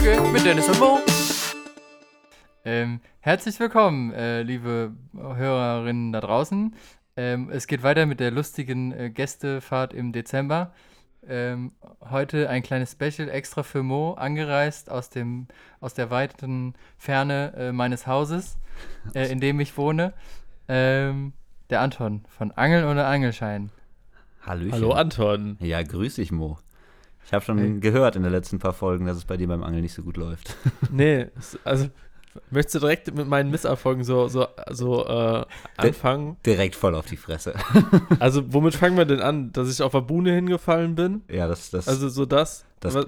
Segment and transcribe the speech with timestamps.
[0.00, 0.98] Folge mit Dennis und Mo.
[2.64, 6.74] Ähm, herzlich willkommen, äh, liebe Hörerinnen da draußen.
[7.16, 10.72] Ähm, es geht weiter mit der lustigen äh, Gästefahrt im Dezember.
[11.28, 11.72] Ähm,
[12.08, 15.48] heute ein kleines Special extra für Mo, angereist aus, dem,
[15.80, 18.56] aus der weiten Ferne äh, meines Hauses,
[19.14, 20.14] äh, in dem ich wohne.
[20.66, 21.34] Ähm,
[21.68, 23.68] der Anton von Angeln ohne Angelschein.
[24.40, 24.72] Hallöchen.
[24.72, 25.58] Hallo Anton.
[25.60, 26.56] Ja, grüß dich, Mo.
[27.30, 27.78] Ich habe schon Hey.
[27.78, 30.16] gehört in den letzten paar Folgen, dass es bei dir beim Angeln nicht so gut
[30.16, 30.56] läuft.
[30.90, 31.28] Nee,
[31.62, 31.86] also
[32.50, 35.44] möchtest du direkt mit meinen Misserfolgen so, so, so äh,
[35.76, 36.38] anfangen?
[36.44, 37.54] Direkt voll auf die Fresse.
[38.18, 39.52] Also womit fangen wir denn an?
[39.52, 41.22] Dass ich auf der Buhne hingefallen bin?
[41.30, 42.64] Ja, das, das, Also so das?
[42.80, 43.06] Das- Was,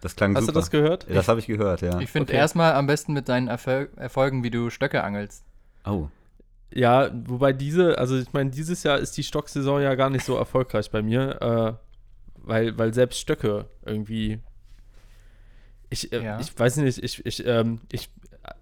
[0.00, 0.54] das klang hast super.
[0.54, 1.08] du das gehört?
[1.08, 2.00] Ja, das habe ich gehört, ja.
[2.00, 2.36] Ich finde Okay.
[2.38, 5.44] erstmal am besten mit deinen Erfol Erfolgen, wie du Stöcke angelst.
[5.86, 6.08] Oh,
[6.74, 10.34] Ja, wobei diese, also ich meine, dieses Jahr ist die Stocksaison ja gar nicht so
[10.36, 11.91] erfolgreich bei mir, äh,
[12.42, 14.40] weil, weil selbst Stöcke irgendwie.
[15.90, 16.40] Ich, äh, Ja.
[16.40, 18.08] ich weiß nicht, ich, ich, ähm, ich,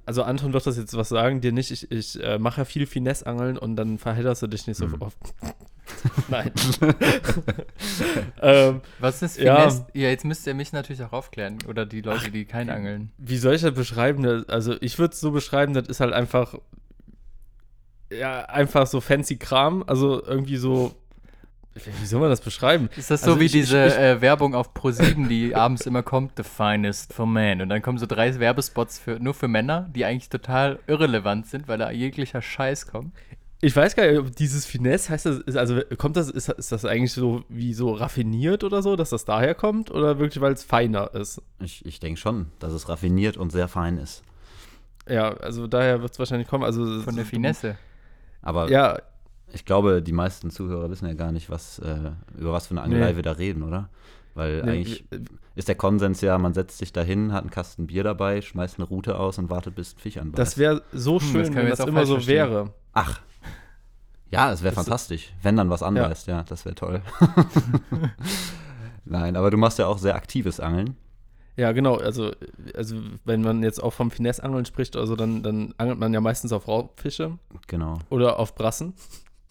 [0.05, 2.87] also Anton wird das jetzt was sagen, dir nicht, ich, ich äh, mache ja viel
[2.87, 5.01] Finesse-Angeln und dann verhedderst du dich nicht so Mhm.
[5.01, 5.17] oft.
[6.29, 6.53] Nein.
[8.43, 9.57] ähm, Was ist Ja.
[9.61, 9.87] Finesse?
[9.95, 10.09] Ja.
[10.09, 11.59] jetzt müsst ihr mich natürlich auch aufklären.
[11.69, 13.11] Oder die Leute, die kein Angeln.
[13.19, 14.45] wie soll ich das beschreiben?
[14.49, 16.55] Also ich würde es so beschreiben, das ist halt einfach,
[18.13, 20.95] ja, einfach so fancy Kram, also irgendwie so,
[21.75, 22.89] wie soll man das beschreiben?
[22.97, 25.87] Ist das so Also wie ich- ich- diese ich- äh, Werbung auf Pro7, die abends
[25.87, 27.63] immer kommt, The Finest for Men?
[27.63, 31.69] Und dann kommen so drei Werbespots für, nur für Männer, die eigentlich total irrelevant sind,
[31.69, 33.15] weil da jeglicher Scheiß kommt.
[33.63, 36.73] Ich weiß gar nicht, ob dieses Finesse heißt das, ist, also kommt das, ist, ist
[36.73, 40.55] das eigentlich so wie so raffiniert oder so, dass das daher kommt oder wirklich, weil
[40.55, 41.43] es feiner ist?
[41.61, 44.23] ich, ich denke schon, dass es raffiniert und sehr fein ist.
[45.09, 46.65] Ja, also daher wird es wahrscheinlich kommen.
[46.65, 47.77] Also Von der Finesse.
[48.43, 48.97] Aber Ja,
[49.53, 52.83] ich glaube, die meisten Zuhörer wissen ja gar nicht, was, äh, über was für eine
[52.83, 53.17] Angelei Nee.
[53.17, 53.89] wir da reden, oder?
[54.35, 55.19] Weil Nee, eigentlich äh,
[55.57, 58.87] ist der Konsens ja, man setzt sich dahin, hat einen Kasten Bier dabei, schmeißt eine
[58.89, 60.39] Route aus und wartet, bis ein Fisch anbeißt.
[60.39, 62.35] das wäre so Hm, schön, das können wir wenn das auch immer so verstehen.
[62.37, 62.75] wäre.
[62.93, 63.21] Ach.
[64.31, 67.03] Ja, es wäre Das- fantastisch, wenn dann was anbeißt, ja, das wäre toll.
[69.05, 70.97] Nein, aber du machst ja auch sehr aktives Angeln.
[71.57, 71.97] Ja, genau.
[71.97, 72.31] Also,
[72.75, 76.53] also wenn man jetzt auch vom Finesse-Angeln spricht, also dann, dann angelt man ja meistens
[76.53, 77.99] auf Raubfische Genau.
[78.09, 78.95] oder auf Brassen.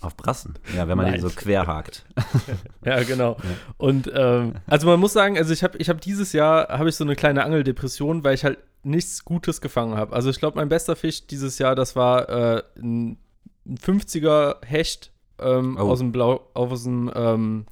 [0.02, 0.56] Auf Brassen.
[0.76, 1.20] Ja, wenn man Nein.
[1.22, 2.06] so quer hakt.
[2.86, 3.36] Ja, genau.
[3.78, 6.96] Und ähm, also man muss sagen, also ich habe ich hab dieses Jahr habe ich
[6.96, 10.14] so eine kleine Angeldepression, weil ich halt nichts Gutes gefangen habe.
[10.16, 13.18] Also ich glaube, mein bester Fisch dieses Jahr, das war äh, ein,
[13.66, 15.90] ein 50er Hecht ähm, Oh.
[15.90, 17.66] aus dem Blau, aus dem, ähm,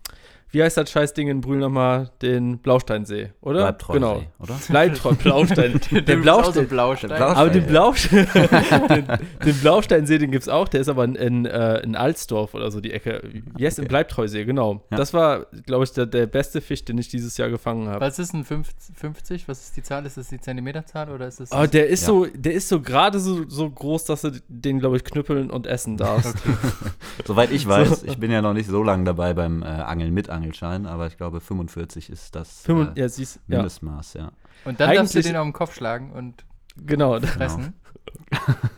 [0.50, 2.10] wie heißt das Scheißding in Brühl nochmal?
[2.22, 3.60] Den Blausteinsee, oder?
[3.64, 4.20] Bleibt treu, Genau.
[4.20, 4.56] See, oder?
[4.70, 5.80] Blautreu, Blaustein.
[5.82, 6.64] so Blaustein.
[6.64, 7.10] ein Blaustein.
[7.10, 7.22] Blaustein.
[7.22, 7.66] Aber den.
[7.66, 9.08] Blausch den,
[9.46, 12.72] den Blausteinsee, den gibt es auch, der ist aber in, in, äh, in Alsdorf oder
[12.72, 13.22] so die Ecke.
[13.60, 13.82] Heißt okay.
[13.82, 13.88] Okay.
[13.88, 14.86] Bleibtreusee, genau.
[14.92, 14.98] Ja.
[14.98, 18.00] Das war, glaube ich, der, der beste Fisch, den ich dieses Jahr gefangen habe.
[18.02, 19.48] Was ist ein 50, 50?
[19.48, 20.06] Was ist die Zahl?
[20.06, 21.52] Ist das die Zentimeterzahl oder ist das.
[21.52, 22.08] Aber der ist Ja.
[22.08, 25.68] so, der ist so gerade so, so groß, dass du den, glaube ich, knüppeln und
[25.68, 26.36] essen darfst.
[27.26, 30.30] Soweit ich weiß, ich bin ja noch nicht so lange dabei beim äh, Angeln mit
[30.38, 34.32] Angelschein, aber ich glaube 45 ist das Fünfund- äh, ja, siehst ja, Mindestmaß, ja.
[34.66, 36.46] Und dann darfst du Eigentlich- den auf den Kopf schlagen und
[36.86, 37.20] genau.
[37.22, 37.74] fressen.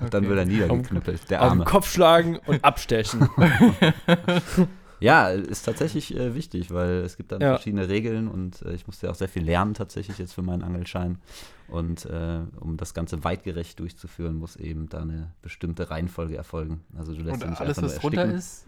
[0.09, 0.30] Dann Okay.
[0.30, 1.66] wird er niedergeknüppelt, der Auf den Arme.
[1.66, 3.30] Kopf schlagen und abstechen.
[5.02, 7.52] Ja, ist tatsächlich äh, wichtig, weil es gibt dann Ja.
[7.53, 10.62] verschiedene Regeln und äh, ich musste ja auch sehr viel lernen tatsächlich jetzt für meinen
[10.62, 11.19] Angelschein.
[11.69, 16.81] Und äh, um das Ganze weitgerecht durchzuführen, muss eben da eine bestimmte Reihenfolge erfolgen.
[16.98, 18.31] Also du lässt Und ihn nicht alles, was ersticken.
[18.31, 18.66] ist,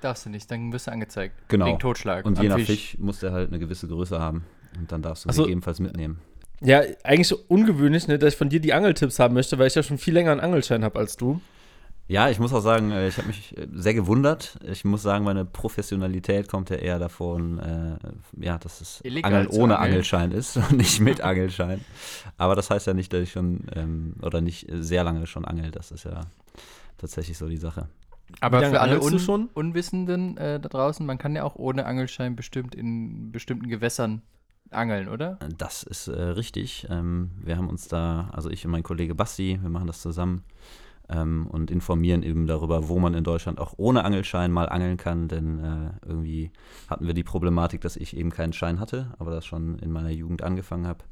[0.00, 0.50] darfst du nicht.
[0.50, 1.34] Dann wirst du angezeigt.
[1.48, 1.66] Genau.
[1.66, 2.24] Wegen Totschlag.
[2.24, 2.96] Und je nach Fisch.
[2.98, 4.44] muss der halt eine gewisse Größe haben.
[4.78, 5.42] Und dann darfst du Ach so.
[5.42, 6.20] gegebenenfalls mitnehmen.
[6.60, 9.74] ja, eigentlich so ungewöhnlich, ne, dass ich von dir die Angeltipps haben möchte, weil ich
[9.74, 11.40] ja schon viel länger einen Angelschein habe als du.
[12.06, 14.58] Ja, ich muss auch sagen, äh, ich habe mich äh, sehr gewundert.
[14.68, 19.46] Ich muss sagen, meine Professionalität kommt ja eher davon, äh, ja, dass es Illegal Angeln
[19.48, 19.92] ohne angeln.
[19.92, 21.84] Angelschein ist und nicht mit Angelschein.
[22.36, 25.70] Aber das heißt ja nicht, dass ich schon ähm, oder nicht sehr lange schon angel.
[25.70, 26.22] Das ist ja
[26.98, 27.88] tatsächlich so die Sache.
[28.40, 29.48] Aber für alle Un schon?
[29.54, 34.22] Unwissenden äh, da draußen, man kann ja auch ohne Angelschein bestimmt in bestimmten Gewässern
[34.70, 35.38] angeln, oder?
[35.58, 36.86] Das ist äh, richtig.
[36.90, 40.44] Ähm, wir haben uns da, also ich und mein Kollege Basti, wir machen das zusammen
[41.10, 45.28] ähm, und informieren eben darüber, wo man in Deutschland auch ohne Angelschein mal angeln kann,
[45.28, 46.50] denn äh, irgendwie
[46.88, 50.10] hatten wir die Problematik, dass ich eben keinen Schein hatte, aber das schon in meiner
[50.10, 51.04] Jugend angefangen habe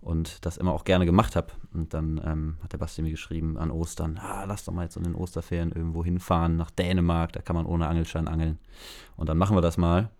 [0.00, 1.48] und das immer auch gerne gemacht habe.
[1.72, 4.96] Und dann ähm, hat der Basti mir geschrieben an Ostern, ah, lass doch mal jetzt
[4.96, 8.58] in den Osterferien irgendwo hinfahren, nach Dänemark, da kann man ohne Angelschein angeln.
[9.16, 10.10] Und dann machen wir das mal.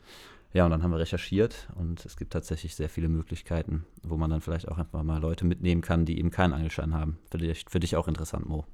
[0.55, 4.31] Ja, und dann haben wir recherchiert und es gibt tatsächlich sehr viele Möglichkeiten, wo man
[4.31, 7.19] dann vielleicht auch einfach mal Leute mitnehmen kann, die eben keinen Angelschein haben.
[7.31, 8.65] Für dich, für dich auch interessant, Mo.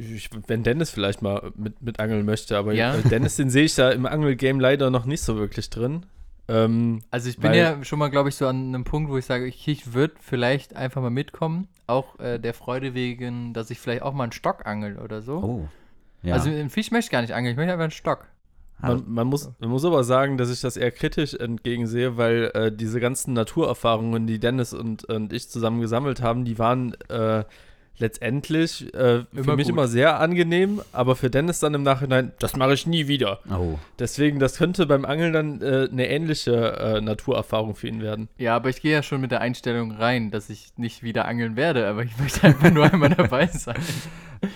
[0.00, 2.94] Ich, wenn Dennis vielleicht mal mit, mit angeln möchte, aber Ja.
[2.94, 6.06] äh, Dennis, den sehe ich da im Angelgame leider noch nicht so wirklich drin.
[6.48, 9.18] Ähm, Also ich bin Weil- ja schon mal, glaube ich, so an einem Punkt, wo
[9.18, 11.68] ich sage, ich, ich würde vielleicht einfach mal mitkommen.
[11.86, 15.36] Auch äh, der Freude wegen, dass ich vielleicht auch mal einen Stock angel oder so.
[15.38, 15.68] Oh.
[16.22, 16.34] Ja.
[16.34, 18.26] Also einen Fisch möchte ich gar nicht angeln, ich möchte einfach einen Stock.
[18.82, 22.72] Man, man, muss, man muss aber sagen, dass ich das eher kritisch entgegensehe, weil äh,
[22.72, 27.44] diese ganzen Naturerfahrungen, die Dennis und, und ich zusammen gesammelt haben, die waren äh,
[28.00, 29.74] letztendlich äh, für mich gut.
[29.74, 33.40] immer sehr angenehm, aber für Dennis dann im Nachhinein, das mache ich nie wieder.
[33.50, 33.78] oh.
[33.98, 38.28] Deswegen, das könnte beim Angeln dann äh, eine ähnliche äh, Naturerfahrung für ihn werden.
[38.38, 41.56] Ja, aber ich gehe ja schon mit der Einstellung rein, dass ich nicht wieder angeln
[41.56, 43.80] werde, aber ich möchte einfach nur einmal dabei sein.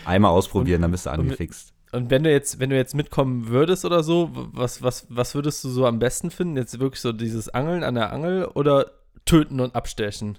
[0.05, 1.73] Einmal ausprobieren, dann bist du und angefixt.
[1.93, 5.63] Und wenn du jetzt, wenn du jetzt mitkommen würdest oder so, was, was, was würdest
[5.63, 6.57] du so am besten finden?
[6.57, 8.91] Jetzt wirklich so dieses Angeln an der Angel oder
[9.25, 10.39] töten und abstechen?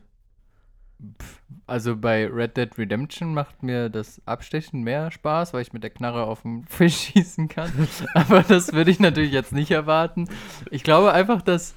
[1.68, 5.90] Also bei Red Dead Redemption macht mir das Abstechen mehr Spaß, weil ich mit der
[5.90, 7.72] Knarre auf den Fisch schießen kann.
[8.14, 10.30] Aber das würde ich natürlich jetzt nicht erwarten.
[10.72, 11.76] Ich glaube einfach, dass.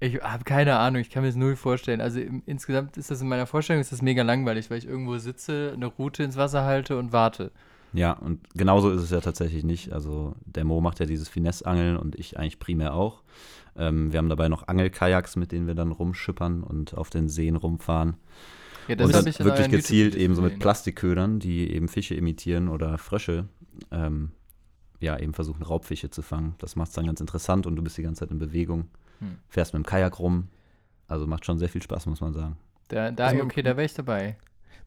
[0.00, 2.00] Ich habe keine Ahnung, ich kann mir das null vorstellen.
[2.00, 5.18] Also im, insgesamt ist das in meiner Vorstellung ist das mega langweilig, weil ich irgendwo
[5.18, 7.50] sitze, eine Route ins Wasser halte und warte.
[7.92, 9.92] Ja, und genauso ist es ja tatsächlich nicht.
[9.92, 13.22] Also der Mo macht ja dieses Finesse-Angeln und ich eigentlich primär auch.
[13.78, 17.56] Ähm, wir haben dabei noch Angelkajaks, mit denen wir dann rumschippern und auf den Seen
[17.56, 18.16] rumfahren.
[18.88, 20.58] Ja, und hab dann wirklich gezielt eben so mit.
[20.58, 23.46] Plastikködern, die eben Fische imitieren oder Frösche,
[23.90, 24.30] ähm,
[25.00, 26.54] ja, eben versuchen Raubfische zu fangen.
[26.58, 28.88] Das macht es dann ganz interessant und du bist die ganze Zeit in Bewegung,
[29.20, 29.36] Hm.
[29.48, 30.48] fährst mit dem Kajak rum.
[31.06, 32.56] Also macht schon sehr viel Spaß, muss man sagen.
[32.88, 34.36] Da, da, Also- okay, da wäre ich dabei.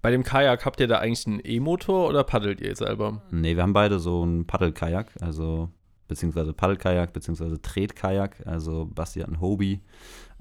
[0.02, 3.22] Bei dem Kajak habt ihr da eigentlich einen E-Motor oder paddelt ihr selber?
[3.30, 5.70] Nee, wir haben beide so ein Paddelkajak, also
[6.12, 8.46] beziehungsweise Paddelkajak, beziehungsweise Tretkajak.
[8.46, 9.80] Also Basti hat ein Hobie.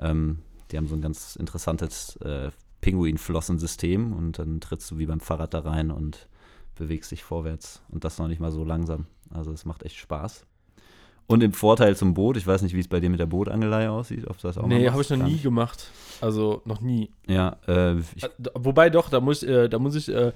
[0.00, 0.40] Ähm,
[0.72, 2.50] die haben so ein ganz interessantes äh,
[2.80, 6.26] Pinguinflossensystem und dann trittst du wie beim Fahrrad da rein und
[6.74, 9.06] bewegst dich vorwärts und das noch nicht mal so langsam.
[9.32, 10.44] Also es macht echt Spaß.
[11.28, 13.88] Und im Vorteil zum Boot, ich weiß nicht, wie es bei dir mit der Bootangelei
[13.88, 15.88] aussieht, ob das auch mal nee, habe ich noch nie gemacht.
[16.20, 17.12] Also noch nie.
[17.28, 20.32] Ja, äh, ich, Äh, Wobei doch, da muss, ich, äh, da muss ich, äh,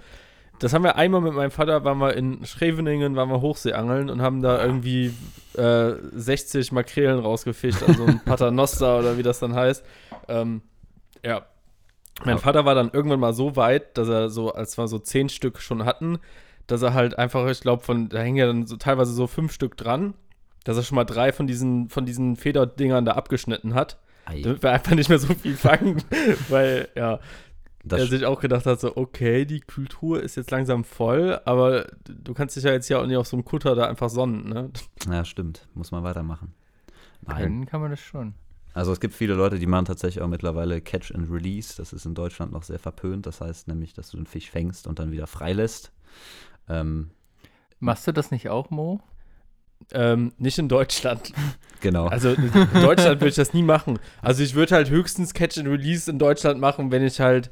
[0.58, 4.22] das haben wir einmal mit meinem Vater, waren wir in Schreveningen, waren wir Hochseeangeln und
[4.22, 5.12] haben da irgendwie
[5.54, 9.84] äh, 60 Makrelen rausgefischt, also ein Paternoster oder wie das dann heißt.
[10.28, 10.62] Ähm,
[11.24, 11.46] ja.
[12.24, 12.38] Mein.
[12.38, 15.60] Vater war dann irgendwann mal so weit, dass er so, als wir so zehn Stück
[15.60, 16.18] schon hatten,
[16.66, 19.52] dass er halt einfach, ich glaube, von, da hängen ja dann so teilweise so fünf
[19.52, 20.14] Stück dran,
[20.64, 24.62] dass er schon mal drei von diesen, von diesen Federdingern da abgeschnitten hat, ei, damit
[24.62, 26.02] wir einfach nicht mehr so viel fangen,
[26.48, 27.18] weil, ja,
[27.84, 31.86] das, er sich auch gedacht hat, so, okay, die Kultur ist jetzt langsam voll, aber
[32.04, 34.48] du kannst dich ja jetzt ja auch nicht auf so einem Kutter da einfach sonnen,
[34.48, 34.70] ne?
[35.10, 36.54] ja, stimmt, muss man weitermachen.
[37.26, 37.36] Nein.
[37.36, 38.34] Können kann man das schon.
[38.74, 41.76] Also es gibt viele Leute, die machen tatsächlich auch mittlerweile Catch and Release.
[41.76, 43.24] Das ist in Deutschland noch sehr verpönt.
[43.24, 45.92] Das heißt nämlich, dass du den Fisch fängst und dann wieder freilässt.
[46.68, 47.10] Ähm,
[47.78, 49.00] Machst du das nicht auch, Mo?
[49.92, 51.32] Ähm, nicht in Deutschland.
[51.80, 52.06] genau.
[52.08, 52.50] Also in
[52.80, 53.98] Deutschland würde ich das nie machen.
[54.22, 57.50] Also ich würde halt höchstens Catch and Release in Deutschland machen, wenn ich halt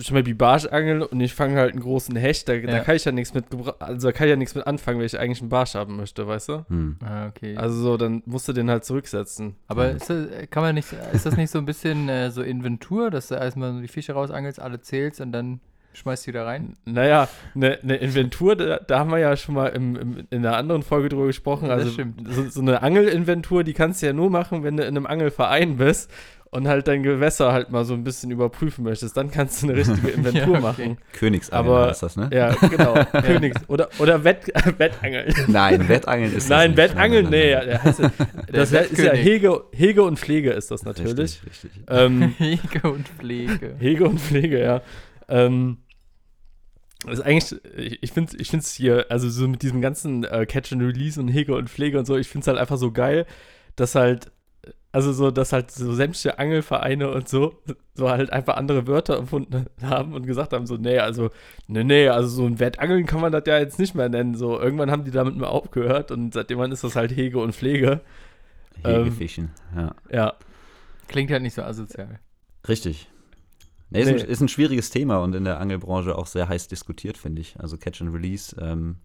[0.00, 2.80] schon mal die Barsch angeln und ich fange halt einen großen Hecht, da, da Ja.
[2.80, 3.44] kann ich ja nichts mit
[3.78, 6.26] also da kann ich ja nichts mit anfangen, weil ich eigentlich einen Barsch haben möchte,
[6.26, 6.64] weißt du?
[6.68, 6.96] hm.
[7.04, 7.56] Ah, okay.
[7.56, 9.54] Also so, dann musst du den halt zurücksetzen.
[9.68, 9.92] Aber Ja.
[9.92, 13.28] ist das, kann man nicht, ist das nicht so ein bisschen äh, so Inventur, dass
[13.28, 15.60] du erstmal die Fische rausangelst, alle zählst und dann
[15.96, 16.74] schmeißt du wieder rein?
[16.84, 20.56] Naja, eine ne Inventur, da, da haben wir ja schon mal im, im, in einer
[20.56, 21.68] anderen Folge drüber gesprochen.
[21.68, 22.20] Das Also stimmt.
[22.30, 25.76] So, so eine Angelinventur, die kannst du ja nur machen, wenn du in einem Angelverein
[25.78, 26.10] bist
[26.50, 29.16] und halt dein Gewässer halt mal so ein bisschen überprüfen möchtest.
[29.16, 30.60] Dann kannst du eine richtige Inventur Ja, okay.
[30.60, 30.98] machen.
[31.12, 32.30] Königsangel Aber- heißt das, ne?
[32.32, 32.94] Ja, genau.
[33.22, 33.60] Königs.
[33.68, 34.46] Oder, oder Wett,
[34.78, 35.34] Wettangeln.
[35.48, 36.76] Nein, Wettangeln ist das Nein, nicht.
[36.78, 38.10] Wettangeln, Nein, nee, nein, ja, der heißt, ja-
[38.52, 39.12] das Der ist ja.
[39.12, 40.94] Hege, Hege und Pflege ist das nein.
[40.96, 41.42] natürlich.
[41.42, 41.82] Richtig, richtig.
[41.90, 43.74] Ähm, Hege und Pflege.
[43.78, 44.82] Hege und Pflege, ja.
[45.28, 45.85] Ähm, das
[47.04, 50.72] ist eigentlich, ich, ich finde ich find's hier, also so mit diesem ganzen äh, Catch
[50.72, 53.26] and Release und Hege und Pflege und so, ich finde es halt einfach so geil,
[53.76, 54.32] dass halt,
[54.92, 57.62] also so, dass halt so sämtliche Angelvereine und so,
[57.94, 61.30] so halt einfach andere Wörter erfunden haben und gesagt haben, so, nee, also,
[61.66, 64.58] nee, nee, also so ein Wettangeln kann man das ja jetzt nicht mehr nennen, so,
[64.58, 68.00] irgendwann haben die damit mal aufgehört und seitdem ist das halt Hege und Pflege,
[68.84, 69.94] ähm, Hegefischen, ja.
[70.10, 70.34] ja.
[71.08, 72.18] Klingt halt nicht so asozial.
[72.66, 73.08] Richtig.
[73.90, 74.22] Nee, ist, Nee.
[74.22, 77.58] Ein, ist ein schwieriges Thema und in der Angelbranche auch sehr heiß diskutiert, finde ich.
[77.60, 78.96] Also Catch and Release, ähm,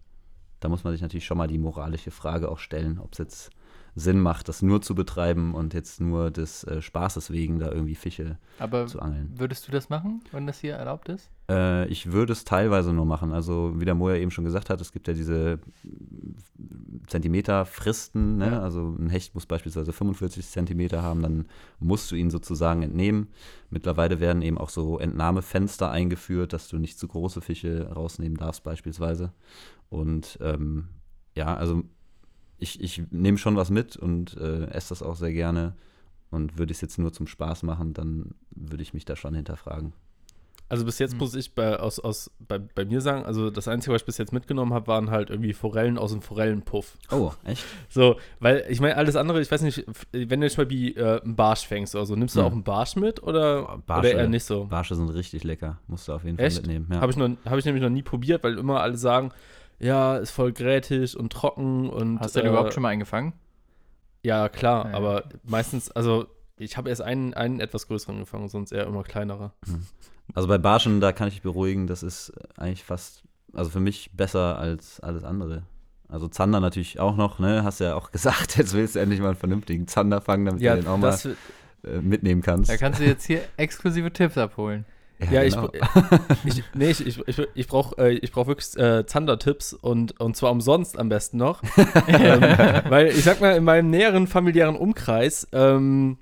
[0.60, 3.50] da muss man sich natürlich schon mal die moralische Frage auch stellen, ob es jetzt
[3.94, 7.94] Sinn macht, das nur zu betreiben und jetzt nur des äh, Spaßes wegen da irgendwie
[7.94, 9.34] Fische Aber zu angeln.
[9.36, 11.30] würdest du das machen, wenn das hier erlaubt ist?
[11.50, 13.32] Äh, ich würde es teilweise nur machen.
[13.32, 15.58] Also, wie der Moja eben schon gesagt hat, es gibt ja diese
[17.06, 18.38] Zentimeterfristen.
[18.38, 18.46] Ne?
[18.52, 18.60] Ja.
[18.62, 21.46] Also, ein Hecht muss beispielsweise 45 Zentimeter haben, dann
[21.78, 23.28] musst du ihn sozusagen entnehmen.
[23.70, 28.64] Mittlerweile werden eben auch so Entnahmefenster eingeführt, dass du nicht zu große Fische rausnehmen darfst,
[28.64, 29.32] beispielsweise.
[29.90, 30.88] Und ähm,
[31.34, 31.82] ja, also
[32.62, 35.74] ich, ich nehme schon was mit und äh, esse das auch sehr gerne.
[36.30, 39.34] Und würde ich es jetzt nur zum Spaß machen, dann würde ich mich da schon
[39.34, 39.92] hinterfragen.
[40.70, 41.18] Also bis jetzt Hm.
[41.18, 44.16] muss ich bei, aus, aus, bei, bei mir sagen, also das Einzige, was ich bis
[44.16, 46.96] jetzt mitgenommen habe, waren halt irgendwie Forellen aus dem Forellenpuff.
[47.10, 47.62] Oh, echt?
[47.90, 51.20] So, weil ich meine, alles andere, ich weiß nicht, wenn du jetzt mal wie äh,
[51.20, 52.46] einen Barsch fängst oder so, nimmst du Hm.
[52.46, 54.64] auch einen Barsch mit oder, Boah, oder eher nicht so?
[54.64, 55.78] Barsche sind richtig lecker.
[55.88, 56.56] Musst du auf jeden Echt?
[56.56, 56.88] Fall mitnehmen.
[56.90, 57.02] Ja.
[57.02, 59.32] Habe ich, noch- hab ich nämlich noch nie probiert, weil immer alle sagen,
[59.82, 62.20] ja, ist voll grätig und trocken und.
[62.20, 63.32] Hast du den äh, überhaupt schon mal eingefangen?
[64.22, 64.96] Ja, klar, Ja.
[64.96, 69.52] aber meistens, also ich habe erst einen, einen etwas größeren gefangen, sonst eher immer kleinere.
[70.34, 74.10] Also bei Barschen, da kann ich dich beruhigen, das ist eigentlich fast, also für mich
[74.14, 75.64] besser als alles andere.
[76.08, 77.64] Also Zander natürlich auch noch, ne?
[77.64, 80.76] Hast ja auch gesagt, jetzt willst du endlich mal einen vernünftigen Zander fangen, damit Ja,
[80.76, 81.18] du den auch mal
[81.84, 82.70] äh, mitnehmen kannst.
[82.70, 84.84] Da kannst du jetzt hier exklusive Tipps abholen.
[85.30, 85.70] Ja, ich, genau.
[86.44, 90.36] ich, nee, ich, ich, ich, ich brauche äh, ich brauch wirklich äh, Zander-Tipps und, und
[90.36, 91.62] zwar umsonst am besten noch.
[92.08, 92.40] ähm,
[92.88, 96.18] weil ich sag mal, in meinem näheren familiären Umkreis, ähm,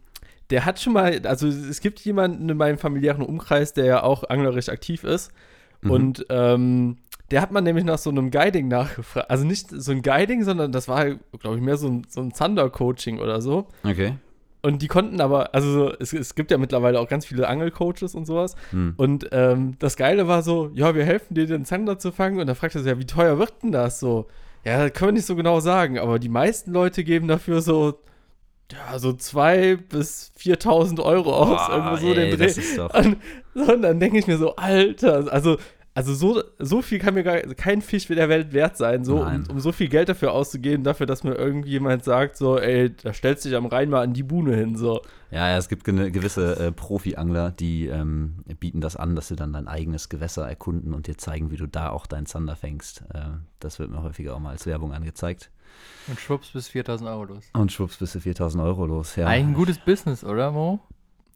[0.50, 4.28] der hat schon mal, also es gibt jemanden in meinem familiären Umkreis, der ja auch
[4.28, 5.32] anglerisch aktiv ist.
[5.82, 5.90] Mhm.
[5.90, 6.96] Und ähm,
[7.30, 9.30] der hat man nämlich nach so einem Guiding nachgefragt.
[9.30, 12.34] Also nicht so ein Guiding, sondern das war, glaube ich, mehr so ein, so ein
[12.34, 13.68] Zander-Coaching oder so.
[13.84, 14.14] Okay.
[14.62, 18.14] Und die konnten aber, also so, es, es gibt ja mittlerweile auch ganz viele Angelcoaches
[18.14, 18.56] und sowas.
[18.70, 18.94] Hm.
[18.96, 22.40] Und ähm, das Geile war so, ja, wir helfen dir, den Zander zu fangen.
[22.40, 24.26] Und dann fragte er so, ja, wie teuer wird denn das so?
[24.64, 27.98] Ja, können wir nicht so genau sagen, aber die meisten Leute geben dafür so,
[28.70, 31.66] ja, so 2.000 bis 4.000 Euro aus.
[31.66, 32.80] Boah, irgendwo so ey, den Dreh.
[32.98, 33.16] Und,
[33.54, 35.56] so, und dann denke ich mir so, Alter, also,
[35.92, 39.44] also so, so viel kann mir gar kein Fisch der Welt wert sein, so, um,
[39.50, 43.44] um so viel Geld dafür auszugeben, dafür, dass mir irgendjemand sagt, so, ey, da stellst
[43.44, 45.02] du dich am Rhein mal an die Buhne hin, so.
[45.32, 49.52] Ja, ja, es gibt gewisse äh, Profi-Angler, die ähm, bieten das an, dass sie dann
[49.52, 53.04] dein eigenes Gewässer erkunden und dir zeigen, wie du da auch deinen Zander fängst.
[53.12, 53.22] Äh,
[53.58, 55.50] das wird mir häufiger auch mal als Werbung angezeigt.
[56.06, 57.44] Und schwupps bis 4000 Euro los.
[57.52, 59.16] Und schwupps bist du 4000 Euro los.
[59.16, 59.26] Ja.
[59.26, 60.80] Eigentlich ein gutes Business, oder, Mo?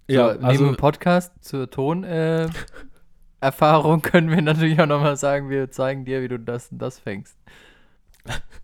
[0.08, 2.48] So, Ja, neben also, dem Podcast zur Ton äh,
[3.44, 6.98] Erfahrung können wir natürlich auch nochmal sagen, wir zeigen dir, wie du das und das
[6.98, 7.36] fängst.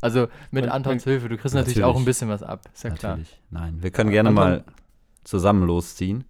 [0.00, 1.94] Also mit Man- Antons Hilfe, du kriegst natürlich, Natürlich.
[1.94, 3.12] auch ein bisschen was ab, ist ja klar.
[3.12, 3.38] Natürlich.
[3.50, 4.64] Nein, wir können gerne Anton- mal
[5.24, 6.24] zusammen losziehen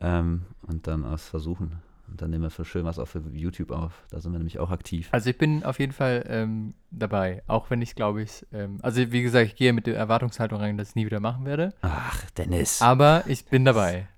[0.00, 1.76] ähm, und dann was versuchen.
[2.08, 4.04] Und dann nehmen wir für schön was auch für YouTube auf.
[4.10, 5.08] Da sind wir nämlich auch aktiv.
[5.12, 9.00] Also ich bin auf jeden Fall ähm, dabei, auch wenn ich glaube ich, ähm, also
[9.12, 12.20] wie gesagt, ich gehe mit der Erwartungshaltung rein, dass ich nie wieder machen werde, Ach,
[12.32, 12.82] Dennis.
[12.82, 14.08] aber ich bin dabei.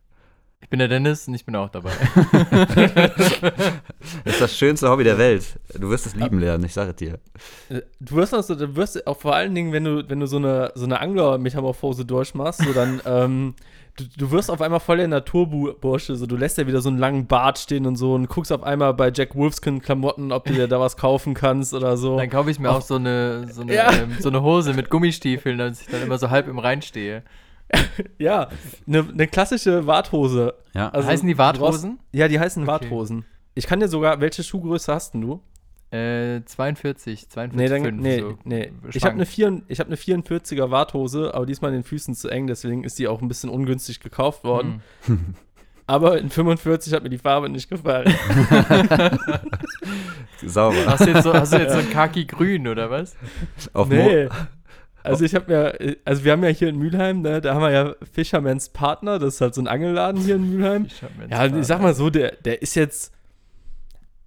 [0.66, 1.92] Ich bin der Dennis und ich bin auch dabei.
[4.25, 5.44] Das ist das schönste Hobby der Welt.
[5.78, 7.18] Du wirst es lieben lernen, ich sage es dir.
[7.68, 10.37] äh, du wirst also, du wirst auch vor allen Dingen, wenn du, wenn du so
[10.38, 13.54] eine, so eine Angler-Metamorphose durchmachst, so dann, ähm,
[13.96, 16.99] du, du wirst auf einmal voll der Naturbursche, so du lässt ja wieder so einen
[16.99, 20.52] langen Bart stehen und so und guckst auf einmal bei Jack Wolfskin Klamotten, ob du
[20.54, 22.16] dir da was kaufen kannst oder so.
[22.18, 23.92] Dann kaufe ich mir auch so eine, so eine, Ja.
[23.92, 27.23] ähm, so eine Hose mit Gummistiefeln, dass ich dann immer so halb im Rhein stehe.
[28.18, 28.49] Ja,
[28.87, 30.54] eine ne klassische Warthose.
[30.75, 31.99] Ja, Also, heißen die Warthosen?
[32.12, 32.70] Ja, die heißen Okay.
[32.73, 33.25] Warthosen.
[33.54, 35.40] Ich kann dir sogar, welche Schuhgröße hast denn du?
[35.90, 38.73] Äh, 42, 42, Nee, dann, 5, nee, so nee.
[38.92, 42.28] Ich habe eine, vier- ich hab eine 44er Warthose, aber diesmal in den Füßen zu
[42.28, 44.82] eng, deswegen ist die auch ein bisschen ungünstig gekauft worden.
[45.06, 45.35] Hm.
[45.88, 48.12] Aber in 45 hat mir die Farbe nicht gefallen.
[50.44, 50.76] sauber.
[50.87, 53.16] Hast du jetzt so, hast du jetzt so ein Kaki-Grün oder was?
[53.73, 54.28] Auf Mo nee.
[55.06, 57.70] Also ich habe mir, also wir haben ja hier in Mülheim, ne, da haben wir
[57.70, 60.86] ja Fisherman's Partner, das ist halt so ein Angelladen hier in Mülheim.
[61.30, 63.12] Ja, ich sag mal so, der, der ist jetzt,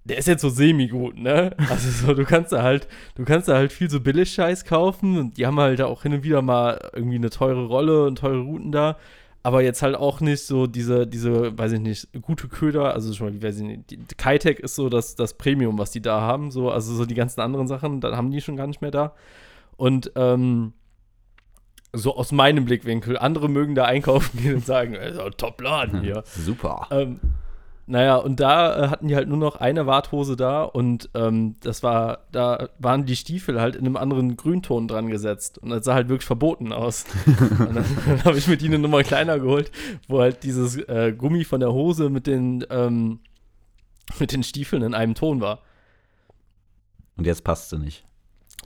[0.04, 1.54] der ist jetzt so semi-gut, ne?
[1.68, 5.36] Also so, du kannst da halt, du kannst da halt viel so Billig-Scheiß kaufen und
[5.36, 8.72] die haben halt auch hin und wieder mal irgendwie eine teure Rolle und teure Routen
[8.72, 8.96] da.
[9.42, 13.28] Aber jetzt halt auch nicht so diese, diese, weiß ich nicht, gute Köder, also schon
[13.28, 16.70] mal, weiß ich nicht, Kitec ist so das, das Premium, was die da haben, so,
[16.70, 19.14] also so die ganzen anderen Sachen, dann haben die schon gar nicht mehr da.
[19.76, 20.74] Und, ähm,
[21.92, 26.22] so aus meinem Blickwinkel, andere mögen da einkaufen gehen und sagen, ey, so Top-Laden hier.
[26.24, 26.86] Super.
[26.90, 27.20] Ähm,
[27.86, 31.82] naja, und da äh, hatten die halt nur noch eine Warthose da und ähm, das
[31.82, 35.94] war, da waren die Stiefel halt in einem anderen Grünton dran gesetzt und das sah
[35.94, 37.04] halt wirklich verboten aus.
[37.26, 39.72] und dann, dann habe ich mir die eine Nummer kleiner geholt,
[40.06, 43.18] wo halt dieses äh, Gummi von der Hose mit den, ähm,
[44.20, 45.58] mit den Stiefeln in einem Ton war.
[47.16, 48.06] Und jetzt passt sie nicht.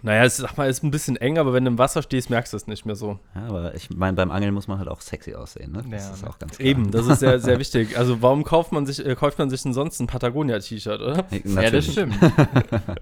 [0.04, 2.52] Naja, es, sag mal, ist ein bisschen eng, aber wenn du im Wasser stehst, merkst
[2.52, 3.18] du es nicht mehr so.
[3.34, 5.82] Ja, aber ich meine, beim Angeln muss man halt auch sexy aussehen, ne?
[5.90, 6.66] Das Ja, ist auch ganz klar.
[6.68, 7.96] Eben, das ist sehr, sehr wichtig.
[7.96, 11.24] Also warum kauft man sich, äh, kauft man sich denn sonst ein Patagonia-T-Shirt, oder?
[11.30, 11.92] Hey, Ja, das natürlich.
[11.92, 12.18] stimmt.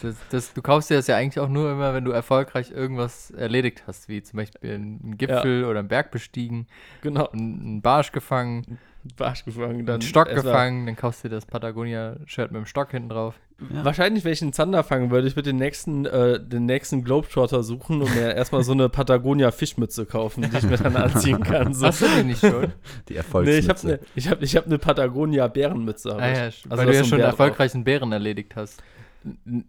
[0.00, 3.32] Das, das, du kaufst dir das ja eigentlich auch nur immer, wenn du erfolgreich irgendwas
[3.32, 6.68] erledigt hast, wie zum Beispiel einen Gipfel oder einen Berg bestiegen,
[7.02, 7.26] Genau.
[7.30, 8.78] einen, Barsch gefangen,
[9.16, 13.08] Barsch gefangen, einen Stock gefangen, dann kaufst du dir das Patagonia-Shirt mit dem Stock hinten
[13.08, 13.34] drauf.
[13.60, 13.84] Ja.
[13.84, 17.64] Wahrscheinlich, wenn ich einen Zander fangen würde, ich würde den nächsten, äh, den nächsten Globetrotter
[17.64, 21.74] suchen und mir erstmal so eine Patagonia-Fischmütze kaufen, die ich mir dann anziehen kann.
[21.74, 21.86] So.
[21.86, 22.72] Hast du die nicht schon?
[23.08, 23.60] Die Nee, Erfolgsmütze.
[23.60, 26.16] ich habe eine ich hab, ich hab ne Patagonia-Bärenmütze.
[26.16, 26.36] ah, ich.
[26.64, 28.80] ja, Also weil du ja schon ein einen Bär erfolgreichen Bären erledigt hast.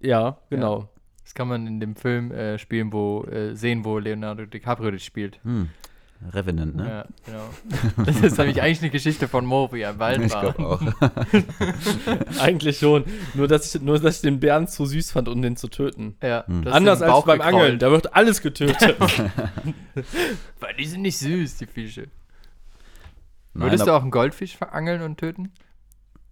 [0.01, 0.89] Ja, genau.
[1.24, 5.03] Das kann man in dem Film äh, spielen, wo äh, sehen, wo Leonardo DiCaprio das
[5.03, 5.39] spielt.
[5.43, 5.69] Hm.
[6.34, 6.86] Revenant, ne?
[6.88, 8.04] Ja, genau.
[8.06, 10.54] Das ist nämlich eigentlich eine Geschichte von Mo, wie er im Wald ich war.
[10.54, 10.82] glaube auch.
[12.42, 13.06] Eigentlich schon.
[13.36, 16.18] Nur dass, ich, nur, dass ich den Bären zu süß fand, um den zu töten.
[16.22, 16.66] Ja, Hm.
[16.66, 17.56] hast Anders als beim gekrault.
[17.56, 17.80] Angeln.
[17.80, 18.98] Da wird alles getötet.
[20.60, 22.08] Weil die sind nicht süß, die Fische.
[23.54, 25.52] Nein, Würdest du auch einen Goldfisch verangeln und töten?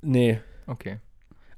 [0.01, 0.41] nee.
[0.70, 1.00] Okay.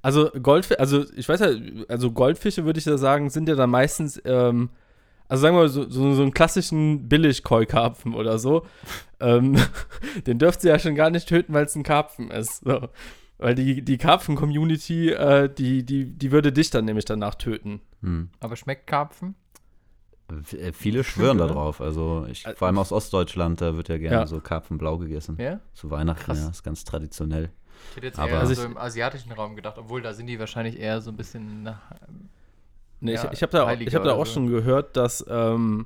[0.03, 1.49] Also Goldfische, also ich weiß ja,
[1.89, 4.69] also Goldfische würde ich ja sagen, sind ja dann meistens, ähm,
[5.29, 8.65] also sagen wir mal, so, so, so einen klassischen Billig-Koi-Karpfen oder so.
[9.21, 9.55] ähm,
[10.27, 12.65] den dürft ihr ja schon gar nicht töten, weil es ein Karpfen ist.
[12.65, 12.89] So.
[13.37, 17.79] Weil die, die Karpfen-Community, äh, die, die, die würde dich dann nämlich danach töten.
[18.01, 18.29] Hm.
[18.41, 19.35] Aber schmeckt Karpfen?
[20.43, 21.79] V- äh, Viele schwören da drauf.
[21.79, 24.27] Also ich, Ä- vor allem aus Ostdeutschland, da wird ja gerne Ja.
[24.27, 25.37] so Karpfenblau gegessen.
[25.39, 25.59] Ja?
[25.73, 26.39] Zu Weihnachten, Krass.
[26.41, 27.49] ja, ist ganz traditionell.
[27.91, 30.37] Ich hätte jetzt Aber- eher Also so im asiatischen Raum gedacht, obwohl da sind die
[30.37, 31.79] wahrscheinlich eher so ein bisschen nach.
[33.01, 34.33] Nee, Ja, ich ich habe da, ich hab da auch so.
[34.33, 35.85] schon gehört, dass, ähm,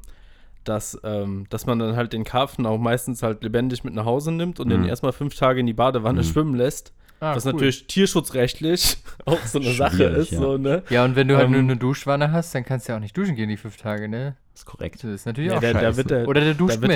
[0.63, 4.31] dass, ähm, dass man dann halt den Karpfen auch meistens halt lebendig mit nach Hause
[4.31, 4.87] nimmt und den Mhm.
[4.87, 6.25] erstmal fünf Tage in die Badewanne Mhm.
[6.25, 6.93] schwimmen lässt.
[7.19, 7.53] Ah, was cool.
[7.53, 10.31] natürlich tierschutzrechtlich auch so eine Sache ist.
[10.31, 10.39] ja.
[10.39, 10.83] So, ne?
[10.89, 13.01] Ja, und wenn du halt Ähm, nur eine Duschwanne hast, dann kannst du ja auch
[13.01, 14.35] nicht duschen gehen die fünf Tage, ne?
[14.55, 15.03] Ist korrekt.
[15.03, 15.97] Das ist natürlich Ja, auch der- der scheiße.
[15.97, 16.91] wird der- Oder der duscht wird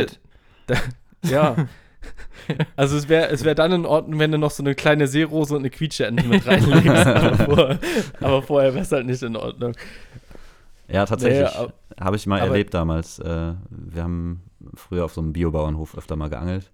[0.68, 1.32] der- mit.
[1.32, 1.56] Ja.
[2.76, 5.54] Also es wäre es wär dann in Ordnung, wenn du noch so eine kleine Seerose
[5.56, 6.88] und eine Quietscheente mit reinlegst.
[7.08, 7.80] aber, vorher,
[8.22, 9.74] aber vorher wäre es halt nicht in Ordnung.
[10.88, 11.48] Ja, tatsächlich.
[11.48, 13.20] Ab- Habe ich mal erlebt damals.
[13.20, 14.44] Äh, wir haben
[14.76, 16.72] früher auf so einem Biobauernhof öfter mal geangelt.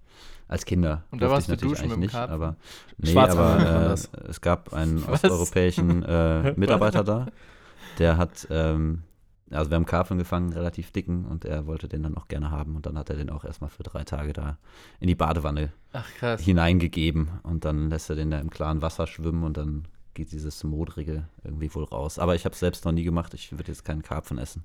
[0.47, 1.03] Als Kinder.
[1.09, 2.55] Und da warst ich du natürlich duschen eigentlich mit dem nicht, aber
[2.97, 5.23] nee, aber äh, es gab einen Was?
[5.23, 7.27] osteuropäischen äh, Mitarbeiter da,
[7.97, 9.01] der hat, ähm,
[9.53, 12.75] also wir haben Karpfen gefangen, relativ dicken, und er wollte den dann auch gerne haben
[12.75, 14.57] und dann hat er den auch erstmal für drei Tage da
[14.99, 19.43] in die Badewanne Ach hineingegeben und dann lässt er den da im klaren Wasser schwimmen
[19.43, 22.19] und dann geht dieses Modrige irgendwie wohl raus.
[22.19, 24.63] Aber ich habe es selbst noch nie gemacht, ich würde jetzt keinen Karpfen essen.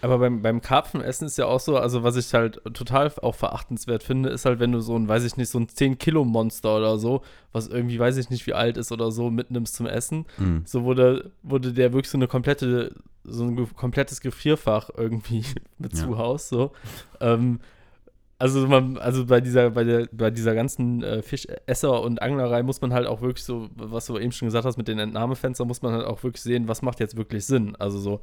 [0.00, 4.02] Aber beim, beim Karpfenessen ist ja auch so, also was ich halt total auch verachtenswert
[4.02, 7.22] finde, ist halt, wenn du so ein, weiß ich nicht, so ein 10-Kilo-Monster oder so,
[7.52, 10.26] was irgendwie, weiß ich nicht, wie alt ist oder so, mitnimmst zum Essen.
[10.38, 10.58] Mm.
[10.64, 12.94] So wurde, wurde der wirklich so eine komplette,
[13.26, 15.44] so ein komplettes Gefrierfach irgendwie
[15.78, 16.04] mit Ja.
[16.04, 16.72] zu Haus, so.
[17.20, 17.60] ähm,
[18.38, 22.82] also man, also bei dieser, bei der, bei dieser ganzen äh, Fischesser- und Anglerei muss
[22.82, 25.80] man halt auch wirklich so, was du eben schon gesagt hast mit den Entnahmefenstern, muss
[25.80, 27.74] man halt auch wirklich sehen, was macht jetzt wirklich Sinn.
[27.76, 28.20] Also so,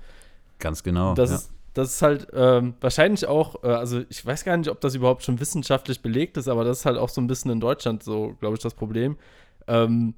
[0.60, 1.16] Ganz genau.
[1.16, 1.36] das, ja.
[1.38, 4.94] ist, das ist halt ähm, wahrscheinlich auch, äh, also ich weiß gar nicht, ob das
[4.94, 8.04] überhaupt schon wissenschaftlich belegt ist, aber das ist halt auch so ein bisschen in Deutschland
[8.04, 9.18] so, glaube ich, das Problem.
[9.68, 10.14] Ähm,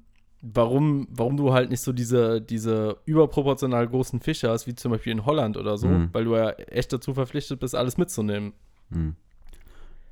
[0.53, 5.11] warum, warum du halt nicht so diese, diese überproportional großen Fische hast, wie zum Beispiel
[5.13, 6.09] in Holland oder so, Mhm.
[6.11, 8.53] weil du ja echt dazu verpflichtet bist, alles mitzunehmen,
[8.91, 9.15] Hm.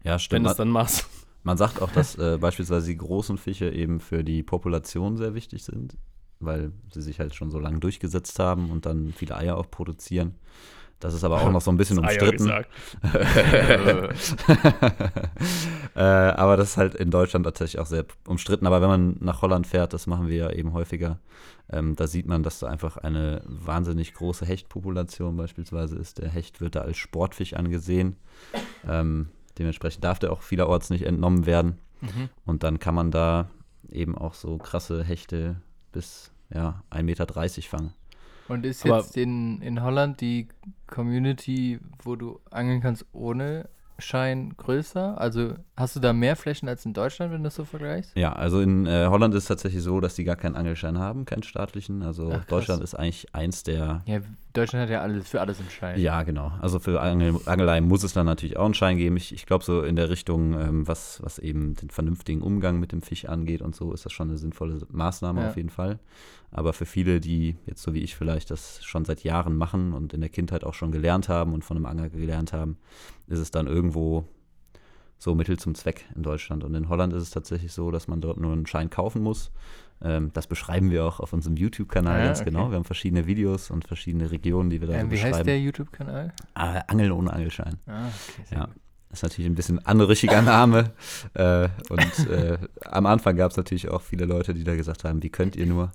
[0.03, 0.39] Ja, wenn stimmt.
[0.39, 1.07] du Man, es dann machst.
[1.43, 5.63] man sagt auch, dass äh, beispielsweise die großen Fische eben für die Population sehr wichtig
[5.63, 5.95] sind,
[6.39, 10.35] weil sie sich halt schon so lange durchgesetzt haben und dann viele Eier auch produzieren.
[11.03, 12.49] Das ist aber auch noch so ein bisschen umstritten.
[15.95, 18.65] äh, aber das ist halt in Deutschland tatsächlich auch sehr umstritten.
[18.65, 21.19] Aber wenn man nach Holland fährt, das machen wir ja eben häufiger,
[21.69, 26.19] ähm, da sieht man, dass da einfach eine wahnsinnig große Hechtpopulation beispielsweise ist.
[26.19, 28.15] Der Hecht wird da als Sportfisch angesehen.
[28.87, 31.79] Ähm, dementsprechend darf der auch vielerorts nicht entnommen werden.
[31.99, 32.29] Mhm.
[32.45, 33.49] Und dann kann man da
[33.89, 35.57] eben auch so krasse Hechte
[35.91, 37.27] bis ja, 1,30 Meter
[37.67, 37.93] fangen.
[38.49, 40.47] Und ist Aber- jetzt in, in Holland die
[40.87, 43.67] Community, wo du angeln kannst ohne
[43.99, 45.19] Schein größer?
[45.21, 48.11] Also hast du da mehr Flächen als in Deutschland, wenn du das so vergleichst?
[48.17, 51.25] Ja, also in äh, Holland ist es tatsächlich so, dass die gar keinen Angelschein haben,
[51.25, 52.01] keinen staatlichen.
[52.01, 52.43] Also Ach.
[52.45, 54.19] Deutschland ist eigentlich eins der Ja,
[54.53, 55.99] Deutschland hat ja alles für alles einen Schein.
[55.99, 56.51] Ja, genau.
[56.59, 59.15] Also für Angel Angelei muss es dann natürlich auch einen Schein geben.
[59.15, 62.91] Ich, ich glaube, so in der Richtung, ähm, was, was eben den vernünftigen Umgang mit
[62.91, 65.49] dem Fisch angeht und so, ist das schon eine sinnvolle Maßnahme Ja.
[65.49, 65.99] auf jeden Fall.
[66.55, 70.13] Aber für viele, die jetzt so wie ich vielleicht das schon seit Jahren machen und
[70.13, 72.77] in der Kindheit auch schon gelernt haben und von einem Angler gelernt haben,
[73.27, 74.25] ist es dann irgendwo
[75.17, 76.63] so Mittel zum Zweck in Deutschland.
[76.63, 79.51] Und in Holland ist es tatsächlich so, dass man dort nur einen Schein kaufen muss.
[80.01, 82.51] Ähm, das beschreiben wir auch auf unserem YouTube-Kanal Ah, ganz okay.
[82.51, 82.69] genau.
[82.69, 85.35] Wir haben verschiedene Videos und verschiedene Regionen, die wir da so Ähm, wie beschreiben.
[85.35, 86.33] heißt der YouTube-Kanal?
[86.55, 87.77] Ah, Angeln ohne Angelschein.
[87.87, 88.55] Ah, okay.
[88.55, 88.69] Ja.
[89.09, 90.91] Das ist natürlich ein bisschen anrüchiger Name.
[91.35, 95.23] äh, und äh, am Anfang gab es natürlich auch viele Leute, die da gesagt haben,
[95.23, 95.91] wie könnt ihr nur?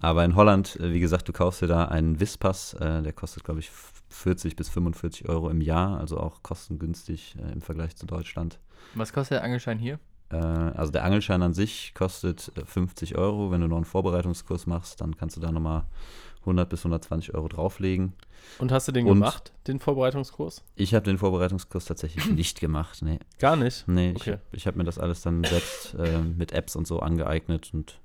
[0.00, 3.44] Aber in Holland, äh, wie gesagt, du kaufst dir da einen Wispass, äh, der kostet,
[3.44, 3.70] glaube ich,
[4.08, 8.58] 40 bis 45 Euro im Jahr, also auch kostengünstig äh, im Vergleich zu Deutschland.
[8.94, 9.98] Was kostet der Angelschein hier?
[10.30, 13.50] Äh, also der Angelschein an sich kostet 50 Euro.
[13.50, 15.84] Wenn du noch einen Vorbereitungskurs machst, dann kannst du da nochmal
[16.40, 18.14] 100 bis 120 Euro drauflegen.
[18.58, 20.64] Und hast du den Und- gemacht, den Vorbereitungskurs?
[20.74, 23.02] Ich habe den Vorbereitungskurs tatsächlich nicht gemacht.
[23.02, 23.86] Nee, Gar nicht.
[23.86, 24.38] nee Okay.
[24.50, 28.00] ich, ich habe mir das alles dann selbst äh, mit Apps und so angeeignet und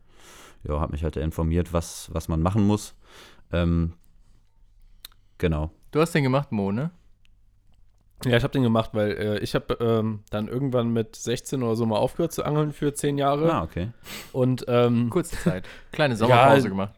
[0.67, 2.95] ja, habe mich halt informiert, was, was man machen muss.
[3.51, 3.93] Ähm,
[5.38, 5.71] genau.
[5.91, 6.91] Du hast den gemacht, Mo, ne?
[8.25, 11.75] Ja, ich habe den gemacht, weil äh, ich habe ähm, dann irgendwann mit 16 oder
[11.75, 13.51] so mal aufgehört zu angeln für 10 Jahre.
[13.54, 13.89] Ah, okay.
[14.32, 15.67] Und ähm, Kurze Zeit.
[15.91, 16.93] Kleine Sommerpause Ja, gemacht.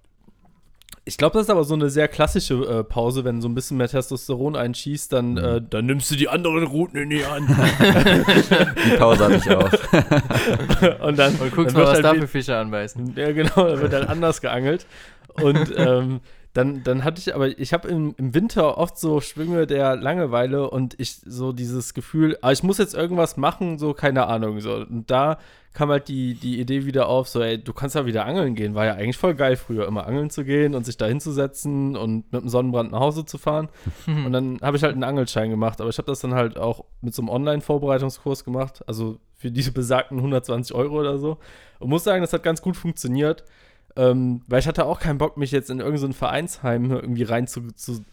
[1.08, 3.78] Ich glaube, das ist aber so eine sehr klassische äh, Pause, wenn so ein bisschen
[3.78, 5.38] mehr Testosteron einschießt, dann, Mhm.
[5.38, 7.50] äh, dann nimmst du die anderen Routen in die Hand.
[8.86, 11.00] Die Pause hatte ich auch.
[11.08, 13.13] und dann, Und guckst dann mal, was wird da halt für Fische anbeißen.
[13.15, 14.86] Ja, genau, da wird dann anders geangelt.
[15.41, 16.20] Und ähm,
[16.54, 20.70] dann, dann hatte ich, aber ich habe im, im Winter oft so Schwünge der Langeweile
[20.70, 24.60] und ich so dieses Gefühl, ah, ich muss jetzt irgendwas machen, so keine Ahnung.
[24.60, 24.74] So.
[24.76, 25.38] Und da
[25.78, 28.74] kam halt die, die Idee wieder auf, so, ey, du kannst ja wieder angeln gehen.
[28.74, 32.32] War ja eigentlich voll geil früher, immer angeln zu gehen und sich da hinzusetzen und
[32.34, 33.70] mit dem Sonnenbrand nach Hause zu fahren.
[34.08, 36.84] Und dann habe ich halt einen Angelschein gemacht, aber ich habe das dann halt auch
[37.02, 41.38] mit so einem Online-Vorbereitungskurs gemacht, also für diese besagten 120 Euro oder so.
[41.78, 43.44] Und muss sagen, das hat ganz gut funktioniert,
[43.96, 47.22] ähm, weil ich hatte auch keinen Bock, mich jetzt in irgendein so ein Vereinsheim irgendwie
[47.24, 48.04] rein zu, zu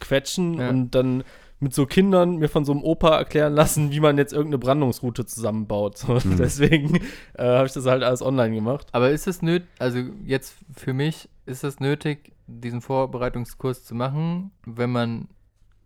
[0.00, 0.70] quetschen Ja.
[0.70, 1.22] und dann
[1.60, 5.26] mit so Kindern mir von so einem Opa erklären lassen, wie man jetzt irgendeine Brandungsroute
[5.26, 5.98] zusammenbaut.
[5.98, 6.96] So, Deswegen
[7.34, 8.88] äh, habe ich das halt alles online gemacht.
[8.92, 14.50] Aber ist es nötig, also jetzt für mich, ist es nötig, diesen Vorbereitungskurs zu machen,
[14.64, 15.28] wenn man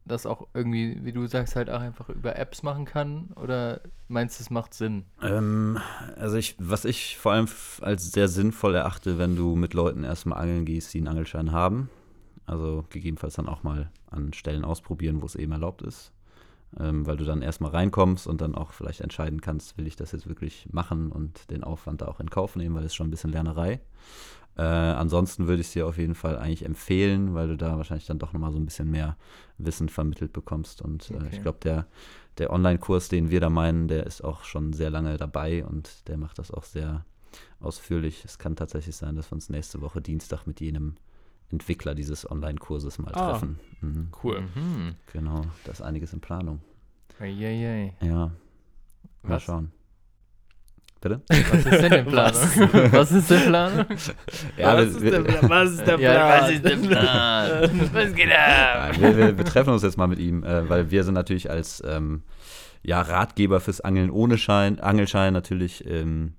[0.06, 3.30] das auch irgendwie, wie du sagst, halt auch einfach über Apps machen kann?
[3.36, 5.04] Oder meinst du, es macht Sinn?
[5.22, 5.78] Ähm,
[6.16, 7.48] also ich, was ich vor allem
[7.80, 11.88] als sehr sinnvoll erachte, wenn du mit Leuten erstmal angeln gehst, die einen Angelschein haben.
[12.46, 16.12] Also gegebenenfalls dann auch mal an Stellen ausprobieren, wo es eben erlaubt ist.
[16.78, 20.10] Ähm, weil du dann erstmal reinkommst und dann auch vielleicht entscheiden kannst, will ich das
[20.10, 23.10] jetzt wirklich machen und den Aufwand da auch in Kauf nehmen, weil es schon ein
[23.12, 23.80] bisschen Lernerei.
[24.56, 28.06] Äh, ansonsten würde ich es dir auf jeden Fall eigentlich empfehlen, weil du da wahrscheinlich
[28.06, 29.16] dann doch nochmal so ein bisschen mehr
[29.58, 30.82] Wissen vermittelt bekommst.
[30.82, 31.28] Und äh, Okay.
[31.30, 31.86] ich glaube, der,
[32.38, 36.16] der Online-Kurs, den wir da meinen, der ist auch schon sehr lange dabei und der
[36.18, 37.04] macht das auch sehr
[37.60, 38.24] ausführlich.
[38.24, 40.96] Es kann tatsächlich sein, dass wir uns nächste Woche Dienstag mit jenem
[41.54, 43.30] Entwickler dieses Online-Kurses mal Ah.
[43.32, 43.58] treffen.
[43.80, 44.40] Mhm, Cool.
[44.54, 44.94] Mhm.
[45.12, 46.60] genau, da ist einiges in Planung.
[47.20, 47.94] Eieiei.
[48.02, 48.32] Ja, mal
[49.22, 49.42] Was?
[49.44, 49.70] schauen.
[51.00, 51.20] Bitte?
[51.28, 52.32] Was ist denn der Plan?
[52.92, 53.86] Was ist der Plan?
[54.56, 55.50] Ja, was, ist der, Plan?
[55.50, 56.40] was ist der Ja, Plan?
[56.42, 57.90] was ist der Plan?
[57.92, 58.96] Was geht ab?
[58.96, 61.50] Ja, wir, wir, wir treffen uns jetzt mal mit ihm, äh, weil wir sind natürlich
[61.50, 62.22] als ähm,
[62.82, 66.34] ja, Ratgeber fürs Angeln ohne Schein, Angelschein natürlich ähm,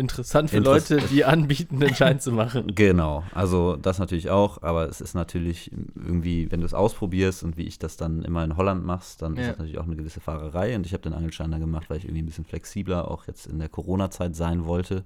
[0.00, 2.72] Interessant für Interess- Leute, die anbieten, den Schein zu machen.
[2.74, 7.56] Genau, also das natürlich auch, aber es ist natürlich irgendwie, wenn du es ausprobierst und
[7.56, 9.48] wie ich das dann immer in Holland machst, dann ist Ja.
[9.48, 12.04] das natürlich auch eine gewisse Fahrerei und ich habe den Angelschein dann gemacht, weil ich
[12.04, 15.04] irgendwie ein bisschen flexibler auch jetzt in der Corona-Zeit sein wollte.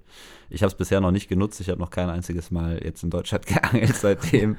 [0.50, 3.10] Ich habe es bisher noch nicht genutzt, ich habe noch kein einziges Mal jetzt in
[3.10, 4.56] Deutschland geangelt seitdem,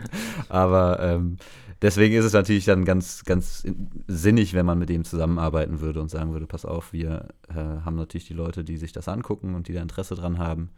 [0.49, 1.37] aber ähm,
[1.81, 6.01] deswegen ist es natürlich dann ganz, ganz in- sinnig, wenn man mit dem zusammenarbeiten würde
[6.01, 9.55] und sagen würde, pass auf, wir äh, haben natürlich die Leute, die sich das angucken
[9.55, 10.69] und die da Interesse dran haben.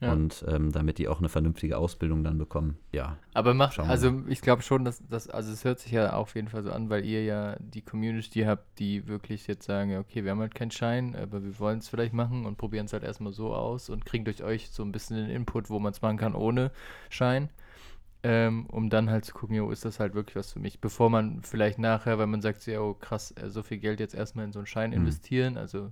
[0.00, 0.12] Ja.
[0.12, 2.76] Und ähm, damit die auch eine vernünftige Ausbildung dann bekommen.
[2.90, 6.34] Ja, Aber macht, also ich glaube schon, dass das, also es hört sich ja auf
[6.34, 10.24] jeden Fall so an, weil ihr ja die Community habt, die wirklich jetzt sagen, okay,
[10.24, 13.04] wir haben halt keinen Schein, aber wir wollen es vielleicht machen und probieren es halt
[13.04, 16.02] erstmal so aus und kriegen durch euch so ein bisschen den Input, wo man es
[16.02, 16.72] machen kann ohne
[17.08, 17.48] Schein.
[18.24, 21.10] Ähm, um dann halt zu gucken, jo, ist das halt wirklich was für mich, bevor
[21.10, 24.44] man vielleicht nachher, weil man sagt, ja, oh krass, äh, so viel Geld jetzt erstmal
[24.44, 24.96] in so einen Schein Mhm.
[24.98, 25.90] investieren, also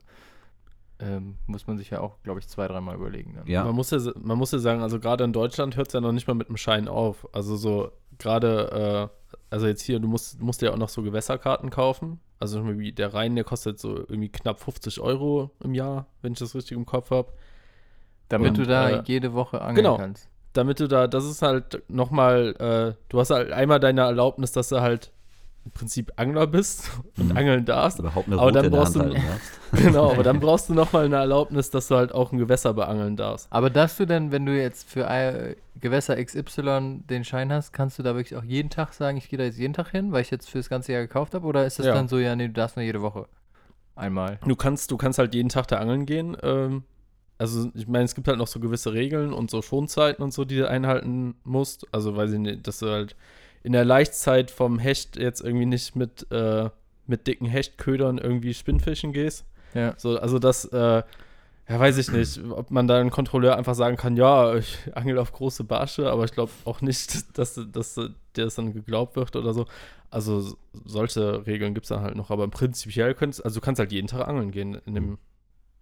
[1.00, 3.34] ähm, muss man sich ja auch, glaube ich, zwei, dreimal überlegen.
[3.34, 3.46] Dann.
[3.46, 3.64] Ja.
[3.64, 6.12] Man, muss ja, man muss ja sagen, also gerade in Deutschland hört es ja noch
[6.12, 7.26] nicht mal mit dem Schein auf.
[7.34, 11.70] Also so gerade, äh, also jetzt hier, du musst, musst ja auch noch so Gewässerkarten
[11.70, 12.20] kaufen.
[12.38, 16.38] Also irgendwie der Rhein, der kostet so irgendwie knapp 50 Euro im Jahr, wenn ich
[16.38, 17.32] das richtig im Kopf habe.
[18.28, 19.96] Damit Und, du da äh, jede Woche angeln genau.
[19.96, 20.28] kannst.
[20.52, 24.68] Damit du da, das ist halt nochmal, äh, du hast halt einmal deine Erlaubnis, dass
[24.68, 25.12] du halt
[25.64, 27.36] im Prinzip Angler bist und Mhm.
[27.36, 27.98] angeln darfst.
[28.00, 29.14] überhaupt eine Aber dann brauchst du-
[29.72, 33.16] genau, aber dann brauchst du nochmal eine Erlaubnis, dass du halt auch ein Gewässer beangeln
[33.16, 33.46] darfst.
[33.50, 37.98] Aber darfst du denn, wenn du jetzt für äh, Gewässer XY den Schein hast, kannst
[37.98, 40.22] du da wirklich auch jeden Tag sagen, ich gehe da jetzt jeden Tag hin, weil
[40.22, 41.46] ich jetzt für das ganze Jahr gekauft habe?
[41.46, 41.94] Oder ist das Ja.
[41.94, 43.26] dann so, ja, nee, du darfst nur jede Woche
[43.94, 44.38] einmal?
[44.46, 46.36] Du kannst, du kannst halt jeden Tag da angeln gehen.
[46.42, 46.82] Ähm,
[47.40, 50.44] also ich meine, es gibt halt noch so gewisse Regeln und so Schonzeiten und so,
[50.44, 51.87] die du einhalten musst.
[51.90, 53.16] Also weiß ich nicht, dass du halt
[53.62, 56.68] in der Laichzeit vom Hecht jetzt irgendwie nicht mit, äh,
[57.07, 59.46] mit dicken Hechtködern irgendwie Spinnfischen gehst.
[59.72, 59.94] Ja.
[59.96, 61.05] So, also das, äh, ja,
[61.66, 65.33] weiß ich nicht, ob man da einen Kontrolleur einfach sagen kann, ja, ich angel auf
[65.33, 69.55] große Barsche, aber ich glaube auch nicht, dass, dass dir das dann geglaubt wird oder
[69.55, 69.64] so.
[70.11, 73.92] Also solche Regeln gibt es dann halt noch, aber prinzipiell könntest, also du kannst halt
[73.92, 75.18] jeden Tag angeln gehen in dem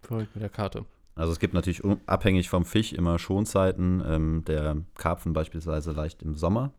[0.01, 0.85] Verrückt mit der Karte.
[1.19, 4.01] Also es gibt natürlich abhängig vom Fisch immer Schonzeiten.
[4.05, 6.71] Ähm, der Karpfen beispielsweise leicht im Sommer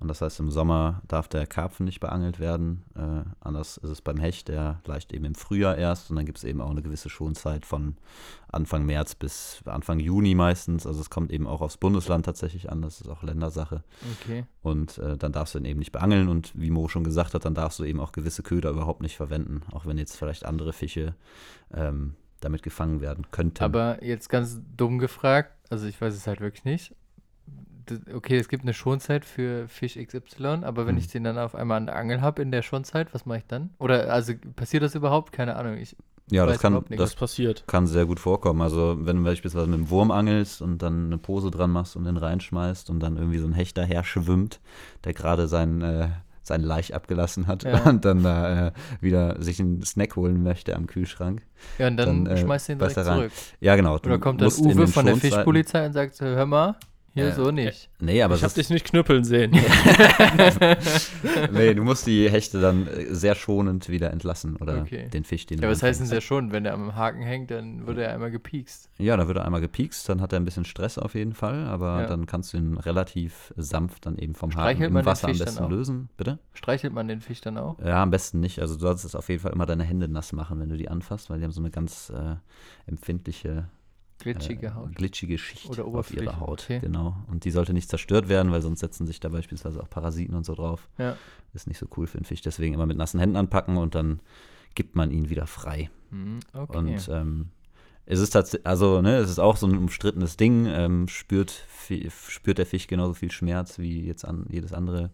[0.00, 2.84] und das heißt, im Sommer darf der Karpfen nicht beangelt werden.
[2.96, 6.08] Äh, anders ist es beim Hecht, der leicht eben im Frühjahr erst.
[6.08, 7.98] Und dann gibt es eben auch eine gewisse Schonzeit von
[8.50, 10.86] Anfang März bis Anfang Juni meistens.
[10.86, 12.80] Also es kommt eben auch aufs Bundesland tatsächlich an.
[12.80, 13.84] Das ist auch Ländersache.
[14.22, 14.46] Okay.
[14.62, 16.30] Und äh, dann darfst du dann eben nicht beangeln.
[16.30, 19.18] Und wie Mo schon gesagt hat, dann darfst du eben auch gewisse Köder überhaupt nicht
[19.18, 19.60] verwenden.
[19.70, 21.14] Auch wenn jetzt vielleicht andere Fische
[21.74, 23.62] ähm, damit gefangen werden könnten.
[23.62, 26.94] Aber jetzt ganz dumm gefragt, also ich weiß es halt wirklich nicht
[28.12, 30.98] okay, es gibt eine Schonzeit für Fisch XY, aber wenn hm.
[30.98, 33.46] ich den dann auf einmal an der Angel habe in der Schonzeit, was mache ich
[33.46, 33.70] dann?
[33.78, 35.32] Oder also passiert das überhaupt?
[35.32, 35.76] Keine Ahnung.
[35.78, 35.96] Ich
[36.30, 37.64] ja, das kann, das passiert.
[37.66, 38.62] kann sehr gut vorkommen.
[38.62, 42.04] Also wenn du beispielsweise mit einem Wurm angelst und dann eine Pose dran machst und
[42.04, 44.60] den reinschmeißt und dann irgendwie so ein Hecht daher schwimmt,
[45.02, 46.08] der gerade sein, äh,
[46.42, 47.82] sein Laich abgelassen hat ja.
[47.88, 51.42] und dann da äh, wieder sich einen Snack holen möchte am Kühlschrank.
[51.78, 53.32] Ja, und dann, dann äh, schmeißt du ihn direkt zurück.
[53.60, 53.96] Ja, genau.
[53.96, 56.76] Oder kommt dann Uwe von der Fischpolizei und sagt, hör mal,
[57.12, 57.90] hier äh, so nicht.
[57.98, 59.50] Nee, aber ich hab dich nicht knüppeln sehen.
[61.52, 65.08] nee, du musst die Hechte dann äh, sehr schonend wieder entlassen oder okay.
[65.08, 66.52] den Fisch, den Ja, was heißt denn sehr schonend?
[66.52, 68.88] Wenn der am Haken hängt, dann wird er einmal gepiekst.
[68.98, 71.66] Ja, dann wird er einmal gepiekst, dann hat er ein bisschen Stress auf jeden Fall,
[71.66, 72.06] aber ja.
[72.06, 76.08] dann kannst du ihn relativ sanft dann eben vom Haken im Wasser am besten lösen.
[76.16, 76.38] Bitte?
[76.52, 77.78] Streichelt man den Fisch dann auch?
[77.80, 78.60] Ja, am besten nicht.
[78.60, 80.88] Also du solltest es auf jeden Fall immer deine Hände nass machen, wenn du die
[80.88, 82.36] anfasst, weil die haben so eine ganz äh,
[82.86, 83.68] empfindliche
[84.20, 84.94] Glitschige äh, Haut.
[84.94, 86.62] glitschige Schicht Oder auf ihrer Haut.
[86.64, 86.80] Okay.
[86.80, 87.16] Genau.
[87.28, 90.44] Und die sollte nicht zerstört werden, weil sonst setzen sich da beispielsweise auch Parasiten und
[90.44, 90.88] so drauf.
[90.98, 91.16] Ja.
[91.52, 92.42] Ist nicht so cool für einen Fisch.
[92.42, 94.20] Deswegen immer mit nassen Händen anpacken und dann
[94.74, 95.90] gibt man ihn wieder frei.
[96.10, 96.76] Mhm, okay.
[96.76, 97.48] Und ähm,
[98.10, 100.66] es ist tatsächlich, also ne, es ist auch so ein umstrittenes Ding.
[100.66, 101.64] Ähm, spürt,
[102.28, 105.10] spürt der Fisch genauso viel Schmerz wie jetzt an jedes andere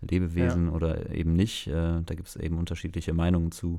[0.00, 0.72] Lebewesen ja.
[0.72, 1.68] oder eben nicht.
[1.68, 3.78] Äh, da gibt es eben unterschiedliche Meinungen zu.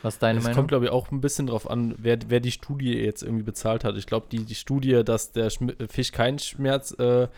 [0.00, 0.56] Was ist deine es Meinung?
[0.56, 3.84] kommt, glaube ich, auch ein bisschen drauf an, wer, wer die Studie jetzt irgendwie bezahlt
[3.84, 3.94] hat.
[3.98, 7.28] Ich glaube, die, die Studie, dass der Schm Fisch keinen Schmerz äh,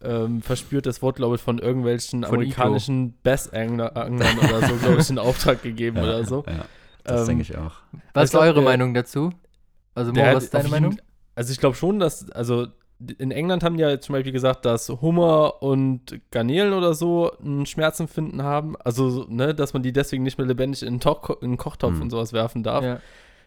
[0.00, 3.90] ähm, verspürt, das Wort, glaube ich, von irgendwelchen von amerikanischen Bass-Anglern
[4.38, 6.44] oder so, glaube ich, in Auftrag gegeben ja, oder so.
[6.46, 6.66] Ja,
[7.02, 7.72] das ähm, denke ich auch.
[8.12, 9.32] Was ist eure Meinung dazu?
[9.94, 10.96] Also, Mo, was ist deine Meinung?
[11.34, 12.66] Also, ich glaube schon, dass, also
[13.18, 17.66] in England haben die ja zum Beispiel gesagt, dass Hummer und Garnelen oder so ein
[17.66, 18.76] Schmerzempfinden haben.
[18.82, 21.96] Also, ne, dass man die deswegen nicht mehr lebendig in einen, Toch, in einen Kochtopf
[21.96, 22.02] mhm.
[22.02, 22.84] und sowas werfen darf.
[22.84, 23.00] Ja.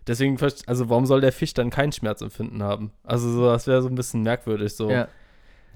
[0.06, 2.92] Deswegen, also warum soll der Fisch dann kein Schmerzempfinden haben?
[3.04, 4.90] Also, so, das wäre so ein bisschen merkwürdig so.
[4.90, 5.08] Ja.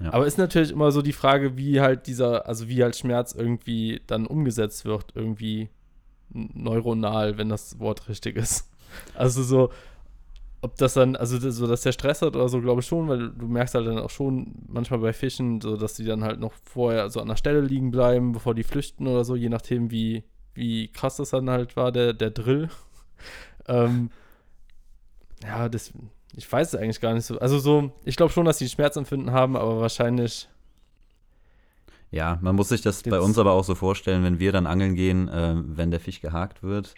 [0.00, 0.12] Ja.
[0.12, 4.00] Aber ist natürlich immer so die Frage, wie halt dieser, also wie halt Schmerz irgendwie
[4.06, 5.68] dann umgesetzt wird, irgendwie
[6.30, 8.68] neuronal, wenn das Wort richtig ist.
[9.14, 9.70] Also so,
[10.62, 13.30] ob das dann, also so, dass der Stress hat oder so, glaube ich schon, weil
[13.30, 16.52] du merkst halt dann auch schon manchmal bei Fischen, so dass die dann halt noch
[16.64, 20.22] vorher so an der Stelle liegen bleiben, bevor die flüchten oder so, je nachdem, wie,
[20.54, 22.68] wie krass das dann halt war, der, der Drill.
[23.66, 24.10] ähm,
[25.42, 25.92] ja, das,
[26.36, 27.40] ich weiß es eigentlich gar nicht so.
[27.40, 30.48] Also so, ich glaube schon, dass die Schmerzempfinden haben, aber wahrscheinlich.
[32.12, 34.94] Ja, man muss sich das bei uns aber auch so vorstellen, wenn wir dann angeln
[34.94, 36.94] gehen, äh, wenn der Fisch gehakt wird,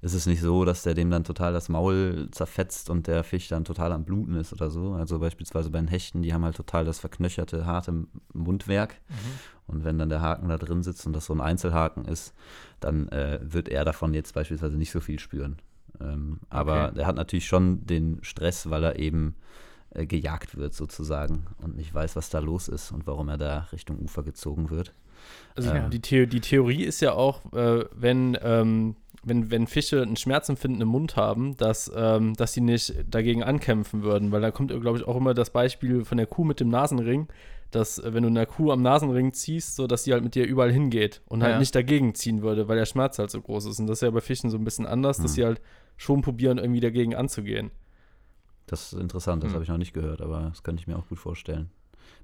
[0.00, 3.48] ist es nicht so, dass der dem dann total das Maul zerfetzt und der Fisch
[3.48, 4.92] dann total am Bluten ist oder so.
[4.92, 8.94] Also beispielsweise bei den Hechten, die haben halt total das verknöcherte, harte Mundwerk.
[9.08, 9.14] Mhm.
[9.66, 12.32] Und wenn dann der Haken da drin sitzt und das so ein Einzelhaken ist,
[12.80, 15.56] dann äh, wird er davon jetzt beispielsweise nicht so viel spüren.
[16.00, 17.00] Ähm, aber okay.
[17.00, 19.34] er hat natürlich schon den Stress, weil er eben
[19.90, 23.68] äh, gejagt wird sozusagen und nicht weiß, was da los ist und warum er da
[23.72, 24.94] Richtung Ufer gezogen wird.
[25.56, 30.02] Also äh, die, The die Theorie ist ja auch, äh, wenn ähm, wenn, wenn Fische
[30.02, 34.32] einen Schmerzempfinden im Mund haben, dass, ähm, dass sie nicht dagegen ankämpfen würden.
[34.32, 37.28] Weil da kommt, glaube ich, auch immer das Beispiel von der Kuh mit dem Nasenring,
[37.70, 40.46] dass äh, wenn du eine Kuh am Nasenring ziehst, so dass sie halt mit dir
[40.46, 41.58] überall hingeht und halt ja.
[41.58, 43.80] nicht dagegen ziehen würde, weil der Schmerz halt so groß ist.
[43.80, 45.22] Und das ist ja bei Fischen so ein bisschen anders, mhm.
[45.22, 45.60] dass sie halt
[45.96, 47.70] schon probieren, irgendwie dagegen anzugehen.
[48.66, 49.54] Das ist interessant, das mhm.
[49.54, 51.70] habe ich noch nicht gehört, aber das könnte ich mir auch gut vorstellen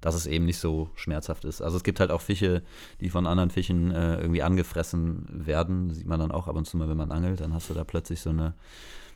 [0.01, 1.63] dass es eben nicht so schmerzhaft ist.
[1.63, 2.63] Also es gibt halt auch Fische,
[3.01, 5.91] die von anderen Fischen äh, irgendwie angefressen werden.
[5.91, 7.41] Sieht man dann auch ab und zu mal, wenn man angelt.
[7.41, 8.55] Dann hast du da plötzlich so eine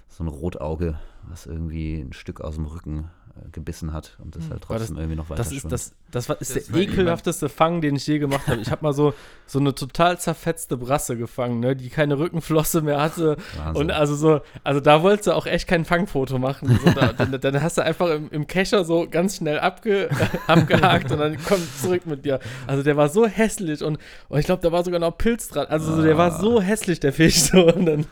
[0.09, 3.11] so ein Rotauge, was irgendwie ein Stück aus dem Rücken
[3.53, 4.51] gebissen hat und das hm.
[4.51, 7.49] halt trotzdem das, irgendwie noch weiter das ist, das, das war, ist das der ekelhafteste
[7.49, 8.61] Fang, den ich je gemacht habe.
[8.61, 9.15] Ich habe mal so,
[9.47, 13.37] so eine total zerfetzte Brasse gefangen, ne, die keine Rückenflosse mehr hatte.
[13.57, 13.83] Wahnsinn.
[13.83, 16.79] Und also so, also da wolltest du auch echt kein Fangfoto machen.
[16.85, 20.09] So, da, dann, dann, hast du einfach im, im Kescher so ganz schnell abge,
[20.47, 22.41] abgehakt und dann kommt zurück mit dir.
[22.67, 23.99] Also der war so hässlich und,
[24.29, 25.67] und ich glaube, da war sogar noch Pilz dran.
[25.69, 27.39] Also so, der war so hässlich, der Fisch.
[27.49, 28.07] So, und dann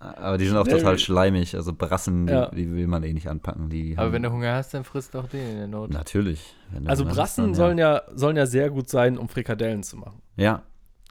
[0.00, 2.46] Aber die sind auch total schleimig, also Brassen, die, Ja.
[2.50, 3.68] die will man eh nicht anpacken.
[3.68, 5.90] Die Aber haben- wenn du Hunger hast, dann frisst doch den in der Not.
[5.90, 6.54] Natürlich.
[6.70, 9.28] Wenn du Also Hunger hast, Brassen dann, sollen ja, sollen ja sehr gut sein, um
[9.28, 10.22] Frikadellen zu machen.
[10.36, 10.62] Ja,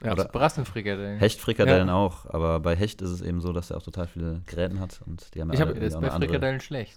[0.02, 0.12] Ja.
[0.12, 1.18] Oder- Brassenfrikadellen.
[1.18, 1.94] Hechtfrikadellen Ja.
[1.94, 5.00] auch, aber bei Hecht ist es eben so, dass er auch total viele Gräten hat
[5.06, 6.30] und die haben Ich ja hab- alle Das ist irgendwie bei auch andere.
[6.30, 6.96] Frikadellen schlecht.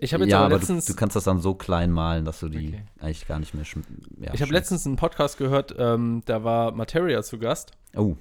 [0.00, 2.24] Ich habe jetzt ja, aber aber letztens, du, du kannst das dann so klein malen,
[2.24, 2.82] dass du die Okay.
[3.00, 3.64] eigentlich gar nicht mehr
[4.20, 7.72] ja, ich habe letztens einen Podcast gehört, ähm, da war Materia zu Gast.
[7.96, 8.16] Oh.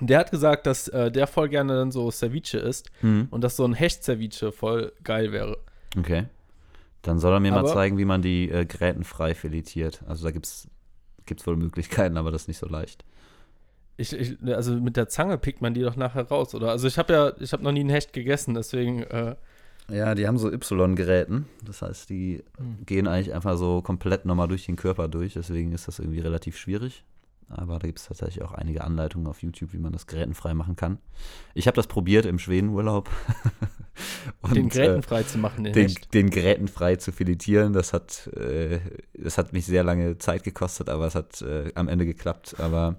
[0.00, 3.28] Und der hat gesagt, dass äh, der voll gerne dann so Ceviche isst Hm.
[3.30, 5.58] und dass so ein Hecht-Ceviche voll geil wäre.
[5.98, 6.26] Okay.
[7.02, 10.02] Dann soll er mir mal Aber- zeigen, wie man die äh, grätenfrei filetiert.
[10.06, 10.68] Also da gibt's
[11.26, 13.04] gibt's wohl Möglichkeiten, aber das ist nicht so leicht.
[13.98, 16.70] Ich, ich, also mit der Zange pickt man die doch nachher raus, oder?
[16.70, 19.34] Also ich habe ja, ich habe noch nie einen Hecht gegessen, deswegen, äh,
[19.90, 21.46] Ja, die haben so Y-Gräten.
[21.64, 22.86] Das heißt, die Hm.
[22.86, 25.34] gehen eigentlich einfach so komplett nochmal durch den Körper durch.
[25.34, 27.04] Deswegen ist das irgendwie relativ schwierig.
[27.48, 30.76] Aber da gibt es tatsächlich auch einige Anleitungen auf YouTube, wie man das grätenfrei machen
[30.76, 30.98] kann.
[31.54, 33.08] Ich habe das probiert im Schwedenurlaub.
[34.42, 37.72] Und, den äh, Gräten frei zu machen, den, den, grätenfrei zu filetieren.
[37.72, 38.80] Das hat, äh,
[39.14, 42.56] das hat mich sehr lange Zeit gekostet, aber es hat äh, am Ende geklappt.
[42.60, 42.96] Aber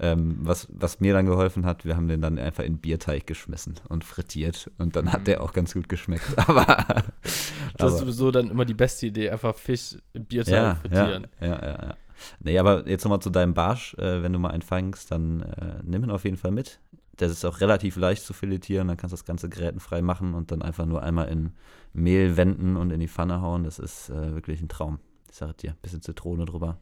[0.00, 3.76] ähm, was, was mir dann geholfen hat, wir haben den dann einfach in Bierteig geschmissen
[3.88, 4.70] und frittiert.
[4.76, 5.12] Und dann Mhm.
[5.12, 6.26] hat der auch ganz gut geschmeckt.
[6.48, 7.32] Aber, Das
[7.72, 11.26] ist aber sowieso dann immer die beste Idee, einfach Fisch im Bierteig ja, ja, frittieren.
[11.40, 11.96] ja, ja, ja.
[12.40, 13.94] Nee, aber jetzt nochmal zu deinem Barsch.
[13.94, 16.80] Äh, wenn du mal einen fangst, dann äh, nimm ihn auf jeden Fall mit.
[17.20, 18.88] Der ist auch relativ leicht zu filetieren.
[18.88, 21.52] Dann kannst du das Ganze grätenfrei machen und dann einfach nur einmal in
[21.92, 23.64] Mehl wenden und in die Pfanne hauen.
[23.64, 24.98] Das ist äh, wirklich ein Traum.
[25.30, 26.78] Ich sage dir, bisschen Zitrone drüber.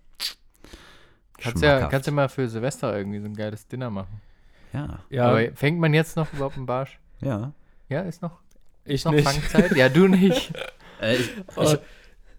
[1.38, 4.21] Kannst ja, kannst ja mal für Silvester irgendwie so ein geiles Dinner machen.
[4.73, 6.99] ja, Ja, Aber fängt man jetzt noch überhaupt einen Barsch?
[7.21, 7.53] ja.
[7.88, 8.38] Ja, ist noch,
[8.87, 9.29] ich ist noch nicht.
[9.29, 9.77] Fangzeit?
[9.77, 10.53] Ja, du nicht.
[11.01, 11.79] Äh, ich Oh, ich,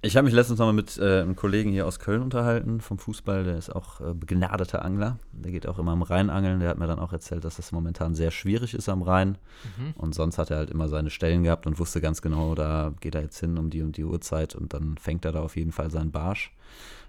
[0.06, 3.46] ich habe mich letztens nochmal mit äh, einem Kollegen hier aus Köln unterhalten vom Fußball.
[3.46, 5.18] Der ist auch äh, begnadeter Angler.
[5.32, 6.60] Der geht auch immer am Rhein angeln.
[6.60, 9.38] Der hat mir dann auch erzählt, dass das momentan sehr schwierig ist am Rhein.
[9.78, 9.94] Mhm.
[9.96, 13.16] Und sonst hat er halt immer seine Stellen gehabt und wusste ganz genau, da geht
[13.16, 15.72] er jetzt hin um die und die Uhrzeit und dann fängt er da auf jeden
[15.72, 16.52] Fall seinen Barsch.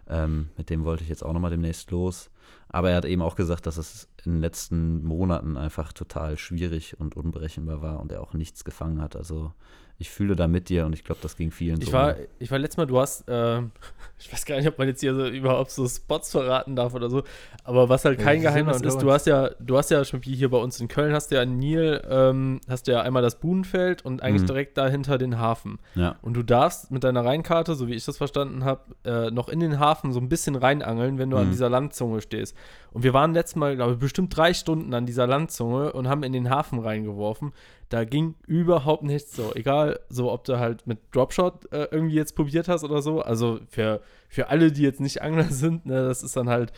[0.08, 2.30] Ähm, mit dem wollte ich jetzt auch nochmal demnächst los.
[2.68, 7.00] Aber er hat eben auch gesagt, dass es in den letzten Monaten einfach total schwierig
[7.00, 9.16] und unberechenbar war und er auch nichts gefangen hat.
[9.16, 9.52] Also
[9.98, 11.92] ich fühle da mit dir und ich glaube, das ging vielen Ich so.
[11.92, 13.70] war, ich war letztes Mal, du hast, ähm,
[14.18, 17.08] ich weiß gar nicht, ob man jetzt hier so überhaupt so Spots verraten darf oder
[17.08, 17.22] so,
[17.62, 20.24] aber was halt Ja, kein sind Geheimnis ist, du hast ja, du hast ja schon
[20.24, 23.02] wie hier bei uns in Köln, hast du ja in Nil, ähm, hast du ja
[23.02, 24.46] einmal das Buhnenfeld und eigentlich Mhm.
[24.48, 25.78] direkt dahinter den Hafen.
[25.94, 26.16] ja.
[26.22, 29.60] Und du darfst mit deiner Rheinkarte, so wie ich das verstanden habe, äh, noch in
[29.60, 31.50] den Hafen so ein bisschen reinangeln, wenn du an Mhm.
[31.52, 32.56] dieser Landzunge stehst.
[32.92, 36.22] Und wir waren letztes Mal, glaube ich, bestimmt drei Stunden an dieser Landzunge und haben
[36.24, 37.52] in den Hafen reingeworfen.
[37.94, 39.52] Da ging überhaupt nichts so.
[39.54, 43.20] Egal, so ob du halt mit Dropshot äh, irgendwie jetzt probiert hast oder so.
[43.22, 46.72] Also für, für alle, die jetzt nicht Angler sind, ne, das ist dann halt,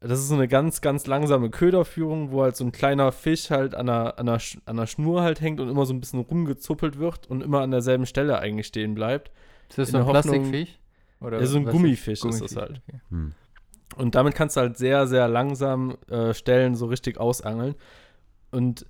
[0.00, 3.74] das ist so eine ganz, ganz langsame Köderführung, wo halt so ein kleiner Fisch halt
[3.74, 6.20] an einer, an einer, Sch- an einer Schnur halt hängt und immer so ein bisschen
[6.20, 9.30] rumgezuppelt wird und immer an derselben Stelle eigentlich stehen bleibt.
[9.68, 10.78] Ist das so ein der Hoffnung- Plastikfisch?
[11.20, 12.80] Oder Ja, so ein was Gummifisch ist das Gummifisch, halt.
[12.88, 13.00] okay.
[13.10, 13.32] Hm.
[13.96, 17.74] Und damit kannst du halt sehr, sehr langsam äh, Stellen so richtig ausangeln.
[18.50, 18.86] Und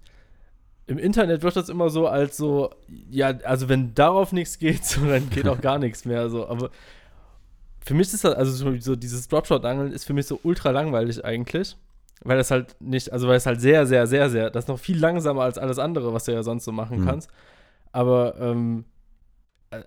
[0.87, 2.71] im Internet wird das immer so als so,
[3.11, 6.29] ja, also wenn darauf nichts geht, so, dann geht auch gar nichts mehr.
[6.29, 6.47] So.
[6.49, 6.71] Aber
[7.81, 11.77] für mich ist das, also so, dieses Dropshot-Angeln ist für mich so ultra langweilig eigentlich.
[12.25, 14.79] Weil das halt nicht, also weil es halt sehr, sehr, sehr, sehr, das ist noch
[14.79, 17.05] viel langsamer als alles andere, was du ja sonst so machen Mhm.
[17.05, 17.31] kannst.
[17.90, 18.85] Aber, ähm,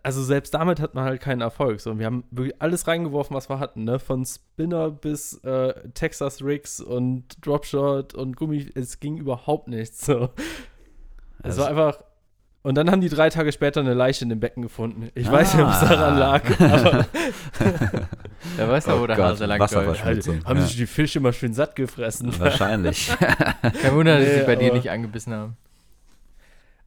[0.04, 1.80] also selbst damit hat man halt keinen Erfolg.
[1.80, 4.00] So, wir haben wirklich alles reingeworfen, was wir hatten, ne?
[4.00, 10.06] Von Spinner bis äh, Texas Rigs und Dropshot und Gummi, es ging überhaupt nichts.
[10.06, 10.30] So.
[11.46, 12.04] Es Also- war einfach.
[12.64, 15.10] Und dann haben die drei Tage später eine Leiche in dem Becken gefunden.
[15.14, 15.34] Ich Ah.
[15.34, 17.06] weiß nicht, ob es daran lag, aber
[18.58, 19.60] Da weiß er, Oh wo der Gott, Hase lang.
[19.60, 20.44] Wasserverschmutzung.
[20.46, 20.66] haben Ja.
[20.66, 22.34] sich die Fische immer schön satt gefressen.
[22.40, 23.16] Wahrscheinlich.
[23.20, 25.58] Kein Wunder, dass Nee, sie bei dir nicht angebissen haben.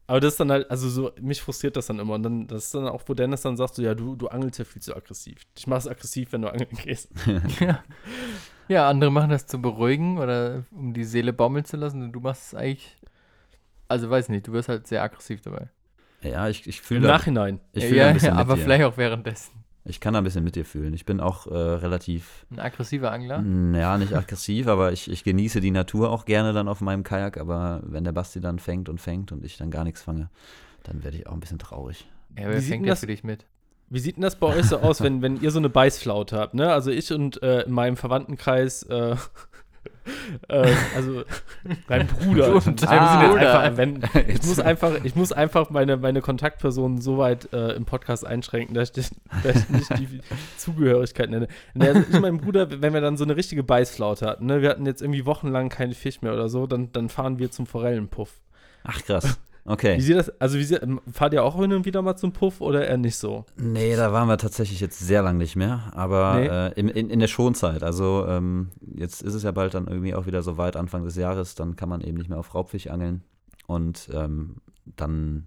[0.09, 2.15] Aber das ist dann halt, also so, mich frustriert das dann immer.
[2.15, 4.59] Und dann, das ist dann auch, wo Dennis dann sagt, so, ja, du, du angelst
[4.59, 5.43] ja viel zu aggressiv.
[5.57, 7.11] Ich mach's aggressiv, wenn du angeln gehst.
[7.61, 7.85] ja.
[8.69, 12.21] ja, andere machen das zum Beruhigen oder um die Seele baumeln zu lassen und du
[12.21, 12.97] machst es eigentlich,
[13.89, 15.69] also weiß nicht, du wirst halt sehr aggressiv dabei.
[16.23, 17.61] ja, ich, ich Im fühle da, Nachhinein.
[17.73, 18.65] ich ja, fühle ja, ein bisschen aber mit dir.
[18.65, 19.53] vielleicht auch währenddessen.
[19.85, 20.93] Ich kann da ein bisschen mit dir fühlen.
[20.93, 23.43] Ich bin auch äh, relativ Ein aggressiver Angler.
[23.75, 27.39] Ja, nicht aggressiv, aber ich, ich genieße die Natur auch gerne dann auf meinem Kajak.
[27.39, 30.29] Aber wenn der Basti dann fängt und fängt und ich dann gar nichts fange,
[30.83, 32.07] dann werde ich auch ein bisschen traurig.
[32.37, 33.47] Ja, Wie wer sieht fängt denn das das- für dich mit?
[33.91, 36.53] Wie sieht denn das bei euch so aus, wenn, wenn ihr so eine Beißflaute habt?
[36.53, 36.71] Ne?
[36.71, 39.17] Also ich und äh, in meinem Verwandtenkreis, äh,
[40.49, 41.25] äh, also
[41.89, 42.55] mein Bruder.
[42.59, 43.61] Ich, dein müssen jetzt Bruder.
[43.61, 48.27] einfach ich muss einfach, ich muss einfach meine, meine Kontaktpersonen so weit äh, im Podcast
[48.27, 49.11] einschränken, dass ich,
[49.43, 50.21] dass ich nicht die
[50.57, 51.49] Zugehörigkeit nenne.
[51.75, 54.63] Ne, Also ich und mein Bruder, wenn wir dann so eine richtige Beißflaute hatten, ne?
[54.63, 57.67] wir hatten jetzt irgendwie wochenlang keinen Fisch mehr oder so, dann, dann fahren wir zum
[57.67, 58.41] Forellenpuff.
[58.85, 59.39] Ach krass.
[59.65, 59.97] Okay.
[59.99, 60.81] Wie sieht das, also wie sieht,
[61.13, 63.45] fahrt ihr auch hin und wieder mal zum Puff oder eher nicht so?
[63.57, 66.47] Nee, da waren wir tatsächlich jetzt sehr lang nicht mehr, aber Nee.
[66.47, 67.83] äh, in, in, in der Schonzeit.
[67.83, 71.17] Also ähm, jetzt ist es ja bald dann irgendwie auch wieder so weit, Anfang des
[71.17, 73.23] Jahres, dann kann man eben nicht mehr auf Raubfisch angeln.
[73.67, 74.57] Und ähm,
[74.97, 75.47] dann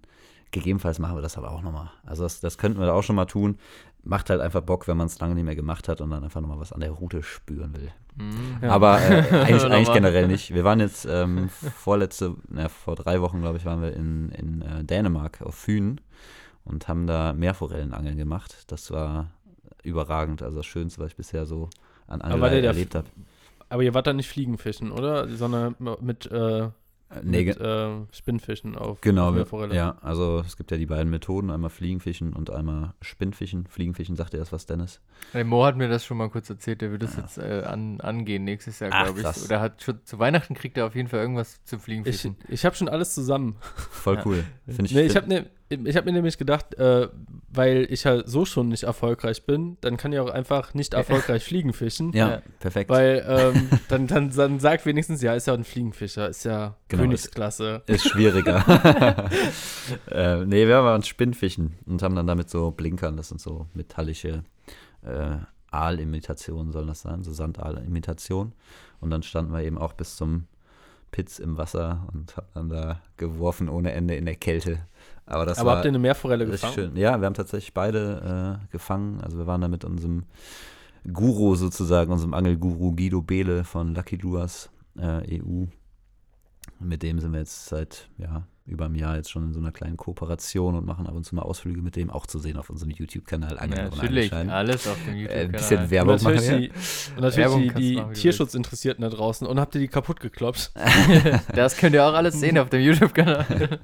[0.51, 1.89] gegebenenfalls machen wir das aber auch nochmal.
[2.05, 3.57] Also das, das könnten wir da auch schon mal tun.
[4.03, 6.41] Macht halt einfach Bock, wenn man es lange nicht mehr gemacht hat und dann einfach
[6.41, 7.91] nochmal was an der Route spüren will.
[8.15, 8.57] Mhm.
[8.61, 8.71] Ja.
[8.71, 10.53] Aber äh, eigentlich, eigentlich generell nicht.
[10.53, 14.61] Wir waren jetzt ähm, vorletzte, na, vor drei Wochen, glaube ich, waren wir in, in
[14.61, 16.01] äh, Dänemark auf Fünen
[16.65, 18.71] und haben da Meerforellenangeln gemacht.
[18.71, 19.29] Das war
[19.83, 20.41] überragend.
[20.41, 21.69] Also das Schönste, was ich bisher so
[22.07, 23.07] an der erlebt habe.
[23.69, 25.29] Aber ihr wart da nicht Fliegenfischen, oder?
[25.29, 26.69] Sondern mit, äh,
[27.23, 29.27] Nee, mit äh, Spinnfischen auf genau.
[29.31, 29.75] Wir, Meerforelle.
[29.75, 33.65] ja, also es gibt ja die beiden Methoden, einmal Fliegenfischen und einmal Spinnfischen.
[33.67, 35.01] Fliegenfischen, sagt ihr das was, Dennis?
[35.33, 37.99] Hey, Mo hat mir das schon mal kurz erzählt, der wird das jetzt äh, an,
[38.01, 39.25] angehen nächstes Jahr, glaube ich.
[39.25, 39.45] krass.
[39.45, 42.35] Oder hat schon zu Weihnachten kriegt er auf jeden Fall irgendwas zum Ich, Fliegenfischen.
[42.47, 43.55] ich habe schon alles zusammen.
[43.89, 44.21] Voll Ja.
[44.25, 44.43] cool.
[44.67, 47.07] Finde ich, Nee, ich habe ne, ich hab mir nämlich gedacht, äh,
[47.49, 51.43] weil ich halt so schon nicht erfolgreich bin, dann kann ich auch einfach nicht erfolgreich
[51.43, 52.11] Fliegen fischen.
[52.13, 52.41] ja, Ja.
[52.59, 52.89] perfekt.
[52.89, 57.03] Weil ähm, dann, dann, dann sagt wenigstens, ja, ist ja ein Fliegenfischer, ist ja Genau,
[57.03, 57.83] Königsklasse.
[57.87, 58.63] Ist schwieriger.
[60.11, 64.43] äh, nee, wir waren Spinnfischen und haben dann damit so Blinkern, das sind so metallische
[65.03, 65.37] äh,
[65.71, 68.53] Aalimitationen, sollen das sein, so Sandaal-Imitationen.
[68.99, 70.47] Und dann standen wir eben auch bis zum
[71.11, 74.79] Pitz im Wasser und haben dann da geworfen ohne Ende in der Kälte.
[75.25, 76.73] Aber das Aber war habt ihr eine Meerforelle gefangen?
[76.73, 76.95] schön.
[76.97, 79.21] Ja, wir haben tatsächlich beide äh, gefangen.
[79.21, 80.23] Also wir waren da mit unserem
[81.11, 84.69] Guru sozusagen, unserem Angelguru Guido Behle von Lucky Luas
[84.99, 85.65] äh, EU.
[86.79, 89.71] Mit dem sind wir jetzt seit ja, über einem Jahr jetzt schon in so einer
[89.71, 92.69] kleinen Kooperation und machen ab und zu mal Ausflüge mit dem auch zu sehen auf
[92.69, 95.47] unserem YouTube-Kanal Ja, Angeln und natürlich, alles auf dem Äh, ein YouTube-Kanal.
[95.51, 96.57] bisschen Und Werbung machen natürlich, wir.
[96.59, 96.69] die,
[97.15, 99.47] und natürlich Werbung die, die machen, Tierschutzinteressierten da draußen.
[99.47, 100.71] Und habt ihr die kaputt gekloppt?
[101.55, 103.79] das könnt ihr auch alles sehen auf dem YouTube-Kanal.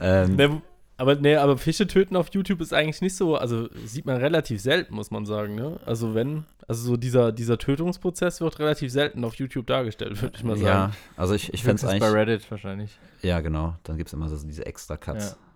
[0.00, 0.62] Ähm,
[1.00, 4.60] aber nee, aber Fische töten auf YouTube ist eigentlich nicht so, also sieht man relativ
[4.60, 5.80] selten, muss man sagen, ne?
[5.86, 10.44] Also wenn, also so dieser, dieser Tötungsprozess wird relativ selten auf YouTube dargestellt, würde ich
[10.44, 10.92] mal ja, sagen.
[11.16, 12.28] also ich, ich fände es Höchstens bei eigentlich.
[12.28, 12.98] Reddit wahrscheinlich.
[13.22, 13.76] Ja, genau.
[13.84, 15.32] Dann gibt es immer so diese extra Cuts.
[15.32, 15.49] Un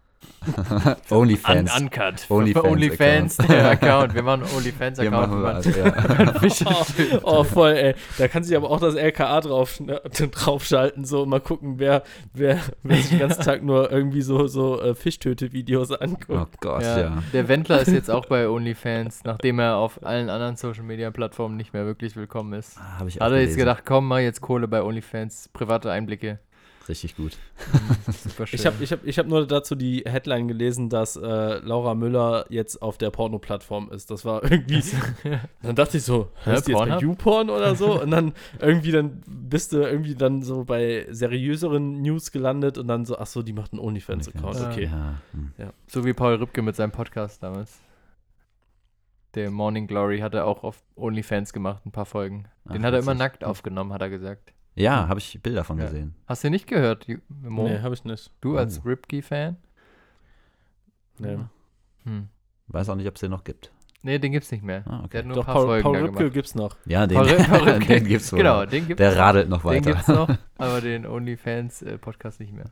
[1.10, 1.80] Onlyfans.
[1.80, 2.26] uncut.
[2.30, 4.14] Onlyfans Onlyfans Account.
[4.14, 5.66] Wir machen Onlyfans-Account.
[5.76, 5.94] ja.
[7.24, 7.94] Oh, oh, voll, ey.
[8.18, 10.00] Da kann sich aber auch das LKA drauf, ne,
[10.30, 12.02] draufschalten, so mal gucken, wer,
[12.32, 16.30] wer, wer sich den ganzen Tag nur irgendwie so, so äh, Fischtöte-Videos anguckt.
[16.30, 17.22] Oh Gott, Ja, ja.
[17.32, 21.86] Der Wendler ist jetzt auch bei OnlyFans, nachdem er auf allen anderen Social-Media-Plattformen nicht mehr
[21.86, 22.78] wirklich willkommen ist.
[22.98, 26.38] Habe ich auch Hat er jetzt gedacht, komm, mach jetzt Kohle bei OnlyFans, private Einblicke.
[26.88, 27.36] Richtig gut.
[28.12, 28.58] Super schön.
[28.58, 32.44] Ich habe ich hab, ich hab nur dazu die Headline gelesen, dass äh, Laura Müller
[32.50, 34.10] jetzt auf der Porno-Plattform ist.
[34.10, 34.82] Das war irgendwie.
[35.62, 36.98] dann dachte ich so, Hä, hörst du jetzt bei?
[36.98, 38.00] YouPorn oder so?
[38.02, 43.04] Und dann irgendwie dann bist du irgendwie dann so bei seriöseren News gelandet und dann
[43.04, 44.58] so, ach so, die macht einen OnlyFans-Account.
[44.58, 44.70] Ja.
[44.70, 44.84] Okay.
[44.84, 45.52] Ja, hm.
[45.86, 47.78] So wie Paul Rübke mit seinem Podcast damals.
[49.34, 52.46] Der Morning Glory hat er auch auf OnlyFans gemacht, ein paar Folgen.
[52.64, 54.52] Den Ach, hat er immer nackt aufgenommen, hat er gesagt.
[54.74, 55.84] Ja habe ich Bilder von Ja.
[55.84, 56.14] gesehen.
[56.26, 57.68] Hast du nicht gehört, Mo?
[57.68, 58.30] Nee, habe ich nicht.
[58.40, 58.88] Du als Oh.
[58.88, 59.56] Ripke-Fan?
[61.18, 61.38] Nee.
[62.04, 62.28] Hm.
[62.68, 63.70] Weiß auch nicht, ob es den noch gibt.
[64.02, 64.82] Nee, den gibt's nicht mehr.
[64.86, 65.08] Ah, okay.
[65.12, 66.34] Der hat nur Doch, ein paar Paul, Paul Rübke gemacht.
[66.34, 66.76] gibt's noch.
[66.84, 67.86] Ja, den, Paul Paul Rübke.
[67.86, 68.38] den gibt's wohl.
[68.38, 68.68] Genau, noch.
[68.70, 69.92] den gibt's Der radelt noch Den weiter.
[69.92, 72.66] gibt's noch, aber den OnlyFans-Podcast nicht mehr.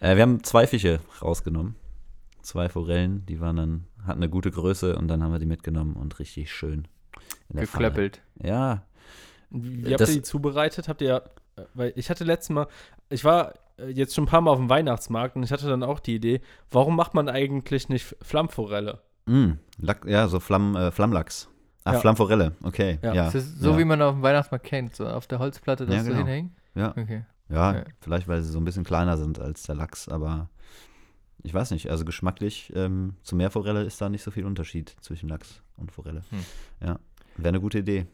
[0.00, 1.74] Äh, wir haben zwei Fische rausgenommen.
[2.40, 5.94] Zwei Forellen, die waren dann, hatten eine gute Größe und dann haben wir die mitgenommen
[5.96, 6.86] und richtig schön
[7.50, 7.88] in der Pfanne.
[7.90, 8.22] Geklöppelt.
[8.42, 8.82] Ja,
[9.62, 10.88] Wie, wie habt Das- ihr die zubereitet?
[10.88, 11.22] Habt ihr,
[11.56, 12.66] äh, weil ich hatte letztes Mal,
[13.08, 15.82] ich war äh, jetzt schon ein paar Mal auf dem Weihnachtsmarkt und ich hatte dann
[15.82, 16.40] auch die Idee,
[16.70, 19.00] warum macht man eigentlich nicht Flammforelle?
[19.26, 21.48] mm, Lack, ja, so Flamm, äh, Flammlachs.
[21.84, 22.00] Ach, Ja.
[22.00, 22.98] Flammforelle, okay.
[23.02, 23.12] Ja.
[23.14, 23.78] Ja, Das ist so, ja.
[23.78, 26.18] wie man auf dem Weihnachtsmarkt kennt, so auf der Holzplatte, das Ja, so genau.
[26.20, 26.56] hinhängen.
[26.74, 26.90] Ja.
[26.90, 27.24] Okay.
[27.50, 27.84] Ja, Ja.
[28.00, 30.48] vielleicht weil sie so ein bisschen kleiner sind als der Lachs, aber
[31.42, 35.28] ich weiß nicht, also geschmacklich ähm, zu Meerforelle ist da nicht so viel Unterschied zwischen
[35.28, 36.22] Lachs und Forelle.
[36.30, 36.38] Hm.
[36.80, 36.98] Ja,
[37.36, 38.06] wäre eine gute Idee.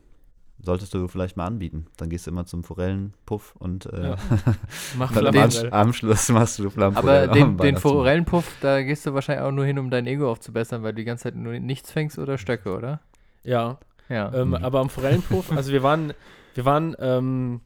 [0.63, 1.87] Solltest du vielleicht mal anbieten.
[1.97, 4.17] Dann gehst du immer zum Forellenpuff und äh, Ja.
[4.99, 7.25] Mach dann am, Schluss machst du Flammforelle.
[7.31, 7.77] Aber den, den.
[7.77, 11.05] Forellenpuff, da gehst du wahrscheinlich auch nur hin, um dein Ego aufzubessern, weil du die
[11.05, 13.01] ganze Zeit nur nichts fängst oder Stöcke, oder?
[13.43, 14.33] Ja, Ja.
[14.35, 14.55] ähm, Mhm.
[14.57, 16.13] aber am Forellenpuff, also wir waren,
[16.55, 17.61] wir waren, ähm,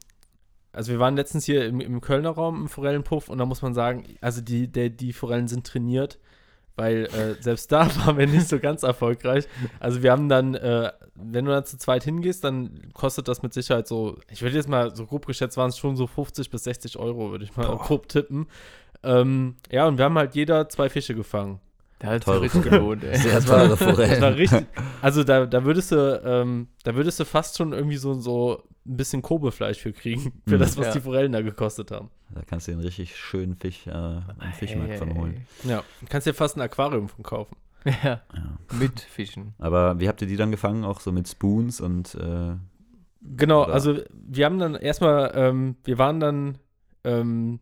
[0.71, 3.73] also wir waren letztens hier im, im Kölner Raum im Forellenpuff und da muss man
[3.73, 6.19] sagen, also die, der, die Forellen sind trainiert,
[6.75, 9.45] weil äh, selbst da waren wir nicht so ganz erfolgreich.
[9.79, 13.53] Also wir haben dann, äh, wenn du dann zu zweit hingehst, dann kostet das mit
[13.53, 16.63] Sicherheit so, ich würde jetzt mal so grob geschätzt, waren es schon so 50 bis
[16.65, 17.79] 60 Euro, würde ich mal Boah.
[17.79, 18.47] grob tippen.
[19.03, 21.59] Ähm, ja, und wir haben halt jeder zwei Fische gefangen.
[21.99, 23.17] da hat teure richtig gelohnt, ey.
[23.17, 24.23] Sehr teure Das war Forellen.
[24.33, 24.65] richtig.
[25.01, 28.97] Also da, da würdest du, ähm, da würdest du fast schon irgendwie so, so ein
[28.97, 30.59] bisschen Kobefleisch für kriegen, für Mhm.
[30.59, 30.91] das, was Ja.
[30.93, 32.09] die Forellen da gekostet haben.
[32.35, 34.21] Da kannst du den richtig schönen Fisch äh, am
[34.53, 35.47] Fischmarkt von holen.
[35.63, 37.55] Ja, du kannst dir fast ein Aquarium von kaufen.
[37.85, 38.57] Ja, Ja.
[38.79, 39.53] mit Fischen.
[39.59, 40.83] Aber wie habt ihr die dann gefangen?
[40.83, 42.55] Auch so mit Spoons und äh,
[43.21, 46.57] Genau, Oder- also wir haben dann erstmal, ähm, wir waren dann
[47.03, 47.59] ähm,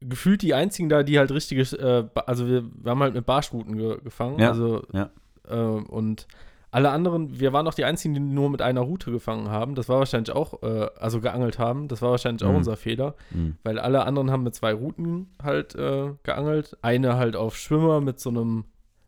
[0.00, 3.76] gefühlt die einzigen da, die halt richtige, äh, also wir, wir haben halt mit Barschruten
[3.76, 4.38] ge gefangen.
[4.38, 5.10] Ja, Also, ja.
[5.48, 6.26] Äh, und
[6.70, 9.74] alle anderen, wir waren auch die einzigen, die nur mit einer Route gefangen haben.
[9.74, 11.88] Das war wahrscheinlich auch, äh, also geangelt haben.
[11.88, 12.56] Das war wahrscheinlich auch Mhm.
[12.56, 16.76] unser Fehler, mh, weil alle anderen haben mit zwei Routen halt äh, geangelt.
[16.82, 18.64] Eine halt auf Schwimmer mit so einem,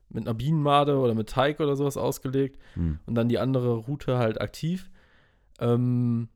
[0.08, 2.98] mit einer Bienenmade oder mit Teig oder sowas ausgelegt mh.
[3.06, 4.90] und dann die andere Route halt aktiv.
[5.58, 6.28] Ähm,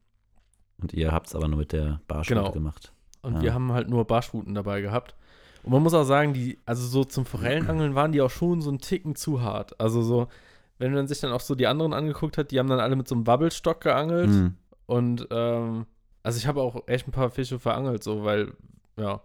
[0.80, 2.52] und ihr habt es aber nur mit der Barschroute Genau.
[2.52, 2.92] gemacht.
[3.22, 3.42] Und Ja.
[3.42, 5.14] wir haben halt nur Barschruten dabei gehabt.
[5.62, 8.68] Und man muss auch sagen, die, also so zum Forellenangeln waren die auch schon so
[8.68, 9.80] einen Ticken zu hart.
[9.80, 10.26] Also so,
[10.78, 13.08] wenn man sich dann auch so die anderen angeguckt hat, die haben dann alle mit
[13.08, 14.30] so einem Wabbelstock geangelt.
[14.30, 14.52] Mh.
[14.86, 15.86] Und ähm,
[16.22, 18.52] also ich habe auch echt ein paar Fische verangelt, so, weil,
[18.96, 19.20] ja.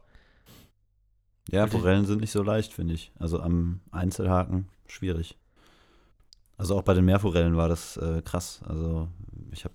[1.52, 3.12] Ja, Forellen sind nicht so leicht, finde ich.
[3.18, 5.38] Also am Einzelhaken schwierig.
[6.58, 8.62] Also auch bei den Meerforellen war das äh, krass.
[8.68, 9.08] Also
[9.52, 9.74] ich habe,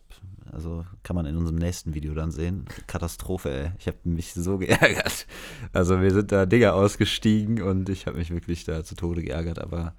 [0.52, 2.66] also kann man in unserem nächsten Video dann sehen.
[2.86, 3.72] Katastrophe, ey.
[3.78, 5.26] Ich habe mich so geärgert.
[5.72, 9.58] Also wir sind da Dinger ausgestiegen und ich habe mich wirklich da zu Tode geärgert.
[9.58, 9.94] Aber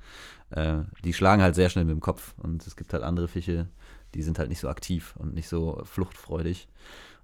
[0.52, 3.68] äh, die schlagen halt sehr schnell mit dem Kopf und es gibt halt andere Fische,
[4.14, 6.68] die sind halt nicht so aktiv und nicht so fluchtfreudig.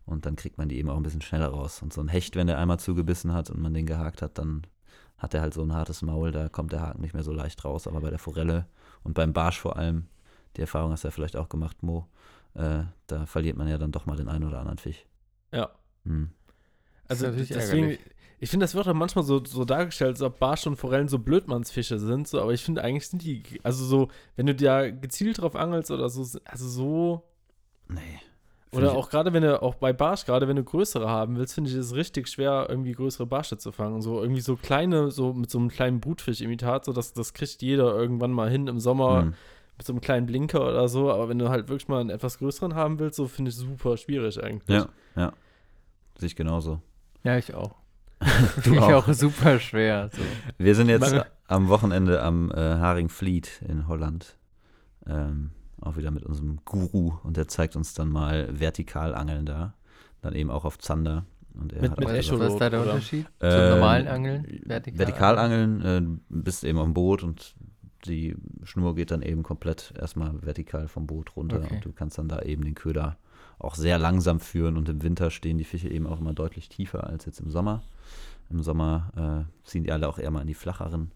[0.05, 1.81] Und dann kriegt man die eben auch ein bisschen schneller raus.
[1.81, 4.63] Und so ein Hecht, wenn der einmal zugebissen hat und man den gehakt hat, dann
[5.17, 7.63] hat er halt so ein hartes Maul, da kommt der Haken nicht mehr so leicht
[7.63, 7.87] raus.
[7.87, 8.65] Aber bei der Forelle
[9.03, 10.07] und beim Barsch vor allem,
[10.57, 12.07] die Erfahrung hast du ja vielleicht auch gemacht, Mo,
[12.55, 15.05] äh, da verliert man ja dann doch mal den einen oder anderen Fisch.
[15.53, 15.69] Ja.
[16.03, 16.31] Hm.
[17.07, 18.15] Also Das ist natürlich deswegen, ärgerlich.
[18.41, 21.19] Ich finde, das wird dann manchmal so, so dargestellt, als ob Barsch und Forellen so
[21.19, 25.39] Blödmannsfische sind, so, aber ich finde eigentlich sind die, also so, wenn du da gezielt
[25.39, 27.23] drauf angelst oder so, also so,
[27.87, 28.19] Nee.
[28.73, 31.69] Oder auch gerade wenn du, auch bei Barsch, gerade wenn du größere haben willst, finde
[31.69, 34.01] ich es richtig schwer, irgendwie größere Barsche zu fangen.
[34.01, 37.93] So irgendwie so kleine, so mit so einem kleinen Brutfisch-Imitat, so das, das kriegt jeder
[37.93, 39.33] irgendwann mal hin im Sommer Hm.
[39.77, 41.11] mit so einem kleinen Blinker oder so.
[41.11, 43.97] Aber wenn du halt wirklich mal einen etwas größeren haben willst, so finde ich super
[43.97, 44.77] schwierig eigentlich.
[44.77, 44.87] Ja,
[45.17, 45.33] ja.
[46.17, 46.79] Sehe ich genauso.
[47.23, 47.75] Ja, ich auch.
[48.21, 48.27] Du
[48.61, 49.07] Finde ich auch.
[49.13, 50.09] super schwer.
[50.13, 50.21] So.
[50.57, 54.37] Wir sind jetzt Meine- am Wochenende am äh, Haringvliet in Holland.
[55.07, 55.51] Ähm,
[55.81, 59.73] auch wieder mit unserem Guru und der zeigt uns dann mal Vertikalangeln da.
[60.21, 61.25] Dann eben auch auf Zander.
[61.59, 62.81] Und er Mit- hat mit auch Was, ist da der?
[62.81, 63.25] Unterschied?
[63.39, 64.61] Äh, Zum normalen Angeln?
[64.65, 67.55] Vertikal Vertikalangeln, äh, bist eben dem Boot und
[68.05, 71.75] die Schnur geht dann eben komplett erstmal vertikal vom Boot runter Okay.
[71.75, 73.17] und du kannst dann da eben den Köder
[73.59, 77.05] auch sehr langsam führen und im Winter stehen die Fische eben auch immer deutlich tiefer
[77.07, 77.83] als jetzt im Sommer.
[78.49, 81.11] Im Sommer äh, ziehen die alle auch eher mal in die flacheren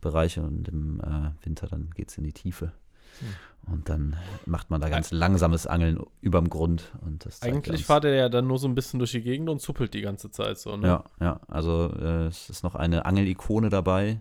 [0.00, 2.72] Bereiche und im äh, Winter dann geht es in die Tiefe.
[3.20, 3.72] Hm.
[3.72, 6.92] Und dann macht man da ganz langsames Angeln überm Grund.
[7.00, 9.60] Und das Eigentlich fahrt er ja dann nur so ein bisschen durch die Gegend und
[9.60, 10.76] zuppelt die ganze Zeit so.
[10.76, 10.86] Ne?
[10.86, 11.40] Ja, ja.
[11.48, 14.20] Also äh, es ist noch eine Angelikone dabei,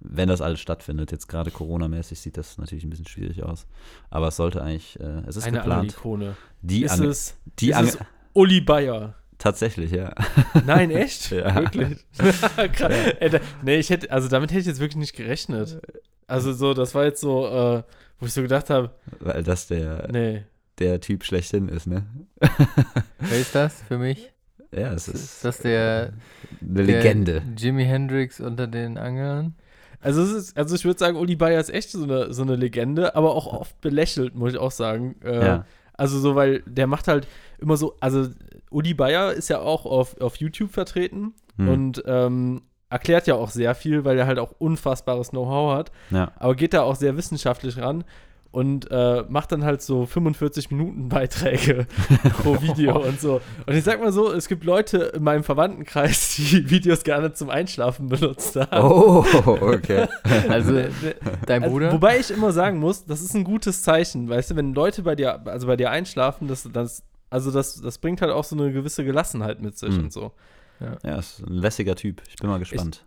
[0.00, 1.12] wenn das alles stattfindet.
[1.12, 3.66] Jetzt gerade Corona-mäßig sieht das natürlich ein bisschen schwierig aus.
[4.10, 5.80] Aber es sollte eigentlich, äh, es ist Eine geplant.
[5.80, 6.36] Angelikone.
[6.62, 7.98] Die Ist es, die ist es
[8.32, 9.14] Uli Bayer?
[9.38, 10.14] tatsächlich, ja.
[10.66, 11.30] Nein, echt?
[11.30, 11.54] Ja.
[11.54, 11.98] Wirklich?
[12.72, 12.92] Krass.
[13.20, 15.80] Ey, da, nee, ich hätte, also damit hätte ich jetzt wirklich nicht gerechnet.
[16.26, 17.82] Also so, das war jetzt so, äh,
[18.18, 18.90] wo ich so gedacht habe,
[19.20, 20.44] Weil das der, nee.
[20.78, 22.06] der Typ schlechthin ist, ne?
[23.18, 24.32] Wer ist das für mich?
[24.72, 26.12] Ja, es Ist ist das der,
[26.60, 27.42] eine der Legende.
[27.56, 29.54] Jimi Hendrix unter den Angeln?
[30.00, 32.56] Also, es ist, also ich würde sagen, Uli Bayer ist echt so eine, so eine
[32.56, 35.16] Legende, aber auch oft belächelt, muss ich auch sagen.
[35.24, 35.64] Äh, Ja.
[35.98, 37.26] Also so, weil der macht halt
[37.58, 38.28] immer so, also
[38.70, 41.68] Uli Bayer ist ja auch auf, auf YouTube vertreten Hm.
[41.70, 46.32] und ähm, erklärt ja auch sehr viel, weil er halt auch unfassbares Know-how hat, ja.
[46.36, 48.04] aber geht da auch sehr wissenschaftlich ran
[48.56, 51.86] und äh, macht dann halt so 45 Minuten Beiträge
[52.42, 53.42] pro Video und so.
[53.66, 57.50] Und ich sag mal so, es gibt Leute in meinem Verwandtenkreis, die Videos gerne zum
[57.50, 58.82] Einschlafen benutzt haben.
[58.90, 59.26] Oh,
[59.60, 60.06] okay.
[60.48, 60.72] Also,
[61.44, 61.92] dein Also, Bruder?
[61.92, 65.14] wobei ich immer sagen muss, das ist ein gutes Zeichen, weißt du, wenn Leute bei
[65.14, 68.72] dir, also bei dir einschlafen, das, das, also das, das bringt halt auch so eine
[68.72, 70.04] gewisse Gelassenheit mit sich Mhm.
[70.04, 70.32] und so.
[71.04, 72.22] Ja, ist ein lässiger Typ.
[72.30, 73.04] Ich bin mal gespannt.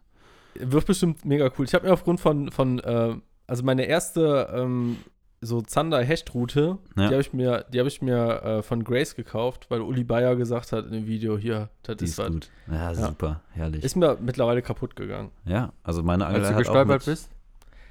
[0.54, 1.66] Wird bestimmt mega cool.
[1.66, 3.16] Ich habe mir aufgrund von, von äh,
[3.47, 4.97] also meine erste ähm,
[5.42, 7.08] so Zander-Hecht-Route, Ja.
[7.08, 10.36] die habe ich mir, die habe ich mir äh, von Grace gekauft, weil Uli Bayer
[10.36, 12.28] gesagt hat in dem Video, hier, das Die ist ist was.
[12.32, 12.50] gut.
[12.68, 12.94] Ja, Ja.
[12.96, 13.42] super.
[13.52, 13.84] Herrlich.
[13.84, 15.32] Ist mir mittlerweile kaputt gegangen.
[15.46, 17.30] ja, also meine Angel als du hat auch gestolpert mit, bist?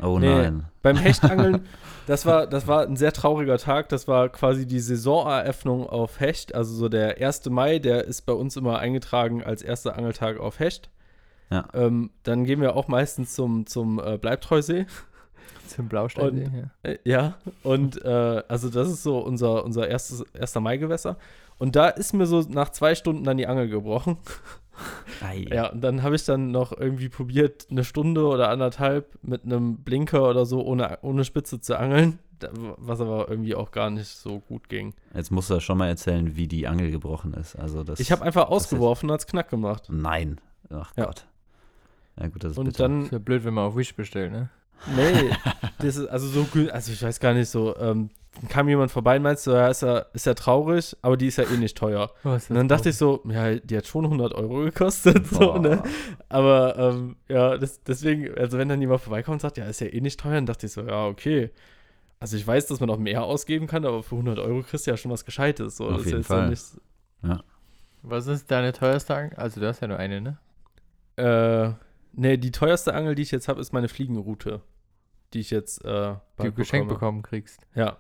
[0.01, 0.29] Oh Nee.
[0.29, 0.65] nein.
[0.83, 1.63] Beim Hechtangeln,
[2.07, 3.89] das war, das war ein sehr trauriger Tag.
[3.89, 6.55] Das war quasi die Saisoneröffnung auf Hecht.
[6.55, 7.47] Also so der 1.
[7.51, 10.89] Mai, der ist bei uns immer eingetragen als erster Angeltag auf Hecht.
[11.51, 11.67] Ja.
[11.75, 14.87] Ähm, dann gehen wir auch meistens zum, zum äh, Bleibtreusee.
[15.77, 16.71] Zum Blausteinsee, Und- ja.
[16.91, 21.17] Äh, Ja, und äh, also das ist so unser, unser erstes, erster Maigewässer.
[21.59, 24.17] Und da ist mir so nach zwei Stunden dann die Angel gebrochen.
[25.21, 25.45] Ei.
[25.53, 29.79] Ja, und dann habe ich dann noch irgendwie probiert, eine Stunde oder anderthalb mit einem
[29.79, 32.21] Blinker oder so ohne, ohne Spitze zu angeln,
[32.77, 34.95] was aber irgendwie auch gar nicht so gut ging.
[35.15, 37.57] Jetzt musst du ja schon mal erzählen, wie die Angel gebrochen ist.
[37.57, 39.89] Also das, Ich habe einfach ausgeworfen und hat's knack gemacht.
[39.91, 40.41] Nein.
[40.71, 41.07] Ach Ja.
[41.07, 41.27] Gott.
[42.21, 42.85] Ja gut, das ist Und bitter.
[42.85, 44.49] dann Ist ja blöd, wenn man auf Wish bestellt, ne?
[44.87, 45.31] Nee,
[45.79, 48.11] das ist also so gut, also ich weiß gar nicht so, ähm,
[48.41, 51.27] dann kam jemand vorbei und meinte so, ja, ist ja, ist ja traurig, aber die
[51.27, 52.11] ist ja eh nicht teuer.
[52.25, 55.83] Oh, Und dann dachte ich so, ja, die hat schon 100 Euro gekostet, so, ne?
[56.29, 59.89] Aber ähm, ja, das, deswegen, also wenn dann jemand vorbeikommt und sagt, ja, ist ja
[59.89, 61.51] eh nicht teuer, dann dachte ich so, ja, okay.
[62.21, 64.91] Also ich weiß, dass man auch mehr ausgeben kann, aber für 100 Euro kriegst du
[64.91, 65.77] ja schon was Gescheites.
[65.77, 65.87] So.
[65.87, 66.49] Auf das ist jeden Fall.
[66.49, 66.65] nicht,
[68.03, 69.37] Was ist deine teuerste Angel?
[69.37, 70.39] Also, du hast ja nur eine, ne?
[71.17, 71.73] äh,
[72.13, 74.61] nee, die teuerste Angel, die ich jetzt habe, ist meine Fliegenroute.
[75.35, 77.19] Die ich jetzt äh, Die du geschenkt bekomme.
[77.19, 77.61] bekommen kriegst.
[77.75, 77.99] Ja.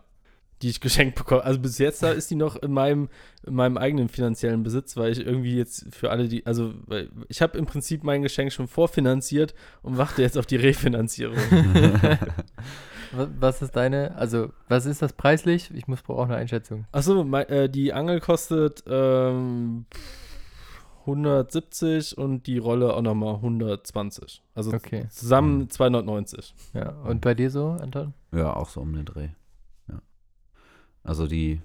[0.63, 1.45] Die ich geschenkt bekomme.
[1.45, 3.09] Also bis jetzt da ist die noch in meinem,
[3.47, 7.43] in meinem eigenen finanziellen Besitz, weil ich irgendwie jetzt für alle die, also weil ich
[7.43, 11.37] habe im Prinzip mein Geschenk schon vorfinanziert und warte jetzt auf die Refinanzierung.
[13.41, 15.71] Was, ist deine, also, was ist das preislich?
[15.75, 16.87] Ich muss brauche eine Einschätzung.
[16.93, 19.87] Achso, äh, die Angel kostet ähm,
[21.09, 24.43] 170 und die Rolle auch nochmal 120.
[24.55, 25.07] Also Okay.
[25.11, 26.55] zusammen 290.
[26.75, 26.91] Ja.
[27.05, 28.13] Und bei dir so, Anton?
[28.33, 29.29] ja, auch so um den Dreh.
[29.89, 30.01] Ja.
[31.05, 31.61] Also die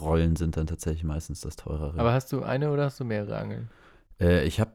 [0.00, 1.98] Rollen sind dann tatsächlich meistens das teurere.
[1.98, 3.68] Aber hast du eine oder hast du mehrere Angeln?
[4.20, 4.72] äh, ich habe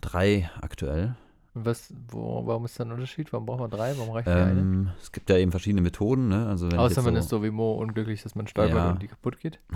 [0.00, 1.16] drei aktuell.
[1.54, 3.32] Was, wo, warum ist da ein Unterschied?
[3.32, 3.96] Warum braucht man drei?
[3.98, 4.60] Warum reicht dir eine?
[4.60, 6.46] Ähm, es gibt ja eben verschiedene Methoden, ne?
[6.46, 8.90] Also wenn ich Außer man so, ist so wie Mo unglücklich, dass man stolpert Ja.
[8.90, 9.58] und die kaputt geht.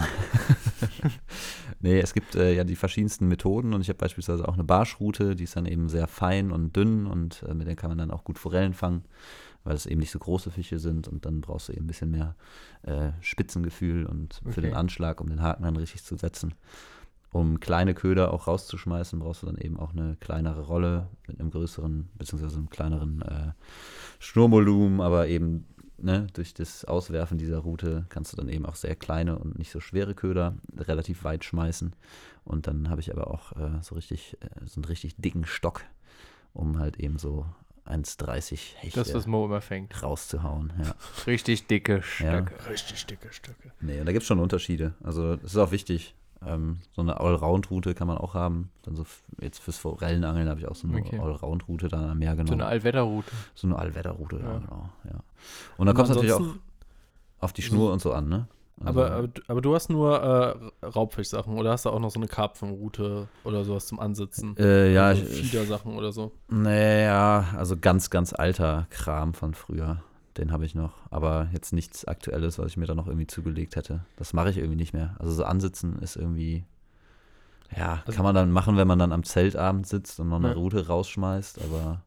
[1.83, 5.35] Nee, es gibt äh, ja die verschiedensten Methoden und ich habe beispielsweise auch eine Barschrute,
[5.35, 8.13] die ist dann eben sehr fein und dünn und äh, mit der kann man dann
[8.13, 9.05] auch gut Forellen fangen,
[9.65, 12.13] weil es eben nicht so große Fische sind und dann brauchst du eben ein bisschen
[12.13, 12.37] mehr
[12.83, 14.61] äh, Spitzengefühl und für Okay.
[14.61, 16.55] den Anschlag, um den Haken dann richtig zu setzen.
[17.33, 21.51] Um kleine Köder auch rauszuschmeißen, brauchst du dann eben auch eine kleinere Rolle mit einem
[21.51, 23.53] größeren, beziehungsweise einem kleineren äh,
[24.19, 25.67] Schnurvolumen, aber eben
[26.03, 29.71] ne, durch das Auswerfen dieser Route kannst du dann eben auch sehr kleine und nicht
[29.71, 31.95] so schwere Köder relativ weit schmeißen.
[32.45, 35.83] Und dann habe ich aber auch äh, so richtig, äh, so einen richtig dicken Stock,
[36.55, 37.47] um halt eben so
[37.87, 40.03] 1,30 Hechte Das, was Mo immer fängt.
[40.03, 40.73] rauszuhauen.
[40.83, 40.95] Ja.
[41.27, 42.03] Richtig dicke Ja.
[42.03, 42.71] Stöcke.
[42.71, 43.73] Richtig dicke Stücke.
[43.81, 44.95] Nee, und da gibt es schon Unterschiede.
[45.03, 46.15] Also das ist auch wichtig.
[46.45, 48.71] Ähm, so eine Allround-Route kann man auch haben.
[48.83, 49.05] Dann so
[49.41, 51.19] jetzt fürs Forellenangeln habe ich auch so eine Okay.
[51.19, 52.61] Allround-Route dann am Meer So genommen.
[52.63, 53.31] eine Allwetterroute.
[53.55, 54.59] So eine Allwetterroute, ja, Ja.
[54.59, 54.89] genau.
[55.05, 55.23] Ja.
[55.77, 56.47] Und dann kommt es natürlich auch
[57.41, 58.47] auf die Schnur und so an, ne?
[58.85, 60.23] Also, Aber, aber, du- aber du hast nur
[60.83, 64.57] äh, Raubfischsachen oder hast du auch noch so eine Karpfenroute oder sowas zum Ansitzen?
[64.59, 66.33] äh, ja, also Fiedersachen oder so.
[66.49, 70.03] naja, also ganz, ganz alter Kram von früher.
[70.39, 70.95] Den habe ich noch.
[71.11, 74.01] Aber jetzt nichts Aktuelles, was ich mir da noch irgendwie zugelegt hätte.
[74.17, 75.15] Das mache ich irgendwie nicht mehr.
[75.19, 76.65] Also so ansitzen ist irgendwie.
[77.77, 80.49] Ja, Also- kann man dann machen, wenn man dann am Zeltabend sitzt und noch eine
[80.49, 80.55] Ja.
[80.55, 82.03] Route rausschmeißt, aber.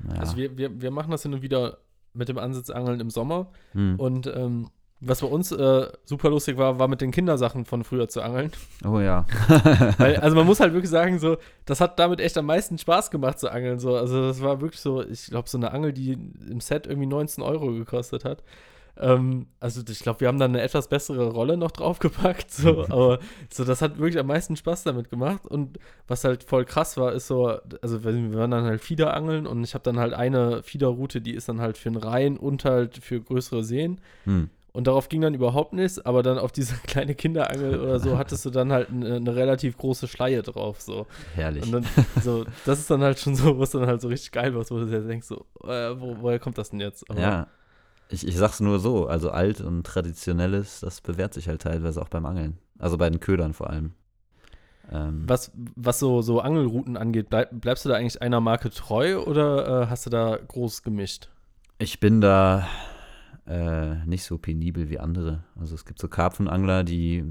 [0.00, 0.20] Naja.
[0.20, 1.78] Also wir, wir, wir machen das hin und wieder
[2.14, 3.48] mit dem Ansitzangeln im Sommer.
[3.72, 3.98] hm.
[3.98, 4.68] Und ähm,
[5.00, 8.52] was bei uns äh, super lustig war, war mit den Kindersachen von früher zu angeln.
[8.84, 9.24] Oh ja.
[9.98, 13.10] Weil, also man muss halt wirklich sagen, so, das hat damit echt am meisten Spaß
[13.10, 13.78] gemacht zu angeln.
[13.78, 13.96] So.
[13.96, 17.42] Also das war wirklich so, ich glaube, so eine Angel, die im Set irgendwie 19
[17.42, 18.42] Euro gekostet hat.
[18.98, 22.50] Ähm, also ich glaube, wir haben dann eine etwas bessere Rolle noch draufgepackt.
[22.50, 23.18] So, aber
[23.50, 25.46] so, das hat wirklich am meisten Spaß damit gemacht.
[25.46, 25.78] Und
[26.08, 29.64] was halt voll krass war, ist so, also wir waren dann halt Fieder angeln und
[29.64, 32.98] ich habe dann halt eine Fiederroute, die ist dann halt für den Rhein und halt
[32.98, 34.00] für größere Seen.
[34.24, 34.50] Hm.
[34.72, 38.44] Und darauf ging dann überhaupt nichts, aber dann auf diese kleine Kinderangel oder so hattest
[38.44, 40.80] du dann halt eine, eine relativ große Schleie drauf.
[40.80, 41.06] So.
[41.34, 41.64] Herrlich.
[41.64, 41.86] Und dann,
[42.22, 44.78] so, das ist dann halt schon so, was dann halt so richtig geil war, wo
[44.78, 47.08] du dir denkst, so, äh, wo, woher kommt das denn jetzt?
[47.10, 47.46] Aber, Ja.
[48.10, 52.08] Ich, ich sag's nur so, also alt und traditionelles, das bewährt sich halt teilweise auch
[52.08, 52.58] beim Angeln.
[52.78, 53.92] Also bei den Ködern vor allem.
[54.90, 59.20] Ähm, Was, was so, so Angelrouten angeht, bleib, bleibst du da eigentlich einer Marke treu
[59.22, 61.28] oder äh, hast du da groß gemischt?
[61.78, 62.66] Ich bin da
[63.46, 65.44] äh, nicht so penibel wie andere.
[65.58, 67.24] Also es gibt so Karpfenangler, die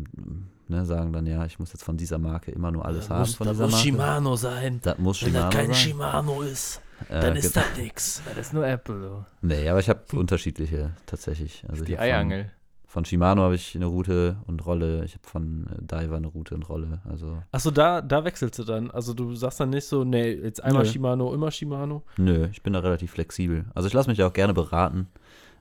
[0.69, 3.47] ne, sagen dann, ja, ich muss jetzt von dieser Marke immer nur alles haben von
[3.49, 3.77] dieser Marke.
[3.83, 4.79] Shimano sein.
[4.81, 5.73] das muss Shimano sein.
[5.73, 8.21] Shimano ist, Äh, ge- das nix.
[8.35, 9.25] Das ist nur Apple, so.
[9.41, 11.63] Nee, aber ich habe unterschiedliche tatsächlich.
[11.67, 12.51] Also Die hab von, Eiangel.
[12.85, 15.03] von Shimano habe ich eine Route und Rolle.
[15.05, 16.99] Ich habe von äh, Diver eine Route und Rolle.
[17.09, 18.91] Also Achso, da, da wechselst du dann.
[18.91, 20.89] Also du sagst dann nicht so, nee, jetzt einmal Nö.
[20.89, 22.03] Shimano, immer Shimano.
[22.17, 23.65] Nö, ich bin da relativ flexibel.
[23.73, 25.07] Also ich lasse mich auch gerne beraten.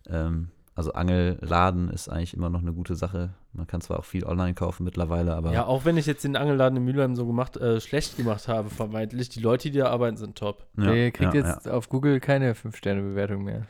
[0.08, 3.30] Ähm, also Angelladen ist eigentlich immer noch eine gute Sache.
[3.58, 6.36] Man kann zwar auch viel online kaufen mittlerweile, aber Ja, auch wenn ich jetzt den
[6.36, 10.16] Angelladen in Mülheim so gemacht, äh, schlecht gemacht habe, vermeintlich, die Leute, die da arbeiten,
[10.16, 10.66] sind top.
[10.78, 13.66] ja, Der kriegt ja, jetzt auf Google keine 5-Sterne-Bewertung mehr.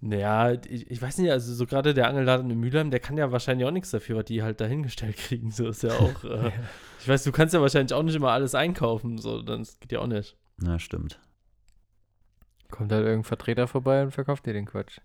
[0.00, 3.32] Naja, ich, ich weiß nicht, also so gerade der Angelladen in Mülheim, der kann ja
[3.32, 5.50] wahrscheinlich auch nichts dafür, was die halt dahingestellt kriegen.
[5.50, 6.22] So ist ja auch.
[6.22, 6.52] Äh,
[7.00, 9.90] ich weiß, du kannst ja wahrscheinlich auch nicht immer alles einkaufen, so, dann das geht
[9.90, 10.36] ja auch nicht.
[10.62, 11.18] Ja, stimmt.
[12.70, 14.98] Kommt halt irgendein Vertreter vorbei und verkauft dir den Quatsch.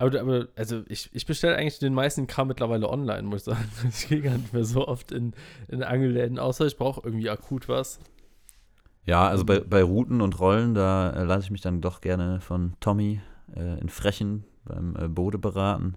[0.00, 3.68] Aber, aber also ich, ich bestelle eigentlich den meisten Kram mittlerweile online, muss ich sagen.
[3.88, 5.34] Ich gehe gar nicht mehr so oft in,
[5.68, 8.00] in Angelläden, außer ich brauche irgendwie akut was.
[9.04, 12.40] Ja, also bei, bei Routen und Rollen, da äh, lasse ich mich dann doch gerne
[12.40, 13.20] von Tommy
[13.54, 15.96] äh, in Frechen beim äh, Bode beraten.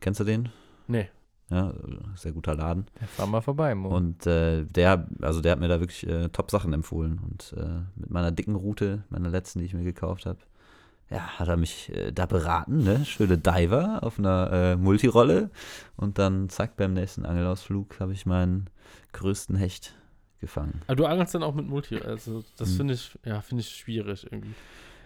[0.00, 0.48] Kennst du den?
[0.88, 1.08] Nee.
[1.48, 1.74] Ja,
[2.16, 2.86] sehr guter Laden.
[3.00, 3.94] Ja, fahr mal vorbei, Mo.
[3.94, 7.20] Und äh, der, also der hat mir da wirklich äh, top Sachen empfohlen.
[7.22, 10.38] Und äh, mit meiner dicken Route, meiner letzten, die ich mir gekauft habe,
[11.12, 13.04] ja, hat er mich äh, da beraten, ne?
[13.04, 15.50] Schöne Diver auf einer äh, Multirolle.
[15.96, 18.70] Und dann, zack, beim nächsten Angelausflug habe ich meinen
[19.12, 19.94] größten Hecht
[20.40, 20.80] gefangen.
[20.86, 22.76] Aber du angelst dann auch mit Multi, also das Hm.
[22.76, 24.54] finde ich, ja, finde ich schwierig irgendwie.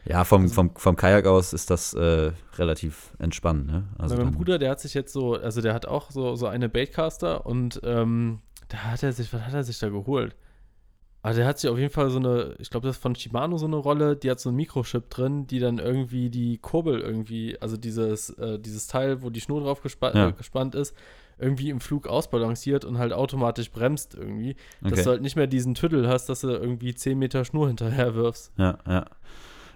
[0.07, 3.85] Ja, vom, Also- vom, vom Kajak aus ist das äh, relativ entspannt, ne?
[3.99, 6.69] Also mein Bruder, der hat sich jetzt so, also der hat auch so, so eine
[6.69, 8.39] Baitcaster und ähm,
[8.69, 10.37] da hat er sich, was hat er sich da geholt?
[11.23, 13.59] Also der hat sich auf jeden Fall so eine, ich glaube, das ist von Shimano
[13.59, 17.61] so eine Rolle, die hat so ein Mikrochip drin, die dann irgendwie die Kurbel irgendwie,
[17.61, 20.29] also dieses, äh, dieses Teil, wo die Schnur drauf gespa Ja.
[20.29, 20.95] äh, gespannt ist,
[21.39, 24.55] irgendwie im Flug ausbalanciert und halt automatisch bremst irgendwie.
[24.81, 25.03] Dass Okay.
[25.03, 28.53] du halt nicht mehr diesen Tüttel hast, dass du irgendwie 10 Meter Schnur hinterher wirfst.
[28.57, 29.05] Ja, ja.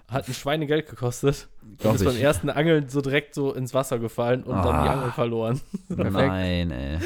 [0.09, 1.49] Hat ein Schweinegeld gekostet.
[1.79, 4.89] Glaub und ist beim ersten Angeln so direkt so ins Wasser gefallen und dann die
[4.89, 4.93] Ah.
[4.95, 5.61] Angel verloren.
[5.89, 6.99] Nein, ey.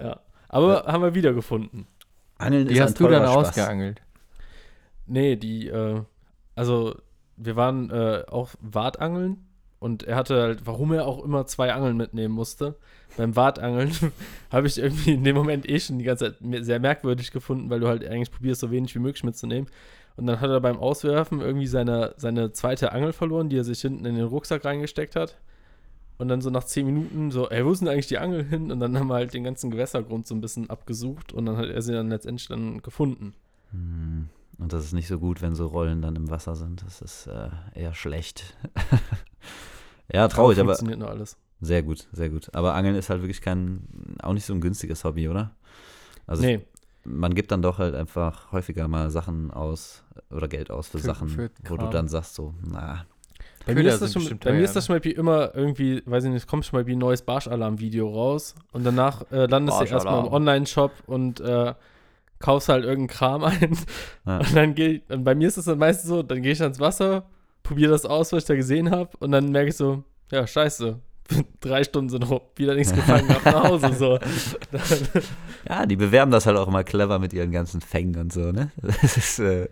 [0.00, 0.20] Ja.
[0.48, 1.86] Aber haben wir wiedergefunden.
[2.42, 3.48] Angeln Die ist hast ein du dann Spaß.
[3.48, 4.02] ausgeangelt.
[5.06, 6.02] Nee, die, äh,
[6.54, 6.96] also
[7.36, 9.46] wir waren äh, auch Wartangeln
[9.78, 12.76] und er hatte halt, warum er auch immer zwei Angeln mitnehmen musste.
[13.16, 13.92] Beim Wartangeln
[14.50, 17.80] habe ich irgendwie in dem Moment eh schon die ganze Zeit sehr merkwürdig gefunden, weil
[17.80, 19.68] du halt eigentlich probierst, so wenig wie möglich mitzunehmen.
[20.16, 23.80] Und dann hat er beim Auswerfen irgendwie seine, seine zweite Angel verloren, die er sich
[23.80, 25.38] hinten in den Rucksack reingesteckt hat.
[26.18, 28.70] Und dann so nach zehn Minuten so, ey, wo ist denn eigentlich die Angel hin?
[28.70, 31.66] Und dann haben wir halt den ganzen Gewässergrund so ein bisschen abgesucht und dann hat
[31.68, 33.34] er sie dann letztendlich dann gefunden.
[33.72, 34.28] Hm.
[34.58, 36.84] Und das ist nicht so gut, wenn so Rollen dann im Wasser sind.
[36.86, 38.56] Das ist äh, eher schlecht.
[40.12, 41.36] ja, traurig, aber Funktioniert nur alles.
[41.60, 42.54] sehr gut, sehr gut.
[42.54, 43.82] Aber Angeln ist halt wirklich kein,
[44.22, 45.52] auch nicht so ein günstiges Hobby, oder?
[46.26, 46.60] Also nee,
[47.04, 51.06] man gibt dann doch halt einfach häufiger mal Sachen aus oder Geld aus für, Für-
[51.06, 53.06] Sachen, für wo du dann sagst so, na,
[53.66, 56.02] bei Köder mir, ist das schon, bestimmt bei mir ist das zum Beispiel immer irgendwie,
[56.06, 59.46] weiß ich nicht, es kommt schon mal wie ein neues Barschalarm-Video raus und danach äh,
[59.46, 60.32] landest du erstmal im.
[60.32, 61.74] Online-Shop und äh,
[62.38, 63.78] kaufst halt irgendeinen Kram ein.
[64.26, 64.38] Ja.
[64.38, 66.62] Und dann gehe ich, und bei mir ist es dann meistens so, dann gehe ich
[66.62, 67.24] ans Wasser,
[67.62, 70.98] probiere das aus, was ich da gesehen habe und dann merke ich so, ja, scheiße.
[71.60, 73.94] Drei Stunden sind rum, wieder nichts gefangen, nach Hause.
[73.94, 74.18] So.
[75.68, 78.72] ja, die bewerben das halt auch immer clever mit ihren ganzen Fängen und so, ne?
[78.82, 79.68] Das ist, äh,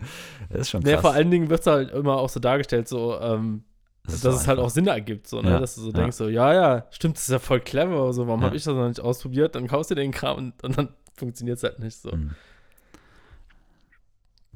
[0.49, 0.93] das ist schon krass.
[0.93, 3.65] Nee, vor allen Dingen wird es halt immer auch so dargestellt, so, ähm,
[4.05, 5.51] Das dass ist es halt auch Sinn ergibt, so, ne?
[5.51, 5.93] Ja, Dass du so ja.
[5.93, 8.47] denkst, so, ja, ja, stimmt, das ist ja voll clever, aber so, warum Ja.
[8.47, 9.55] habe ich das noch nicht ausprobiert?
[9.55, 12.11] Dann kaufst du den Kram und, und dann funktioniert es halt nicht so.
[12.11, 12.31] Mhm.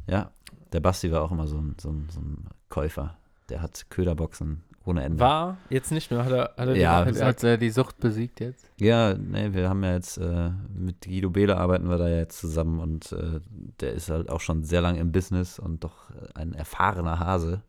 [0.07, 0.31] Ja,
[0.73, 3.17] der Basti war auch immer so ein, so ein, so ein Käufer.
[3.49, 5.21] Der hat Köderboxen ohne Ende.
[5.21, 8.41] War jetzt nicht mehr, hat er, hat er Ja, dir Hat, er die Sucht besiegt
[8.41, 8.67] jetzt?
[8.79, 12.39] Ja, nee, wir haben ja jetzt äh, mit Guido Behle arbeiten wir da ja jetzt
[12.39, 13.41] zusammen und äh,
[13.81, 17.63] der ist halt auch schon sehr lange im Business und doch ein erfahrener Hase.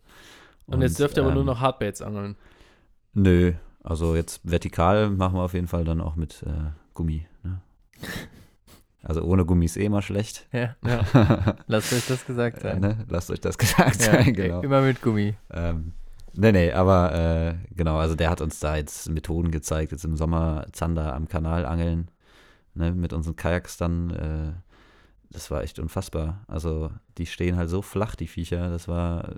[0.67, 2.35] Und jetzt dürft ihr aber nur ähm, noch Hardbaits angeln.
[3.13, 3.53] Nö,
[3.83, 7.25] also jetzt vertikal machen wir auf jeden Fall dann auch mit äh, Gummi.
[7.43, 7.61] Ne?
[9.07, 10.47] Also ohne Gummi ist eh immer schlecht.
[10.51, 11.55] Ja, Ja.
[11.67, 12.79] lasst euch das gesagt Äh, sein.
[12.81, 13.05] ne?
[13.07, 14.61] Lasst euch das gesagt Ja, sein, genau.
[14.61, 15.35] Immer mit Gummi.
[15.51, 15.91] Ähm,
[16.33, 20.17] nee, nee, aber äh, genau, also der hat uns da jetzt Methoden gezeigt, jetzt im
[20.17, 22.09] Sommer Zander am Kanal angeln,
[22.73, 24.55] ne, mit unseren Kajaks dann.
[25.35, 26.45] Das war echt unfassbar.
[26.47, 28.69] Also die stehen halt so flach, die Viecher.
[28.69, 29.33] Das war äh,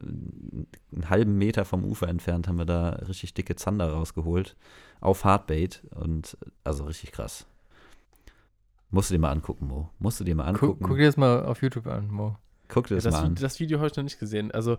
[0.95, 4.55] einen halben Meter vom Ufer entfernt, haben wir da richtig dicke Zander rausgeholt.
[5.01, 7.47] Auf Hardbait und also richtig krass.
[8.91, 9.89] Musst du dir mal angucken, Mo.
[9.97, 10.83] Musst du dir mal Guck, angucken.
[10.85, 12.37] guck dir das mal auf YouTube an, Mo.
[12.67, 13.35] Guck dir Ja, das, das, mal an.
[13.35, 14.51] das Video habe ich noch nicht gesehen.
[14.51, 14.77] Also,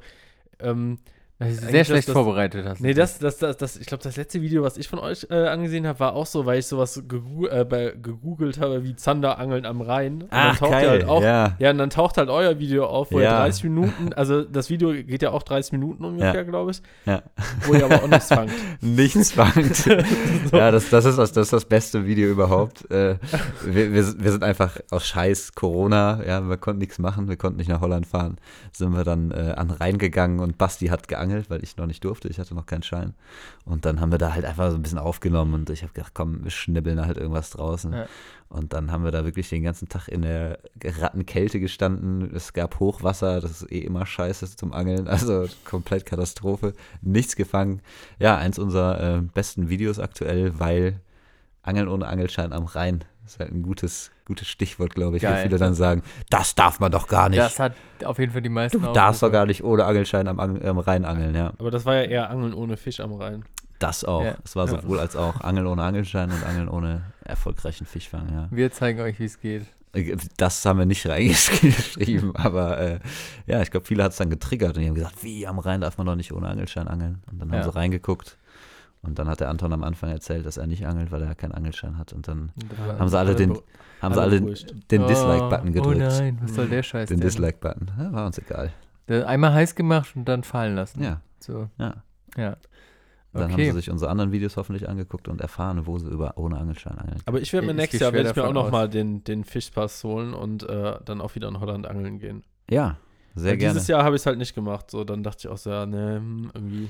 [0.60, 2.80] ähm, Das sehr schlecht das- vorbereitet hast.
[2.80, 5.46] nee, das, das, das, das ich glaube, das letzte Video, was ich von euch äh,
[5.46, 9.64] angesehen habe, war auch so, weil ich sowas gegu äh, bei, gegoogelt habe, wie Zanderangeln
[9.64, 10.14] am Rhein.
[10.22, 10.88] Und dann Ach, taucht geil.
[10.88, 11.54] Halt auch, ja.
[11.60, 13.38] Ja, und dann taucht halt euer Video auf, wo ihr Ja.
[13.38, 16.42] 30 Minuten, also das Video geht ja auch 30 Minuten ungefähr, Ja.
[16.42, 17.22] glaube ich, Ja.
[17.66, 18.50] wo ihr aber auch nichts fangt.
[18.80, 19.86] Nichts fangt.
[20.52, 22.90] Ja, das, das, ist das, das ist das beste Video überhaupt.
[22.90, 23.16] Äh,
[23.64, 27.36] wir, wir, sind- wir sind einfach aus Scheiß Corona, ja, wir konnten nichts machen, wir
[27.36, 28.36] konnten nicht nach Holland fahren.
[28.72, 31.76] Sind wir dann äh, an den Rhein gegangen und Basti hat geangelt geangelt, weil ich
[31.76, 32.28] noch nicht durfte.
[32.28, 33.14] Ich hatte noch keinen Schein.
[33.64, 36.12] Und dann haben wir da halt einfach so ein bisschen aufgenommen und ich habe gedacht,
[36.14, 37.92] komm, wir schnibbeln da halt irgendwas draußen.
[37.92, 38.06] Ja.
[38.48, 42.34] Und dann haben wir da wirklich den ganzen Tag in der Rattenkälte gestanden.
[42.34, 45.06] Es gab Hochwasser, das ist eh immer scheiße zum Angeln.
[45.18, 46.74] Also komplett Katastrophe.
[47.02, 47.82] Nichts gefangen.
[48.20, 51.00] Ja, eins unserer äh, besten Videos aktuell, weil
[51.62, 55.22] Angeln ohne Angelschein am Rhein ist halt ein gutes, gutes Stichwort, glaube ich.
[55.22, 55.38] Geil.
[55.38, 57.40] Wie viele dann sagen, das darf man doch gar nicht.
[57.40, 57.72] Das hat
[58.04, 60.78] auf jeden Fall die meisten du darfst doch gar nicht ohne Angelschein am, Ang- am
[60.78, 61.52] Rhein angeln, ja.
[61.58, 63.44] Aber das war ja eher Angeln ohne Fisch am Rhein.
[63.80, 64.22] Das auch.
[64.24, 64.36] Ja.
[64.44, 64.80] Es war Ja.
[64.80, 68.48] sowohl als auch Angeln ohne Angelschein und Angeln ohne erfolgreichen Fischfang, ja.
[68.50, 69.66] Wir zeigen euch, wie es geht.
[70.36, 72.98] Das haben wir nicht reingeschrieben, aber äh,
[73.46, 75.80] ja, ich glaube, viele hat es dann getriggert und die haben gesagt, wie, am Rhein
[75.80, 77.22] darf man doch nicht ohne Angelschein angeln.
[77.30, 77.64] Und dann haben Ja.
[77.64, 78.36] sie reingeguckt
[79.02, 81.52] und dann hat der Anton am Anfang erzählt, dass er nicht angelt, weil er keinen
[81.52, 82.12] Angelschein hat.
[82.12, 82.52] Und dann
[82.98, 83.58] haben sie alle den,
[83.98, 84.74] be- haben sie alle beruhigt.
[84.90, 85.96] den Oh, Dislike-Button gedrückt.
[85.96, 87.28] Oh nein, was soll der Scheiß den denn?
[87.28, 87.90] Dislike-Button.
[87.98, 88.72] Ja, war uns egal.
[89.08, 91.02] Einmal heiß gemacht und dann fallen lassen.
[91.02, 91.94] Ja, So, ja.
[92.36, 92.56] ja.
[93.32, 93.66] Dann haben Okay.
[93.70, 97.20] sie sich unsere anderen Videos hoffentlich angeguckt und erfahren, wo sie über ohne Angelschein angeln.
[97.26, 98.72] Aber ich werde mir Ich nächstes Jahr werde ich mir auch davon noch aus.
[98.72, 102.42] mal den, den Fischpass holen und äh, dann auch wieder in Holland angeln gehen.
[102.70, 102.96] Ja,
[103.34, 103.74] sehr Weil gerne.
[103.74, 104.90] Dieses Jahr habe ich es halt nicht gemacht.
[104.90, 106.22] So, dann dachte ich auch so, ja, ne,
[106.54, 106.88] irgendwie.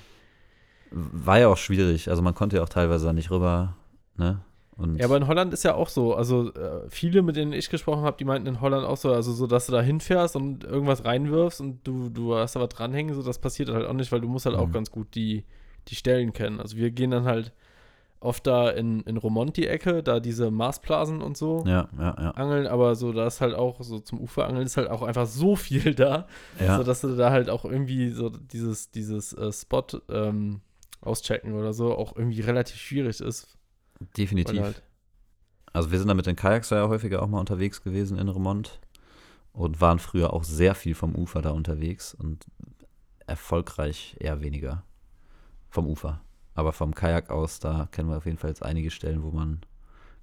[0.90, 2.08] War ja auch schwierig.
[2.08, 3.74] Also man konnte ja auch teilweise da nicht rüber,
[4.16, 4.40] ne?
[4.78, 7.68] Und Ja, aber in Holland ist ja auch so, also äh, viele, mit denen ich
[7.68, 10.62] gesprochen habe, die meinten in Holland auch so, also so, dass du da hinfährst und
[10.64, 14.12] irgendwas reinwirfst und du, du hast da was dranhängen, so, das passiert halt auch nicht,
[14.12, 14.72] weil du musst halt auch Mhm.
[14.72, 15.44] ganz gut die,
[15.88, 16.60] die Stellen kennen.
[16.60, 17.52] Also wir gehen dann halt
[18.20, 22.30] oft da in, in Romont die Ecke, da diese Marsblasen und so ja, ja, ja.
[22.32, 25.56] angeln, aber so, da ist halt auch, so zum Uferangeln ist halt auch einfach so
[25.56, 26.26] viel da,
[26.60, 26.76] ja.
[26.76, 30.60] so dass du da halt auch irgendwie so dieses, dieses äh, Spot ähm,
[31.00, 33.57] auschecken oder so auch irgendwie relativ schwierig ist.
[34.16, 34.60] Definitiv.
[34.60, 34.82] Halt,
[35.72, 38.80] Also wir sind da mit den Kajaks ja häufiger auch mal unterwegs gewesen in Remont
[39.52, 42.46] und waren früher auch sehr viel vom Ufer da unterwegs und
[43.26, 44.84] erfolgreich eher weniger
[45.68, 46.20] vom Ufer.
[46.54, 49.60] Aber vom Kajak aus, da kennen wir auf jeden Fall jetzt einige Stellen, wo man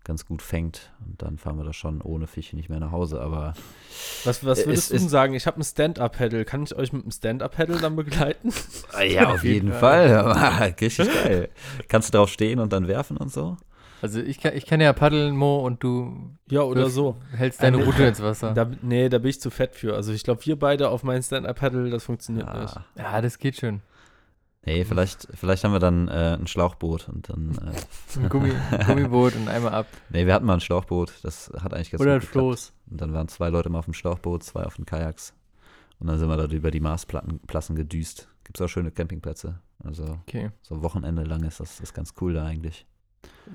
[0.05, 3.19] ganz gut fängt und dann fahren wir da schon ohne Fische nicht mehr nach Hause.
[3.19, 3.53] Aber
[4.23, 5.33] Was, was Äh, würdest es du ist- sagen?
[5.33, 6.45] Ich habe ein Stand-Up-Paddle.
[6.45, 8.53] Kann ich euch mit einem Stand-Up-Paddle dann begleiten?
[9.05, 10.15] ja, auf jeden Fall.
[10.81, 11.49] Richtig geil.
[11.89, 13.57] Kannst du drauf stehen und dann werfen und so?
[14.01, 17.15] Also ich kann, ich kann ja paddeln, Mo, und du ja, oder wirf- so.
[17.35, 18.53] hältst deine Ähm, Route ins Wasser.
[18.53, 19.95] Da, nee, da bin ich zu fett für.
[19.95, 22.75] Also ich glaube, wir beide auf mein Stand-Up-Paddle, das funktioniert nicht.
[22.75, 22.85] Ja.
[23.13, 23.81] ja, das geht schon.
[24.65, 27.51] Nee, vielleicht, vielleicht haben wir dann äh, ein Schlauchboot und dann.
[27.73, 28.51] Äh, Ein Gummi,
[28.87, 29.87] Gummiboot und einmal ab.
[30.09, 32.43] nee, wir hatten mal ein Schlauchboot, das hat eigentlich ganz Oder ein gut geklappt.
[32.45, 32.73] Floß.
[32.89, 35.33] Und dann waren zwei Leute mal auf dem Schlauchboot, zwei auf den Kajaks.
[35.99, 38.27] Und dann sind wir da über die Marsplatten gedüst.
[38.43, 39.59] Gibt es auch schöne Campingplätze.
[39.83, 40.51] Also Okay.
[40.61, 42.85] so Wochenende lang ist das ist ganz cool da eigentlich.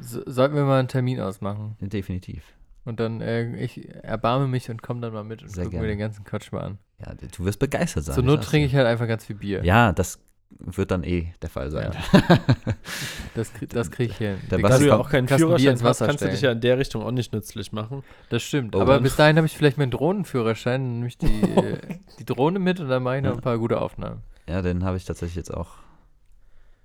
[0.01, 1.77] So, sollten wir mal einen Termin ausmachen.
[1.81, 2.45] Definitiv.
[2.85, 5.99] Und dann, äh, ich erbarme mich und komme dann mal mit und gucke mir den
[5.99, 6.79] ganzen Quatsch mal an.
[6.99, 8.15] Ja, du wirst begeistert sein.
[8.15, 9.65] Zur Not trinke ich halt einfach ganz viel Bier.
[9.65, 10.19] Ja, das
[10.59, 11.93] wird dann eh der Fall sein.
[13.35, 14.37] Das, krieg- das kriege ich hin.
[14.51, 16.51] Der Da Was du ja auch keinen Führerschein ins hast, Wasser kannst du dich ja
[16.53, 18.03] in der Richtung auch nicht nützlich machen.
[18.29, 18.75] Das stimmt.
[18.75, 21.27] Oh, Aber bis dahin habe ich vielleicht meinen Drohnenführerschein, dann nehme ich die,
[21.57, 21.79] äh,
[22.19, 23.37] die Drohne mit und dann mache ich noch Ja.
[23.37, 24.23] ein paar gute Aufnahmen.
[24.49, 25.69] Ja, den habe ich tatsächlich jetzt auch.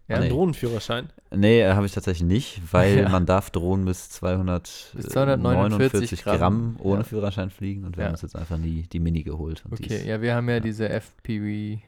[0.07, 0.29] Ja, Einen Nee.
[0.29, 1.09] Drohnenführerschein.
[1.35, 3.09] Nee, äh, habe ich tatsächlich nicht, weil Ja.
[3.09, 6.75] man darf Drohnen bis 200, Bis äh, 249 Gramm, Gramm.
[6.79, 7.03] ohne Ja.
[7.05, 8.07] Führerschein fliegen und wir Ja.
[8.09, 9.63] haben uns jetzt einfach die, die Mini geholt.
[9.71, 10.59] Okay, ja, wir haben ja, ja.
[10.59, 11.81] diese FPV-Drohne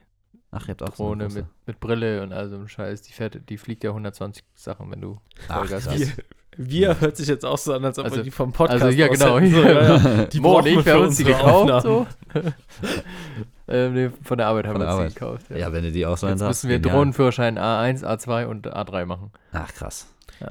[0.52, 3.02] Ach, ihr habt auch so eine mit, mit Brille und all so einem Scheiß.
[3.02, 5.96] Die, fährt, die fliegt ja 120 Sachen, wenn du Vollgas krass.
[5.98, 6.24] gibst.
[6.60, 8.98] Wir hört sich jetzt auch so an, als ob Also- wir die vom Podcast also
[8.98, 9.40] ja, genau.
[9.40, 9.52] hätten.
[9.54, 10.26] So, ja, ja.
[10.26, 12.08] Die Mo und ich, wir wir haben für uns die gekauft, so.
[13.68, 15.46] ähm, nee, von der Arbeit haben Von wir uns die gekauft.
[15.52, 16.64] Ja, wenn du die ausleihen Jetzt darfst.
[16.64, 16.98] müssen wir genial.
[16.98, 19.32] Drohnenführerschein A1, A2 und A3 machen.
[19.52, 20.08] Ach, krass.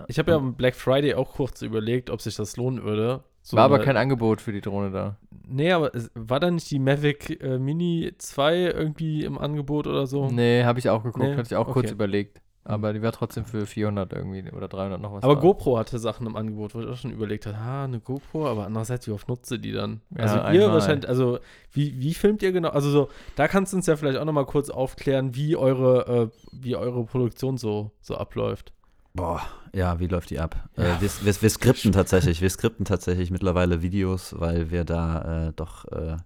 [0.08, 3.22] Ich habe ja am Black Friday auch kurz überlegt, ob sich das lohnen würde.
[3.42, 5.16] So War aber eine- kein Angebot für die Drohne da.
[5.48, 10.28] Nee, aber war da nicht die Mavic äh, Mini 2 irgendwie im Angebot oder so?
[10.30, 11.94] Nee, habe ich auch geguckt, Nee, hatte ich auch kurz okay.
[11.94, 12.40] überlegt.
[12.68, 15.22] Aber die war trotzdem für 400 irgendwie oder 300 noch was.
[15.22, 15.40] Aber da.
[15.40, 18.66] GoPro hatte Sachen im Angebot, wo ich auch schon überlegt habe, ah, eine GoPro, aber
[18.66, 20.00] andererseits, wie oft nutzt ihr die dann?
[20.10, 20.72] Ja, also ihr einmal.
[20.72, 21.38] wahrscheinlich, also
[21.70, 22.70] wie, wie filmt ihr genau?
[22.70, 26.38] Also so, da kannst du uns ja vielleicht auch nochmal kurz aufklären, wie eure, äh,
[26.50, 28.72] wie eure Produktion so, so abläuft.
[29.16, 29.40] Boah,
[29.72, 30.56] ja, wie läuft die ab?
[30.76, 30.84] Ja.
[30.84, 35.52] Äh, wir, wir, wir skripten tatsächlich, wir skripten tatsächlich mittlerweile Videos, weil wir da äh,
[35.56, 36.18] doch äh,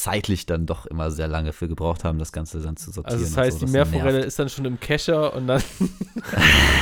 [0.00, 3.20] zeitlich dann doch immer sehr lange für gebraucht haben, das Ganze dann zu sortieren.
[3.20, 4.26] Also das heißt, so, die Meerforelle nervt.
[4.28, 5.62] ist dann schon im Kescher und dann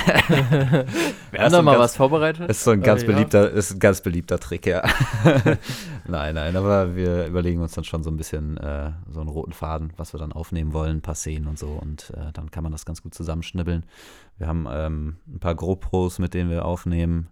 [0.09, 0.85] Wir
[1.33, 2.49] Ja, haben so da mal ganz- was vorbereitet.
[2.51, 3.09] Ist so ein Äh, ganz ja.
[3.09, 4.83] beliebter, ist ein ganz beliebter Trick, ja.
[6.07, 9.53] nein, nein, aber wir überlegen uns dann schon so ein bisschen äh, so einen roten
[9.53, 12.62] Faden, was wir dann aufnehmen wollen, ein paar Szenen und so und äh, dann kann
[12.62, 13.85] man das ganz gut zusammenschnibbeln.
[14.39, 17.29] Wir haben ähm, ein paar GoPros, mit denen wir aufnehmen.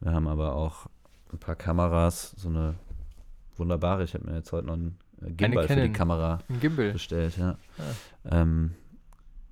[0.00, 0.86] Wir haben aber auch
[1.32, 2.74] ein paar Kameras, so eine
[3.56, 4.04] wunderbare.
[4.04, 4.98] Ich habe mir jetzt heute noch einen
[5.36, 5.92] Gimbal für die.
[5.92, 6.92] Kamera Ein Gimbal.
[6.92, 7.56] bestellt, ja.
[7.78, 8.42] Ah.
[8.42, 8.72] Ähm,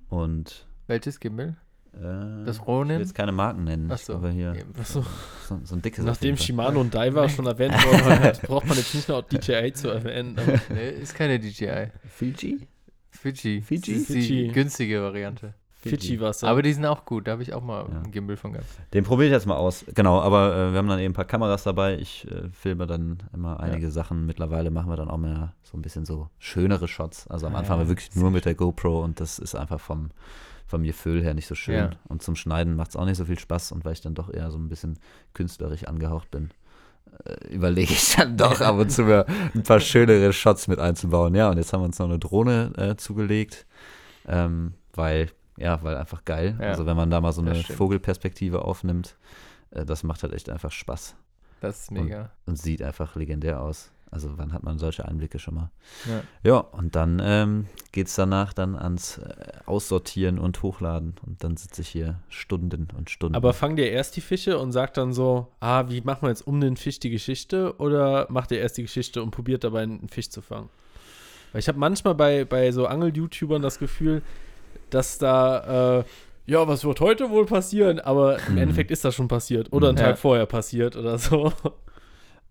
[0.09, 1.55] Und Welches Gimbal?
[1.93, 2.95] äh, Das ich Ronin?
[2.95, 3.87] will jetzt keine Marken nennen.
[3.91, 4.13] Ach Ich so.
[4.13, 4.55] glaube hier.
[4.79, 5.05] Achso.
[5.47, 6.03] so, so ein dickes.
[6.03, 6.37] Nachdem.
[6.37, 10.37] Shimano und Daiwa schon erwähnt worden sind, braucht man jetzt nicht noch DJI zu erwähnen.
[10.37, 11.87] Aber Nee, ist keine DJI.
[12.09, 12.67] Fiji?
[13.09, 13.61] Fiji.
[13.61, 13.91] Fiji?
[13.93, 14.47] Das ist die Fiji.
[14.53, 15.53] günstige Variante.
[15.89, 16.47] Fidschi-Wasser.
[16.47, 17.27] Aber die sind auch gut.
[17.27, 17.97] Da habe ich auch mal Ja.
[18.01, 18.67] einen Gimbal von gehabt.
[18.93, 19.83] Den probiere ich jetzt mal aus.
[19.95, 21.97] Genau, aber äh, wir haben dann eben ein paar Kameras dabei.
[21.97, 24.25] Ich äh, filme dann immer einige Sachen.
[24.25, 27.27] Mittlerweile machen wir dann auch mehr so ein bisschen so schönere Shots.
[27.27, 29.79] Also am Ah, Anfang ja, war wirklich nur mit der GoPro und das ist einfach
[29.79, 30.11] vom,
[30.67, 31.75] vom Gefühl her nicht so schön.
[31.75, 31.89] Ja.
[32.07, 33.71] Und zum Schneiden macht es auch nicht so viel Spaß.
[33.71, 34.99] Und weil ich dann doch eher so ein bisschen
[35.33, 36.51] künstlerisch angehaucht bin,
[37.25, 39.25] äh, überlege ich dann doch ab und zu mir
[39.55, 41.33] ein paar schönere Shots mit einzubauen.
[41.33, 43.65] Ja, und jetzt haben wir uns noch eine Drohne äh, zugelegt,
[44.27, 46.57] ähm, weil, ja, weil einfach geil.
[46.59, 47.55] Ja, also wenn man da mal so eine.
[47.55, 49.15] Vogelperspektive aufnimmt,
[49.71, 51.15] äh, das macht halt echt einfach Spaß
[51.61, 52.31] Das ist mega.
[52.45, 53.91] und sieht einfach legendär aus.
[54.13, 55.71] Also wann hat man solche Einblicke schon mal?
[56.05, 56.21] Ja.
[56.43, 61.15] Ja, und dann ähm, geht es danach dann ans äh, Aussortieren und Hochladen.
[61.25, 63.35] Und dann sitze ich hier Stunden und Stunden.
[63.35, 66.45] Aber fangt ihr erst die Fische und sagt dann so, ah, wie machen wir jetzt
[66.45, 67.73] um den Fisch die Geschichte?
[67.77, 70.67] Oder macht ihr erst die Geschichte und probiert dabei einen Fisch zu fangen?
[71.53, 74.23] Weil ich habe manchmal bei, bei so Angel-YouTubern das Gefühl,
[74.89, 76.03] dass da, äh,
[76.45, 77.99] ja, was wird heute wohl passieren?
[77.99, 78.57] Aber im Mhm.
[78.61, 79.71] Endeffekt ist das schon passiert.
[79.71, 80.05] Oder einen Ja.
[80.05, 81.51] Tag vorher passiert oder so.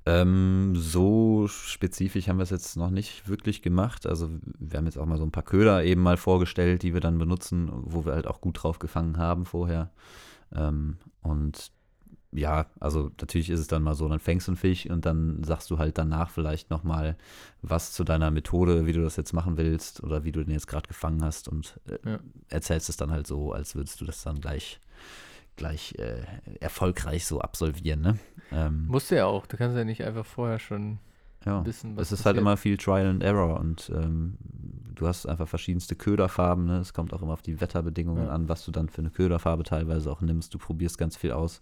[0.06, 4.06] Ähm, so spezifisch haben wir es jetzt noch nicht wirklich gemacht.
[4.06, 7.00] Also wir haben jetzt auch mal so ein paar Köder eben mal vorgestellt, die wir
[7.00, 9.90] dann benutzen, wo wir halt auch gut drauf gefangen haben vorher.
[10.56, 11.70] Ähm, und
[12.32, 15.42] ja, also natürlich ist es dann mal so, dann fängst du einen Fisch und dann
[15.42, 17.16] sagst du halt danach vielleicht nochmal
[17.62, 20.68] was zu deiner Methode, wie du das jetzt machen willst oder wie du den jetzt
[20.68, 22.18] gerade gefangen hast und äh, Ja.
[22.48, 24.80] erzählst es dann halt so, als würdest du das dann gleich,
[25.56, 26.22] gleich äh,
[26.60, 28.18] erfolgreich so absolvieren, ne?
[28.52, 29.46] Ähm, Musst du ja auch.
[29.46, 30.98] Du kannst ja nicht einfach vorher schon
[31.44, 31.64] ja.
[31.66, 32.42] wissen, was Es ist halt passiert.
[32.42, 34.36] immer viel Trial and Error und ähm,
[34.94, 36.64] du hast einfach verschiedenste Köderfarben.
[36.66, 36.78] Ne?
[36.78, 38.32] Es kommt auch immer auf die Wetterbedingungen Ja.
[38.32, 40.52] an, was du dann für eine Köderfarbe teilweise auch nimmst.
[40.54, 41.60] Du probierst ganz viel aus.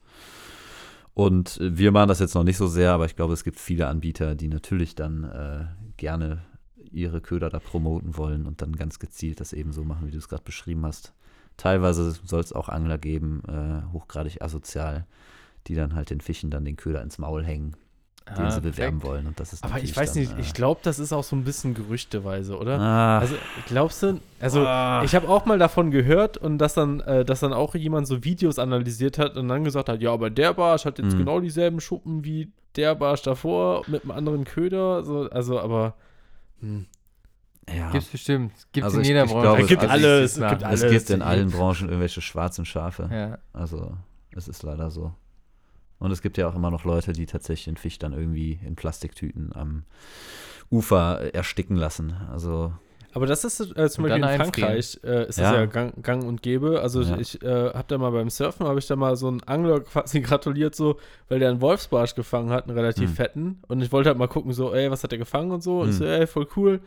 [1.19, 3.89] Und wir machen das jetzt noch nicht so sehr, aber ich glaube, es gibt viele
[3.89, 5.65] Anbieter, die natürlich dann äh,
[5.97, 6.45] gerne
[6.93, 10.19] ihre Köder da promoten wollen und dann ganz gezielt das eben so machen, wie du
[10.19, 11.15] es gerade beschrieben hast.
[11.57, 15.09] Teilweise soll es auch Angler geben, äh, hochgradig asozial,
[15.67, 17.75] die dann halt den Fischen dann den Köder ins Maul hängen,
[18.37, 19.27] den Ah, sie bewerben wollen.
[19.27, 21.35] Und das ist Aber ich weiß dann, nicht, äh, ich glaube, das ist auch so
[21.37, 22.79] ein bisschen gerüchteweise, oder?
[22.81, 23.35] Ah, Also,
[23.67, 25.03] glaubst du, also ah.
[25.05, 28.25] ich habe auch mal davon gehört und dass dann, äh, dass dann auch jemand so
[28.25, 31.19] Videos analysiert hat und dann gesagt hat, ja, aber der Barsch hat jetzt Mhm.
[31.19, 35.03] genau dieselben Schuppen wie der Barsch davor mit einem anderen Köder.
[35.03, 35.95] So, also, aber
[36.61, 36.87] hm.
[37.75, 37.91] ja.
[37.91, 38.53] Gibt's bestimmt.
[38.73, 39.43] Gibt's Also in ich- jeder ich Branche.
[39.43, 43.09] glaube, es gibt also alles, es gibt es gibt in allen Branchen irgendwelche schwarzen Schafe.
[43.13, 43.39] Ja.
[43.53, 43.97] Also,
[44.37, 45.13] es ist leider so.
[45.99, 48.77] Und es gibt ja auch immer noch Leute, die tatsächlich den Fisch dann irgendwie in
[48.77, 49.83] Plastiktüten am
[50.71, 52.15] Ufer ersticken lassen.
[52.31, 52.73] Also,
[53.15, 55.55] Aber das ist äh, zum Beispiel in Frankreich äh, ist das Ja.
[55.57, 56.81] ja gang, gang und gäbe.
[56.83, 57.19] Also Ja.
[57.19, 60.21] ich äh, habe da mal beim Surfen, habe ich da mal so einen Angler quasi
[60.21, 63.17] gratuliert, so, weil der einen Wolfsbarsch gefangen hat, einen relativ Hm.
[63.17, 63.59] fetten.
[63.67, 65.81] Und ich wollte halt mal gucken, so, ey, was hat der gefangen und so.
[65.81, 65.99] Und ich Hm.
[65.99, 66.81] so, ey, voll cool.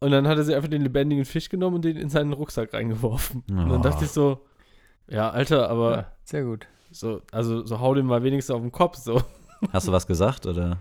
[0.00, 2.72] Und dann hat er sich einfach den lebendigen Fisch genommen und den in seinen Rucksack
[2.72, 3.44] reingeworfen.
[3.48, 3.82] Und dann Oh.
[3.82, 4.40] dachte ich so,
[5.08, 6.66] ja, Alter, aber ja, sehr gut.
[6.90, 9.22] so, also so hau den mal wenigstens auf den Kopf, so.
[9.72, 10.46] hast du was gesagt?
[10.46, 10.78] Oder?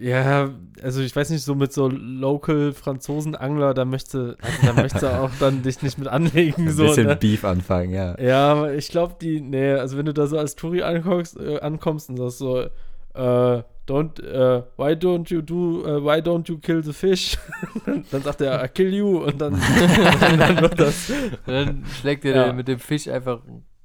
[0.00, 0.50] Ja,
[0.82, 5.22] also ich weiß nicht, so mit so Local Franzosen-Angler, da möchte, also da möchte er
[5.22, 6.66] auch dann dich nicht mit anlegen.
[6.66, 7.16] Ein so, bisschen ne?
[7.16, 8.18] Beef anfangen, ja.
[8.20, 11.60] Ja, aber ich glaube, die, nee, also wenn du da so als Touri ankommst, äh,
[11.60, 12.66] ankommst und sagst so,
[13.14, 17.38] äh, don't, äh, why don't you do, äh, why don't you kill the fish?
[18.10, 22.24] dann, sagt er, I kill you und dann, und dann wird das, Und dann schlägt
[22.24, 22.52] ihr Ja.
[22.52, 23.40] mit dem Fisch einfach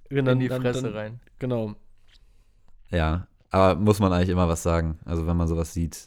[0.10, 1.20] dann, in die dann, Fresse dann, rein.
[1.40, 1.76] Genau.
[2.90, 5.00] Ja, aber muss man eigentlich immer was sagen.
[5.06, 6.06] Also, wenn man sowas sieht,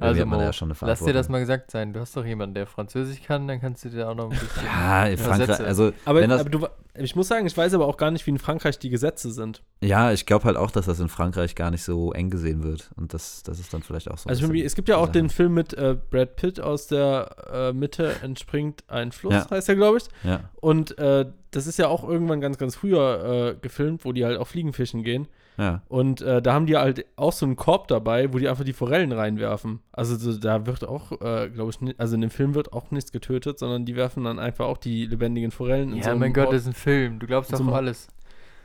[0.00, 1.92] Also, Mo, ja schon eine lass dir das mal gesagt sein.
[1.92, 4.64] Du hast doch jemanden, der Französisch kann, dann kannst du dir auch noch ein bisschen.
[4.64, 7.86] Ja, in Frankreich, also, Aber, wenn das, aber du, ich muss sagen, ich weiß aber
[7.86, 9.62] auch gar nicht, wie in Frankreich die Gesetze sind.
[9.80, 12.90] ja, ich glaube halt auch, dass das in Frankreich gar nicht so eng gesehen wird.
[12.96, 14.28] Und das, das ist dann vielleicht auch so.
[14.28, 15.28] ein Also es gibt ja auch den.
[15.30, 19.50] Film mit äh, Brad Pitt aus der äh, Mitte entspringt ein Fluss, Ja.
[19.50, 20.04] heißt der, glaube ich.
[20.24, 24.24] Ja, Und äh, das ist ja auch irgendwann ganz, ganz früher äh, gefilmt, wo die
[24.24, 25.28] halt auch Fliegenfischen gehen.
[25.58, 25.82] Ja.
[25.88, 28.72] Und äh, da haben die halt auch so einen Korb dabei, wo die einfach die
[28.72, 29.80] Forellen reinwerfen.
[29.92, 33.10] Also so, da wird auch, äh, glaube ich, also in dem Film wird auch nichts
[33.12, 36.32] getötet, sondern die werfen dann einfach auch die lebendigen Forellen in Ja, so einem mein
[36.32, 36.52] Gott, Korb.
[36.54, 37.18] das ist ein Film.
[37.18, 38.06] Du glaubst doch so alles.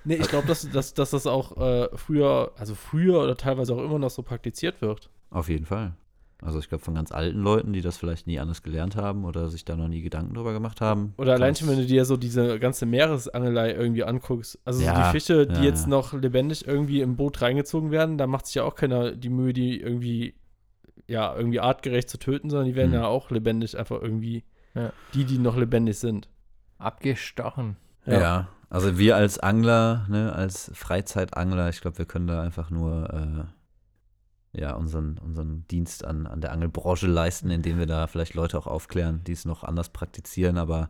[0.05, 3.83] Nee, ich glaube, dass, dass, dass das auch äh, früher, also früher oder teilweise auch
[3.83, 5.09] immer noch so praktiziert wird.
[5.29, 5.93] Auf jeden Fall.
[6.43, 9.49] Also ich glaube von ganz alten Leuten, die das vielleicht nie anders gelernt haben oder
[9.49, 11.13] sich da noch nie Gedanken drüber gemacht haben.
[11.17, 14.59] Oder allein schon, wenn du dir so diese ganze Meeresangelei irgendwie anguckst.
[14.65, 15.89] Also so Ja, die Fische, die ja, jetzt ja.
[15.89, 19.53] noch lebendig irgendwie im Boot reingezogen werden, da macht sich ja auch keiner die Mühe,
[19.53, 20.35] die irgendwie,
[21.07, 22.99] ja, irgendwie artgerecht zu töten, sondern die werden Hm.
[23.01, 24.43] ja auch lebendig einfach irgendwie
[25.13, 26.27] Die, die noch lebendig sind.
[26.79, 27.77] Abgestochen.
[28.05, 28.19] Ja.
[28.19, 28.47] Ja.
[28.69, 33.43] also wir als Angler, ne, als Freizeitangler, ich glaube, wir können da einfach nur äh,
[34.55, 38.67] ja, unseren, unseren Dienst an, an der Angelbranche leisten, indem wir da vielleicht Leute auch
[38.67, 40.57] aufklären, die es noch anders praktizieren.
[40.59, 40.89] Aber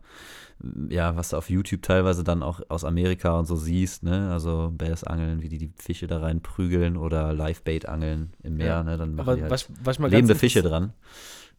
[0.90, 4.70] ja, was du auf YouTube teilweise dann auch aus Amerika und so siehst, ne, also
[4.76, 8.82] Bass-Angeln, wie die die Fische da rein prügeln oder Live-Bait-Angeln im Meer, Ja.
[8.84, 10.92] ne, dann machen Aber die halt was, was lebende Fische dran.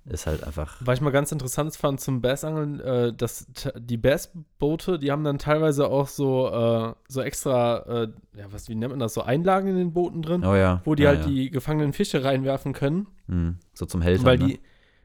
[0.07, 0.77] Ist halt einfach.
[0.81, 5.39] Was ich mal ganz interessant fand zum Bassangeln, äh, dass die Bassboote, die haben dann
[5.39, 9.67] teilweise auch so, äh, so extra, äh, ja, was, wie nennt man das, so Einlagen
[9.67, 10.81] in den Booten drin, Oh ja.
[10.85, 11.27] wo die ja, halt ja.
[11.27, 13.07] die gefangenen Fische reinwerfen können.
[13.27, 14.25] Hm, so zum Hältern.
[14.25, 14.45] weil ne?
[14.47, 14.59] die,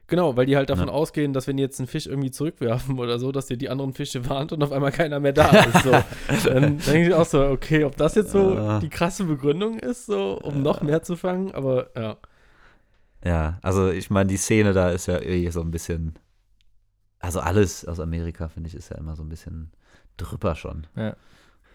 [0.05, 3.17] genau, weil die halt davon ausgehen, dass wenn die jetzt einen Fisch irgendwie zurückwerfen oder
[3.17, 5.83] so, dass dir die anderen Fische warnt und auf einmal keiner mehr da ist.
[5.83, 5.91] So.
[6.47, 8.79] dann denke ich auch so, okay, ob das jetzt so Ja.
[8.79, 12.17] die krasse Begründung ist, so, um noch mehr zu fangen, aber ja.
[13.23, 16.17] Ja, also ich meine, die Szene da ist ja eh so ein bisschen.
[17.19, 19.71] Also alles aus Amerika, finde ich, ist ja immer so ein bisschen
[20.17, 20.87] drüber schon.
[20.95, 21.15] Ja.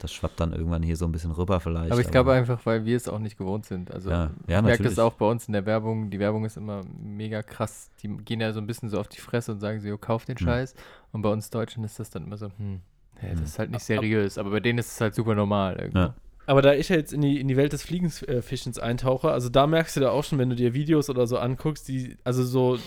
[0.00, 1.90] Das schwappt dann irgendwann hier so ein bisschen rüber vielleicht.
[1.90, 3.90] Aber ich glaube einfach, weil wir es auch nicht gewohnt sind.
[3.90, 6.10] Also Ja, ich ja, merke das auch bei uns in der Werbung.
[6.10, 7.90] Die Werbung ist immer mega krass.
[8.02, 10.26] Die gehen ja so ein bisschen so auf die Fresse und sagen so, jo, kauf
[10.26, 10.44] den Hm.
[10.46, 10.74] Scheiß.
[11.12, 12.80] Und bei uns Deutschen ist das dann immer so, hm,
[13.14, 13.44] hey, das Hm.
[13.46, 14.36] ist halt nicht seriös.
[14.36, 15.98] Aber bei denen ist es halt super normal irgendwie.
[15.98, 16.14] Ja.
[16.46, 19.66] Aber da ich ja jetzt in die, in die Welt des Fliegenfischens eintauche, also da
[19.66, 22.78] merkst du da auch schon, wenn du dir Videos oder so anguckst, die, also so,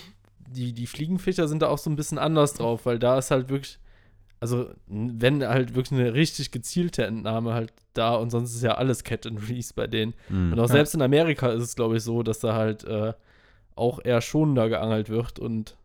[0.48, 3.50] die, die Fliegenfischer sind da auch so ein bisschen anders drauf, weil da ist halt
[3.50, 3.78] wirklich,
[4.40, 9.04] also wenn halt wirklich eine richtig gezielte Entnahme halt da und sonst ist ja alles
[9.04, 10.14] Catch and Release bei denen.
[10.28, 10.52] Hm.
[10.52, 13.12] Und auch selbst in Amerika ist es, glaube ich, so, dass da halt äh,
[13.76, 15.76] auch eher schonender geangelt wird und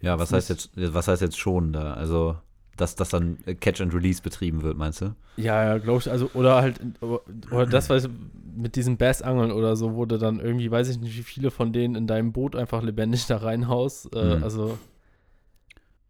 [0.00, 1.92] Ja, was heißt jetzt, was heißt jetzt schon da?
[1.92, 2.36] Also,
[2.76, 5.14] dass das dann Catch and Release betrieben wird, meinst du?
[5.36, 8.08] Ja, ja, glaube ich, also, oder halt, oder das, was
[8.54, 11.72] mit diesem Bassangeln oder so, wo du dann irgendwie, weiß ich nicht, wie viele von
[11.72, 14.14] denen in deinem Boot einfach lebendig da reinhaust.
[14.14, 14.42] Äh, Mhm.
[14.42, 14.78] Also,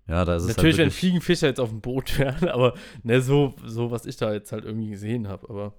[0.08, 3.20] Ja, da ist es natürlich, halt wenn Fliegenfischer jetzt auf dem Boot wären, aber ne,
[3.20, 5.72] so, so, was ich da jetzt halt irgendwie gesehen habe, aber.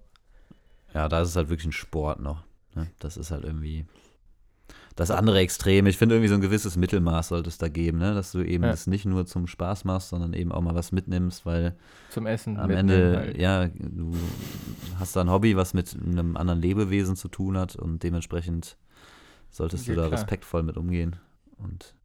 [0.94, 2.44] Ja, da ist es halt wirklich ein Sport noch.
[2.76, 2.88] Ne?
[3.00, 3.86] Das ist halt irgendwie
[4.96, 5.88] das andere Extrem.
[5.88, 8.14] Ich finde irgendwie so ein gewisses Mittelmaß sollte es da geben, ne?
[8.14, 8.72] dass du eben Ja.
[8.72, 11.76] das nicht nur zum Spaß machst, sondern eben auch mal was mitnimmst, weil
[12.12, 12.60] Zum Essen.
[12.60, 13.38] am Ende, halt.
[13.42, 14.14] ja, du
[15.00, 18.78] hast da ein Hobby, was mit einem anderen Lebewesen zu tun hat und dementsprechend
[19.50, 20.20] solltest Ja, du da klar.
[20.20, 21.16] respektvoll mit umgehen
[21.58, 21.96] und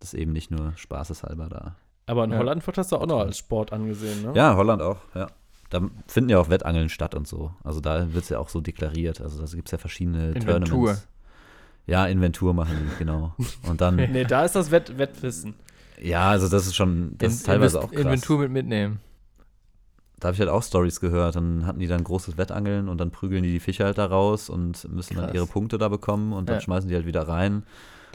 [0.00, 1.76] das eben nicht nur spaßeshalber da.
[2.06, 2.38] Aber in Ja.
[2.38, 4.32] Holland wird das da auch noch als Sport angesehen, ne?
[4.36, 5.28] Ja, Holland auch, ja.
[5.70, 7.52] Da finden ja auch Wettangeln statt und so.
[7.64, 9.20] Also da wird es ja auch so deklariert.
[9.20, 10.68] Also da gibt es ja verschiedene Inventur.
[10.68, 11.08] Tournaments.
[11.86, 13.34] Ja, Inventur machen die, genau.
[13.68, 15.54] Und dann, Nee, da ist das Wett Wettwissen.
[16.00, 18.00] ja, also das ist schon, das In- ist teilweise auch krass.
[18.00, 19.00] Inventur mit mitnehmen.
[20.20, 21.36] Da habe ich halt auch Stories gehört.
[21.36, 24.48] Dann hatten die dann großes Wettangeln und dann prügeln die die Fische halt da raus
[24.48, 25.34] und müssen dann Krass.
[25.34, 26.60] ihre Punkte da bekommen und dann Ja.
[26.62, 27.64] schmeißen die halt wieder rein.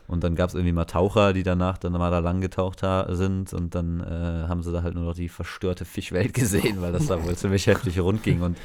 [0.08, 3.54] Und dann gab es irgendwie mal Taucher, die danach dann mal da lang getaucht sind
[3.54, 7.06] und dann äh, haben sie da halt nur noch die verstörte Fischwelt gesehen, weil das
[7.06, 8.42] da wohl ziemlich heftig rund ging.
[8.42, 8.58] Und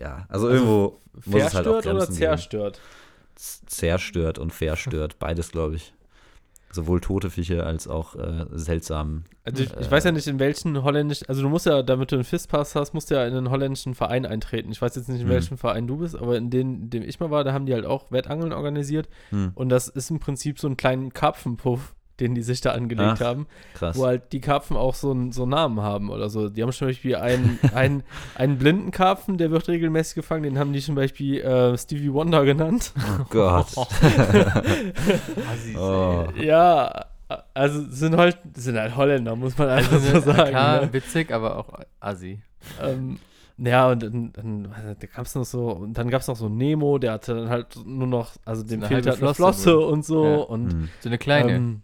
[0.00, 2.30] ja, also, Also irgendwo muss es halt auch Verstört oder Grenzen geben.
[3.38, 4.38] Zerstört?
[4.38, 5.94] Und verstört, beides glaube ich.
[6.70, 9.24] Sowohl tote Fische als auch äh, seltsam.
[9.42, 12.12] Also ich, ich Äh, weiß ja nicht, in welchen holländischen, also du musst ja, damit
[12.12, 14.70] du einen Fistpass hast, musst du ja in einen holländischen Verein eintreten.
[14.70, 15.32] Ich weiß jetzt nicht, in Hm.
[15.32, 17.72] welchem Verein du bist, aber in, den, in dem ich mal war, da haben die
[17.72, 19.08] halt auch Wettangeln organisiert.
[19.30, 23.16] Hm, Und das ist im Prinzip so ein kleinen Karpfenpuff, den die sich da angelegt
[23.16, 23.96] Ach, haben, krass.
[23.96, 26.48] wo halt die Karpfen auch so, einen- so einen Namen haben oder so.
[26.48, 28.02] Die haben zum Beispiel einen, einen,
[28.34, 32.44] einen blinden Karpfen, der wird regelmäßig gefangen, den haben die zum Beispiel äh, Stevie Wonder
[32.44, 32.92] genannt.
[33.20, 33.66] Oh Gott.
[35.50, 36.26] Assis, Oh.
[36.40, 37.06] ja,
[37.54, 40.50] also sind halt, sind halt Holländer, muss man einfach Also, so sagen.
[40.50, 40.92] klar, ne?
[40.92, 41.68] witzig, aber auch
[42.00, 42.40] assi.
[42.82, 43.18] Ähm,
[43.58, 44.68] ja, und dann, dann
[45.00, 47.48] da gab es noch so, und dann gab es noch so Nemo, der hatte dann
[47.48, 49.92] halt nur noch, also dem eine fehlt halbe halt eine Flosse Flosse wohl.
[49.92, 50.36] und so Ja.
[50.36, 50.88] und Hm.
[51.00, 51.52] So eine kleine.
[51.52, 51.82] ähm,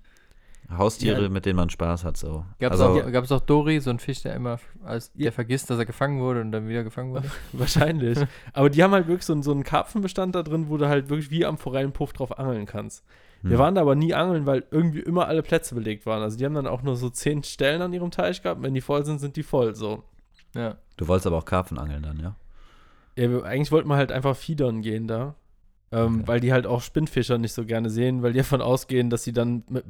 [0.70, 1.28] Haustiere, Ja.
[1.28, 2.44] mit denen man Spaß hat, so.
[2.58, 5.30] Gab es also, auch, gab's auch Dory, so ein Fisch, der immer, als der Ja.
[5.30, 7.30] vergisst, dass er gefangen wurde und dann wieder gefangen wurde?
[7.52, 8.18] wahrscheinlich.
[8.52, 11.08] Aber die haben halt wirklich so, einen- so einen Karpfenbestand da drin, wo du halt
[11.10, 13.04] wirklich wie am Forellenpuff drauf angeln kannst.
[13.42, 13.58] Wir hm.
[13.58, 16.22] waren da aber nie angeln, weil irgendwie immer alle Plätze belegt waren.
[16.22, 18.62] Also die haben dann auch nur so zehn Stellen an ihrem Teich gehabt.
[18.62, 19.74] Wenn die voll sind, sind die voll.
[19.74, 20.02] So.
[20.54, 20.76] Ja.
[20.96, 22.36] Du wolltest aber auch Karpfen angeln dann, ja?
[23.16, 25.34] Ja, wir, eigentlich wollten wir halt einfach Fiedern gehen da.
[25.94, 26.22] Ähm, Okay.
[26.26, 29.32] Weil die halt auch Spinnfischer nicht so gerne sehen, weil die davon ausgehen, dass sie
[29.32, 29.84] dann mit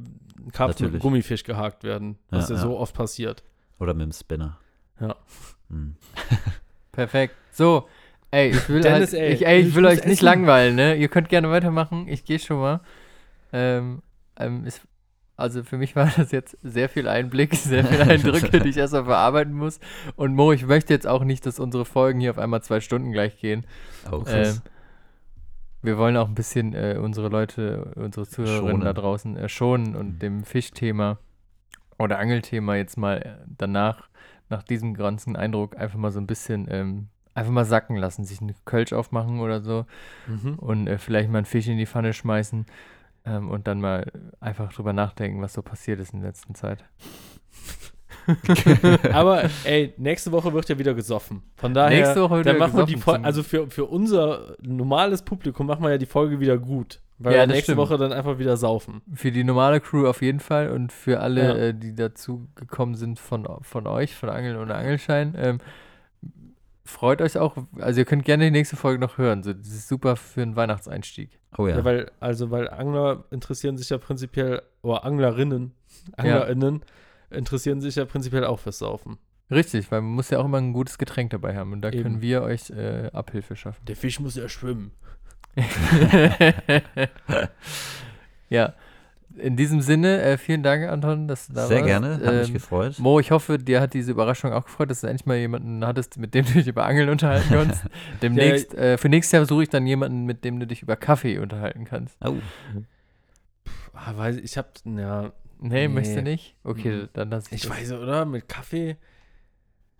[0.53, 1.01] Karpfen mit.
[1.01, 2.17] Gummifisch gehakt werden.
[2.29, 2.67] Was ja, Ja, ja.
[2.67, 3.43] so oft passiert.
[3.79, 4.57] Oder mit dem Spinner.
[4.99, 5.15] Ja.
[5.69, 5.95] Hm.
[6.91, 7.33] Perfekt.
[7.51, 7.87] So,
[8.31, 10.25] ey, ich will, Dennis, halt, ey, ich, ey, ich ich will euch nicht essen.
[10.25, 10.95] langweilen, ne?
[10.95, 12.07] Ihr könnt gerne weitermachen.
[12.07, 12.81] Ich gehe schon mal.
[13.51, 14.01] Ähm,
[14.39, 14.81] ähm, ist,
[15.37, 19.05] also für mich war das jetzt sehr viel Einblick, sehr viele Eindrücke, die ich erstmal
[19.05, 19.79] verarbeiten muss.
[20.15, 23.11] Und Mo, ich möchte jetzt auch nicht, dass unsere Folgen hier auf einmal zwei Stunden
[23.11, 23.65] gleich gehen.
[24.11, 24.61] Oh, Ähm,
[25.85, 28.85] wir wollen auch ein bisschen äh, unsere Leute, unsere Zuhörerinnen Schonen.
[28.85, 30.19] da draußen äh, schonen und Mhm.
[30.19, 31.17] dem Fischthema
[31.97, 34.09] oder Angelthema jetzt mal äh, danach,
[34.49, 38.41] nach diesem ganzen Eindruck, einfach mal so ein bisschen, ähm, einfach mal sacken lassen, sich
[38.41, 39.85] einen Kölsch aufmachen oder so
[40.27, 40.55] Mhm.
[40.59, 42.65] und äh, vielleicht mal einen Fisch in die Pfanne schmeißen
[43.25, 46.83] ähm, und dann mal einfach drüber nachdenken, was so passiert ist in der letzten Zeit.
[49.13, 51.41] Aber ey, nächste Woche wird ja wieder gesoffen.
[51.55, 54.55] Von daher, Nächste Woche wird dann machen wir die gesoffen Folge, also für, für unser
[54.61, 57.01] normales Publikum machen wir ja die Folge wieder gut.
[57.17, 57.77] Weil Ja, wir nächste stimmt.
[57.77, 59.01] Woche dann einfach wieder saufen.
[59.13, 61.55] Für die normale Crew auf jeden Fall und für alle, Ja.
[61.55, 65.59] äh, die dazu gekommen sind von, von euch, von Angeln oder Angelschein, ähm,
[66.83, 69.43] freut euch auch, also ihr könnt gerne die nächste Folge noch hören.
[69.43, 71.39] So, das ist super für einen Weihnachtseinstieg.
[71.57, 71.77] Oh ja.
[71.77, 71.83] Ja.
[71.85, 75.71] weil, also, weil Angler interessieren sich ja prinzipiell, oder Anglerinnen,
[76.17, 76.81] AnglerInnen
[77.29, 79.17] interessieren sich ja prinzipiell auch fürs Saufen.
[79.51, 82.01] Richtig, weil man muss ja auch immer ein gutes Getränk dabei haben und da Eben.
[82.03, 83.85] können wir euch äh, Abhilfe schaffen.
[83.85, 84.91] Der Fisch muss ja schwimmen.
[88.49, 88.73] ja,
[89.37, 91.87] in diesem Sinne, äh, vielen Dank, Anton, dass du da Sehr warst.
[91.87, 92.99] gerne, hat mich Ähm, gefreut.
[92.99, 96.17] Mo, ich hoffe, dir hat diese Überraschung auch gefreut, dass du endlich mal jemanden hattest,
[96.17, 97.83] mit dem du dich über Angeln unterhalten kannst.
[98.21, 101.39] Demnächst, äh, für nächstes Jahr suche ich dann jemanden, mit dem du dich über Kaffee
[101.39, 102.17] unterhalten kannst.
[102.25, 102.35] Oh,
[103.93, 105.31] Ah, weiß ich, ich hab, ja,
[105.67, 105.93] Nee, Nee.
[105.93, 106.55] möchtest du nicht?
[106.63, 107.09] Okay, Mhm.
[107.13, 107.71] dann lass ich ich das.
[107.71, 108.25] weiß, oder?
[108.25, 108.97] Mit Kaffee?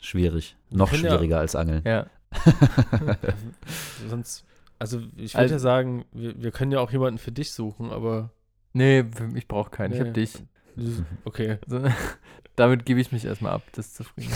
[0.01, 0.55] schwierig.
[0.69, 1.81] Noch ja- schwieriger als Angeln.
[1.85, 2.05] Ja,
[4.09, 4.45] Sonst,
[4.79, 7.91] also ich würde Also- ja sagen, wir, wir können ja auch jemanden für dich suchen,
[7.91, 8.31] aber
[8.73, 9.93] nee, für- ich brauche keinen.
[9.93, 10.05] Ich Nee.
[10.07, 10.33] hab dich.
[11.25, 11.57] okay.
[11.67, 11.81] So,
[12.55, 14.31] damit gebe ich mich erstmal ab, das ist zufrieden.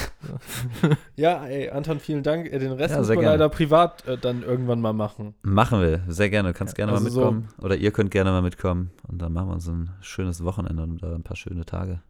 [0.81, 0.89] So.
[1.15, 2.47] Ja, ey, Anton, vielen Dank.
[2.51, 3.31] Äh, Den Rest Ja, müssen wir gerne.
[3.31, 5.35] leider privat äh, dann irgendwann mal machen.
[5.41, 6.53] Machen wir, sehr gerne.
[6.53, 7.47] Du kannst gerne also mal so- mitkommen.
[7.61, 8.91] Oder ihr könnt gerne mal mitkommen.
[9.07, 12.01] Und dann machen wir uns ein schönes Wochenende und äh, ein paar schöne Tage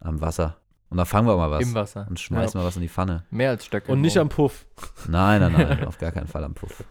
[0.00, 0.56] am Wasser.
[0.90, 1.62] Und dann fangen wir mal was.
[1.62, 2.06] Im Wasser.
[2.08, 3.24] Und schmeißen wir was in die Pfanne.
[3.30, 3.92] Mehr als Stöcke.
[3.92, 4.66] Und nicht am Puff.
[5.08, 6.82] Nein, nein, nein, auf gar keinen Fall am Puff.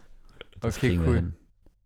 [0.60, 1.14] Das Okay, cool.
[1.16, 1.34] hin.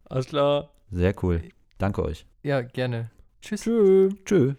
[0.08, 0.70] Alles klar.
[0.92, 1.42] Sehr cool.
[1.78, 2.24] Danke euch.
[2.44, 3.10] Ja, gerne.
[3.42, 3.62] Tschüss.
[3.62, 4.14] Tschüss.
[4.24, 4.54] Tschö.